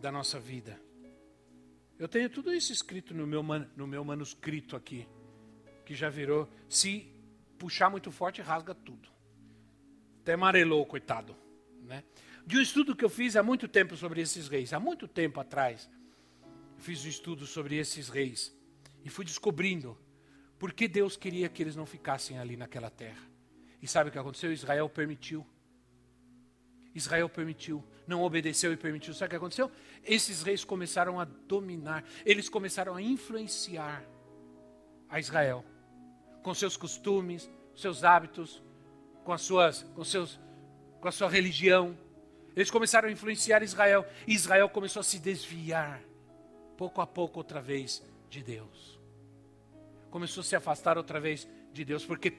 da 0.00 0.10
nossa 0.10 0.38
vida. 0.38 0.80
Eu 1.98 2.08
tenho 2.08 2.30
tudo 2.30 2.52
isso 2.52 2.72
escrito 2.72 3.12
no 3.12 3.26
meu, 3.26 3.42
no 3.76 3.86
meu 3.86 4.04
manuscrito 4.04 4.76
aqui, 4.76 5.08
que 5.84 5.94
já 5.94 6.08
virou. 6.08 6.48
Se 6.68 7.12
puxar 7.58 7.90
muito 7.90 8.12
forte, 8.12 8.40
rasga 8.40 8.74
tudo. 8.74 9.08
Até 10.22 10.34
amarelou, 10.34 10.86
coitado. 10.86 11.34
Né? 11.82 12.04
De 12.46 12.56
um 12.56 12.60
estudo 12.60 12.94
que 12.94 13.04
eu 13.04 13.08
fiz 13.08 13.34
há 13.34 13.42
muito 13.42 13.66
tempo 13.66 13.96
sobre 13.96 14.20
esses 14.20 14.46
reis, 14.46 14.72
há 14.72 14.78
muito 14.78 15.08
tempo 15.08 15.40
atrás, 15.40 15.90
eu 16.42 16.78
fiz 16.78 17.04
um 17.04 17.08
estudo 17.08 17.46
sobre 17.46 17.76
esses 17.76 18.08
reis 18.08 18.56
e 19.04 19.10
fui 19.10 19.24
descobrindo 19.24 19.98
por 20.58 20.72
que 20.72 20.86
Deus 20.86 21.16
queria 21.16 21.48
que 21.48 21.62
eles 21.62 21.76
não 21.76 21.86
ficassem 21.86 22.38
ali 22.38 22.56
naquela 22.56 22.90
terra. 22.90 23.27
E 23.82 23.86
sabe 23.86 24.10
o 24.10 24.12
que 24.12 24.18
aconteceu? 24.18 24.52
Israel 24.52 24.88
permitiu. 24.88 25.46
Israel 26.94 27.28
permitiu, 27.28 27.84
não 28.06 28.22
obedeceu 28.22 28.72
e 28.72 28.76
permitiu. 28.76 29.14
Sabe 29.14 29.26
o 29.26 29.30
que 29.30 29.36
aconteceu? 29.36 29.70
Esses 30.04 30.42
reis 30.42 30.64
começaram 30.64 31.20
a 31.20 31.24
dominar, 31.24 32.04
eles 32.24 32.48
começaram 32.48 32.96
a 32.96 33.02
influenciar 33.02 34.04
a 35.08 35.18
Israel 35.20 35.64
com 36.42 36.52
seus 36.54 36.76
costumes, 36.76 37.48
seus 37.74 38.04
hábitos, 38.04 38.62
com 39.24 39.32
as 39.32 39.42
suas, 39.42 39.82
com 39.94 40.02
seus, 40.04 40.40
com 41.00 41.08
a 41.08 41.12
sua 41.12 41.28
religião. 41.28 41.96
Eles 42.56 42.70
começaram 42.70 43.08
a 43.08 43.12
influenciar 43.12 43.62
Israel 43.62 44.04
e 44.26 44.34
Israel 44.34 44.68
começou 44.68 45.00
a 45.00 45.04
se 45.04 45.18
desviar 45.18 46.02
pouco 46.76 47.00
a 47.00 47.06
pouco 47.06 47.38
outra 47.38 47.60
vez 47.60 48.02
de 48.28 48.42
Deus. 48.42 48.98
Começou 50.10 50.40
a 50.40 50.44
se 50.44 50.56
afastar 50.56 50.96
outra 50.96 51.20
vez 51.20 51.46
de 51.72 51.84
Deus 51.84 52.04
porque 52.04 52.30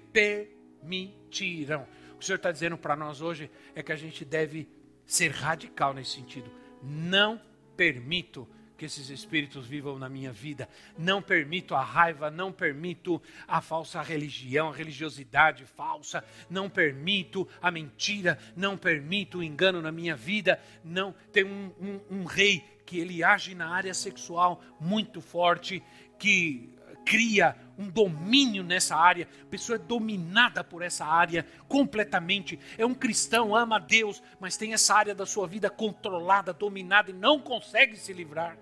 permitiram 0.80 1.88
o 2.14 2.18
que 2.18 2.24
o 2.24 2.26
Senhor 2.26 2.38
está 2.38 2.52
dizendo 2.52 2.78
para 2.78 2.96
nós 2.96 3.22
hoje 3.22 3.50
é 3.74 3.82
que 3.82 3.92
a 3.92 3.96
gente 3.96 4.26
deve 4.26 4.68
ser 5.06 5.32
radical 5.32 5.94
nesse 5.94 6.12
sentido. 6.12 6.52
Não 6.84 7.42
permito 7.78 8.48
que 8.78 8.86
esses 8.86 9.10
espíritos 9.10 9.68
vivam 9.68 10.00
na 10.00 10.08
minha 10.08 10.32
vida. 10.32 10.68
Não 10.98 11.22
permito 11.22 11.76
a 11.76 11.84
raiva, 11.84 12.32
não 12.32 12.52
permito 12.52 13.22
a 13.48 13.62
falsa 13.62 14.02
religião, 14.02 14.70
a 14.70 14.74
religiosidade 14.74 15.66
falsa, 15.66 16.24
não 16.50 16.70
permito 16.70 17.48
a 17.62 17.70
mentira, 17.70 18.38
não 18.56 18.78
permito 18.78 19.40
o 19.40 19.44
engano 19.44 19.82
na 19.82 19.92
minha 19.92 20.16
vida. 20.16 20.60
Não 20.84 21.14
tem 21.32 21.44
um, 21.44 21.72
um, 21.80 22.20
um 22.22 22.24
rei 22.26 22.64
que 22.86 22.98
ele 22.98 23.24
age 23.24 23.54
na 23.54 23.70
área 23.70 23.94
sexual 23.94 24.62
muito 24.80 25.22
forte, 25.22 25.84
que 26.18 26.74
cria 27.10 27.56
um 27.76 27.90
domínio 27.90 28.62
nessa 28.62 28.96
área, 28.96 29.28
a 29.42 29.46
pessoa 29.48 29.78
é 29.78 29.80
dominada 29.80 30.64
por 30.64 30.84
essa 30.84 31.04
área 31.04 31.44
completamente. 31.68 32.60
É 32.78 32.86
um 32.86 32.94
cristão, 32.94 33.56
ama 33.56 33.78
a 33.78 33.80
Deus, 33.80 34.22
mas 34.40 34.56
tem 34.56 34.74
essa 34.74 34.94
área 34.94 35.16
da 35.16 35.26
sua 35.26 35.48
vida 35.48 35.72
controlada, 35.72 36.54
dominada 36.54 37.10
e 37.10 37.14
não 37.14 37.40
consegue 37.40 37.98
se 37.98 38.14
livrar. 38.14 38.60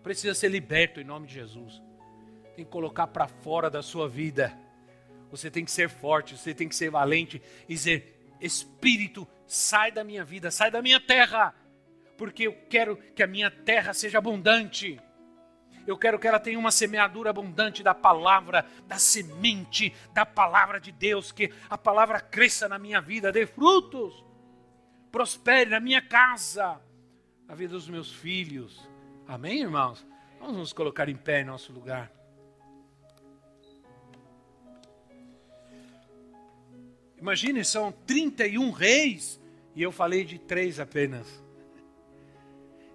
Precisa 0.00 0.32
ser 0.32 0.48
liberto 0.48 1.00
em 1.00 1.04
nome 1.04 1.26
de 1.26 1.34
Jesus. 1.34 1.82
Tem 2.54 2.64
que 2.64 2.70
colocar 2.70 3.08
para 3.08 3.26
fora 3.26 3.68
da 3.68 3.82
sua 3.82 4.08
vida. 4.08 4.56
Você 5.32 5.50
tem 5.50 5.64
que 5.64 5.70
ser 5.72 5.88
forte, 5.88 6.36
você 6.36 6.54
tem 6.54 6.68
que 6.68 6.76
ser 6.76 6.88
valente 6.88 7.42
e 7.68 7.74
dizer: 7.74 8.32
Espírito, 8.40 9.26
sai 9.44 9.90
da 9.90 10.04
minha 10.04 10.24
vida, 10.24 10.52
sai 10.52 10.70
da 10.70 10.80
minha 10.80 11.00
terra, 11.00 11.52
porque 12.16 12.44
eu 12.44 12.52
quero 12.68 12.96
que 12.96 13.24
a 13.24 13.26
minha 13.26 13.50
terra 13.50 13.92
seja 13.92 14.18
abundante. 14.18 15.00
Eu 15.86 15.96
quero 15.96 16.18
que 16.18 16.28
ela 16.28 16.38
tenha 16.38 16.58
uma 16.58 16.70
semeadura 16.70 17.30
abundante 17.30 17.82
da 17.82 17.94
palavra, 17.94 18.66
da 18.86 18.98
semente 18.98 19.94
da 20.12 20.26
palavra 20.26 20.80
de 20.80 20.92
Deus, 20.92 21.32
que 21.32 21.52
a 21.68 21.78
palavra 21.78 22.20
cresça 22.20 22.68
na 22.68 22.78
minha 22.78 23.00
vida, 23.00 23.32
dê 23.32 23.46
frutos, 23.46 24.24
prospere 25.10 25.70
na 25.70 25.80
minha 25.80 26.02
casa, 26.02 26.80
na 27.46 27.54
vida 27.54 27.72
dos 27.72 27.88
meus 27.88 28.12
filhos. 28.12 28.88
Amém, 29.26 29.60
irmãos? 29.60 30.06
Vamos 30.38 30.56
nos 30.56 30.72
colocar 30.72 31.08
em 31.08 31.16
pé 31.16 31.40
em 31.40 31.44
nosso 31.44 31.72
lugar. 31.72 32.10
Imagine, 37.18 37.62
são 37.64 37.92
31 37.92 38.70
reis 38.70 39.38
e 39.74 39.82
eu 39.82 39.92
falei 39.92 40.24
de 40.24 40.38
três 40.38 40.80
apenas. 40.80 41.26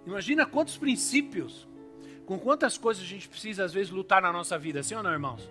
Imagina 0.06 0.46
quantos 0.46 0.78
princípios 0.78 1.68
com 2.26 2.40
quantas 2.40 2.78
coisas 2.78 3.04
a 3.04 3.08
gente 3.08 3.30
precisa, 3.30 3.64
às 3.64 3.74
vezes, 3.74 3.92
lutar 3.92 4.22
na 4.22 4.32
nossa 4.32 4.58
vida, 4.58 4.82
sim 4.82 4.96
ou 4.96 5.04
não, 5.04 5.12
irmãos? 5.12 5.48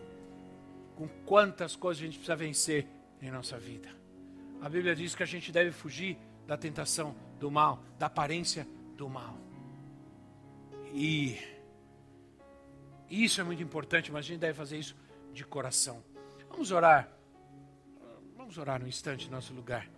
Com 0.96 1.08
quantas 1.24 1.76
coisas 1.76 2.02
a 2.02 2.06
gente 2.06 2.18
precisa 2.18 2.36
vencer 2.36 2.86
em 3.22 3.30
nossa 3.30 3.58
vida. 3.58 3.88
A 4.60 4.68
Bíblia 4.68 4.94
diz 4.94 5.14
que 5.14 5.22
a 5.22 5.26
gente 5.26 5.52
deve 5.52 5.70
fugir 5.70 6.18
da 6.46 6.56
tentação 6.56 7.14
do 7.38 7.50
mal, 7.50 7.82
da 7.98 8.06
aparência 8.06 8.66
do 8.96 9.08
mal. 9.08 9.38
E 10.92 11.38
isso 13.10 13.40
é 13.40 13.44
muito 13.44 13.62
importante, 13.62 14.10
mas 14.10 14.24
a 14.24 14.28
gente 14.28 14.40
deve 14.40 14.54
fazer 14.54 14.78
isso 14.78 14.96
de 15.32 15.44
coração. 15.44 16.02
Vamos 16.48 16.70
orar. 16.70 17.08
Vamos 18.36 18.58
orar 18.58 18.80
no 18.80 18.88
instante, 18.88 19.30
nosso 19.30 19.52
lugar. 19.52 19.88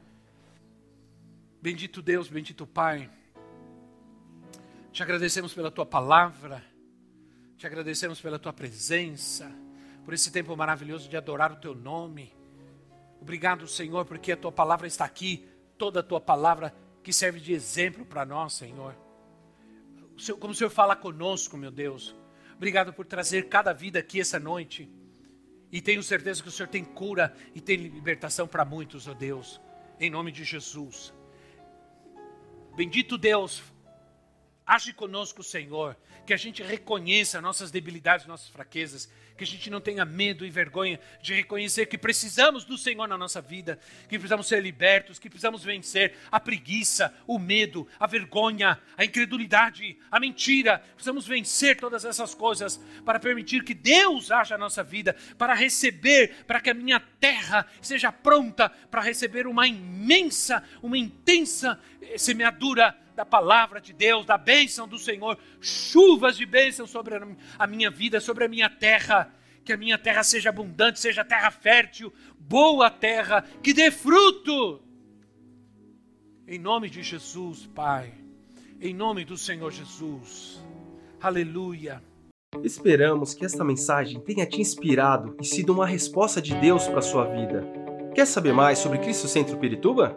Bendito 1.61 2.01
Deus, 2.01 2.29
bendito 2.29 2.67
Pai. 2.67 3.11
Te 4.97 5.03
agradecemos 5.03 5.53
pela 5.53 5.71
tua 5.71 5.85
palavra, 5.85 6.65
te 7.59 7.67
agradecemos 7.67 8.19
pela 8.19 8.39
tua 8.39 8.51
presença, 8.51 9.53
por 10.03 10.15
esse 10.15 10.33
tempo 10.33 10.57
maravilhoso 10.57 11.07
de 11.07 11.19
adorar 11.19 11.53
o 11.53 11.57
teu 11.57 11.75
nome. 11.75 12.33
Obrigado, 13.21 13.69
Senhor, 13.69 14.07
porque 14.07 14.33
a 14.33 14.37
tua 14.39 14.51
palavra 14.51 14.87
está 14.87 15.05
aqui, 15.05 15.47
toda 15.77 16.01
a 16.01 16.03
tua 16.03 16.19
palavra 16.19 16.75
que 17.03 17.13
serve 17.13 17.41
de 17.41 17.53
exemplo 17.53 18.07
para 18.07 18.25
nós, 18.25 18.55
Senhor. 18.55 18.97
Como 20.41 20.55
o 20.55 20.57
Senhor 20.57 20.71
fala 20.71 20.97
conosco, 20.97 21.59
meu 21.59 21.71
Deus. 21.71 22.17
Obrigado 22.55 22.91
por 22.91 23.05
trazer 23.05 23.51
cada 23.51 23.75
vida 23.75 23.99
aqui 23.99 24.19
essa 24.19 24.41
noite. 24.41 24.91
E 25.71 25.83
tenho 25.83 26.03
certeza 26.03 26.43
que 26.43 26.49
o 26.49 26.51
Senhor 26.51 26.69
tem 26.71 26.83
cura 26.83 27.37
e 27.55 27.61
tem 27.61 27.77
libertação 27.77 28.49
para 28.49 28.65
muitos, 28.65 29.07
ó 29.07 29.11
oh 29.11 29.15
Deus. 29.15 29.61
Em 30.01 30.09
nome 30.09 30.33
de 30.33 30.43
Jesus. 30.43 31.13
Bendito 32.75 33.19
Deus, 33.19 33.63
Age 34.67 34.93
conosco, 34.93 35.45
Senhor, 35.45 35.97
que 36.27 36.35
a 36.35 36.37
gente 36.37 36.61
reconheça 36.61 37.41
nossas 37.41 37.71
debilidades, 37.71 38.27
nossas 38.27 38.49
fraquezas, 38.49 39.09
que 39.37 39.45
a 39.45 39.47
gente 39.47 39.71
não 39.71 39.81
tenha 39.81 40.05
medo 40.05 40.45
e 40.45 40.51
vergonha 40.51 40.99
de 41.23 41.35
reconhecer 41.35 41.87
que 41.87 41.97
precisamos 41.97 42.65
do 42.65 42.77
Senhor 42.77 43.07
na 43.07 43.17
nossa 43.17 43.41
vida, 43.41 43.79
que 44.09 44.19
precisamos 44.19 44.49
ser 44.49 44.61
libertos, 44.61 45.21
que 45.21 45.29
precisamos 45.29 45.63
vencer 45.63 46.17
a 46.33 46.41
preguiça, 46.41 47.15
o 47.29 47.39
medo, 47.39 47.87
a 48.01 48.09
vergonha, 48.09 48.77
a 48.97 49.05
incredulidade, 49.05 49.97
a 50.11 50.19
mentira. 50.19 50.79
Precisamos 50.95 51.29
vencer 51.29 51.77
todas 51.77 52.05
essas 52.05 52.35
coisas 52.35 52.81
para 53.05 53.21
permitir 53.21 53.63
que 53.63 53.75
Deus 53.75 54.33
haja 54.33 54.57
na 54.57 54.65
nossa 54.65 54.83
vida, 54.83 55.15
para 55.39 55.55
receber, 55.55 56.45
para 56.45 56.61
que 56.61 56.71
a 56.71 56.75
minha 56.75 56.99
terra 56.99 57.69
seja 57.81 58.11
pronta 58.11 58.69
para 58.91 59.01
receber 59.01 59.47
uma 59.47 59.69
imensa, 59.69 60.65
uma 60.83 60.99
intensa 60.99 61.79
semeadura 62.17 63.06
da 63.17 63.25
palavra 63.25 63.81
de 63.81 63.95
Deus, 63.95 64.27
da 64.27 64.37
bênção 64.37 64.87
do 64.87 64.99
Senhor, 64.99 65.39
chuvas 65.59 66.37
de 66.37 66.45
bênção 66.45 66.87
sobre 66.87 67.19
a 67.59 67.67
minha 67.67 67.91
vida, 67.91 68.21
sobre 68.21 68.45
a 68.45 68.49
minha 68.49 68.69
terra, 68.69 69.33
Que 69.65 69.73
a 69.73 69.77
minha 69.77 69.99
terra 69.99 70.23
seja 70.23 70.51
abundante, 70.51 71.01
seja 71.01 71.25
terra 71.25 71.51
fértil, 71.51 72.13
boa 72.39 72.89
terra, 72.89 73.43
que 73.61 73.75
dê 73.75 73.91
fruto. 73.91 74.81
Em 76.47 76.57
nome 76.57 76.89
de 76.89 77.03
Jesus, 77.03 77.67
Pai. 77.67 78.15
Em 78.81 78.95
nome 78.95 79.25
do 79.25 79.37
Senhor 79.37 79.73
Jesus. 79.73 80.65
Aleluia. 81.21 82.01
Esperamos 82.63 83.35
que 83.35 83.45
esta 83.45 83.65
mensagem 83.65 84.21
tenha 84.21 84.47
te 84.47 84.61
inspirado 84.61 85.37
e 85.41 85.45
sido 85.45 85.73
uma 85.73 85.85
resposta 85.87 86.41
de 86.41 86.55
Deus 86.55 86.87
para 86.87 87.01
a 87.01 87.03
sua 87.03 87.25
vida. 87.25 87.67
Quer 88.15 88.27
saber 88.27 88.53
mais 88.53 88.79
sobre 88.79 88.99
Cristo 88.99 89.27
Centro 89.27 89.59
Pirituba? 89.59 90.17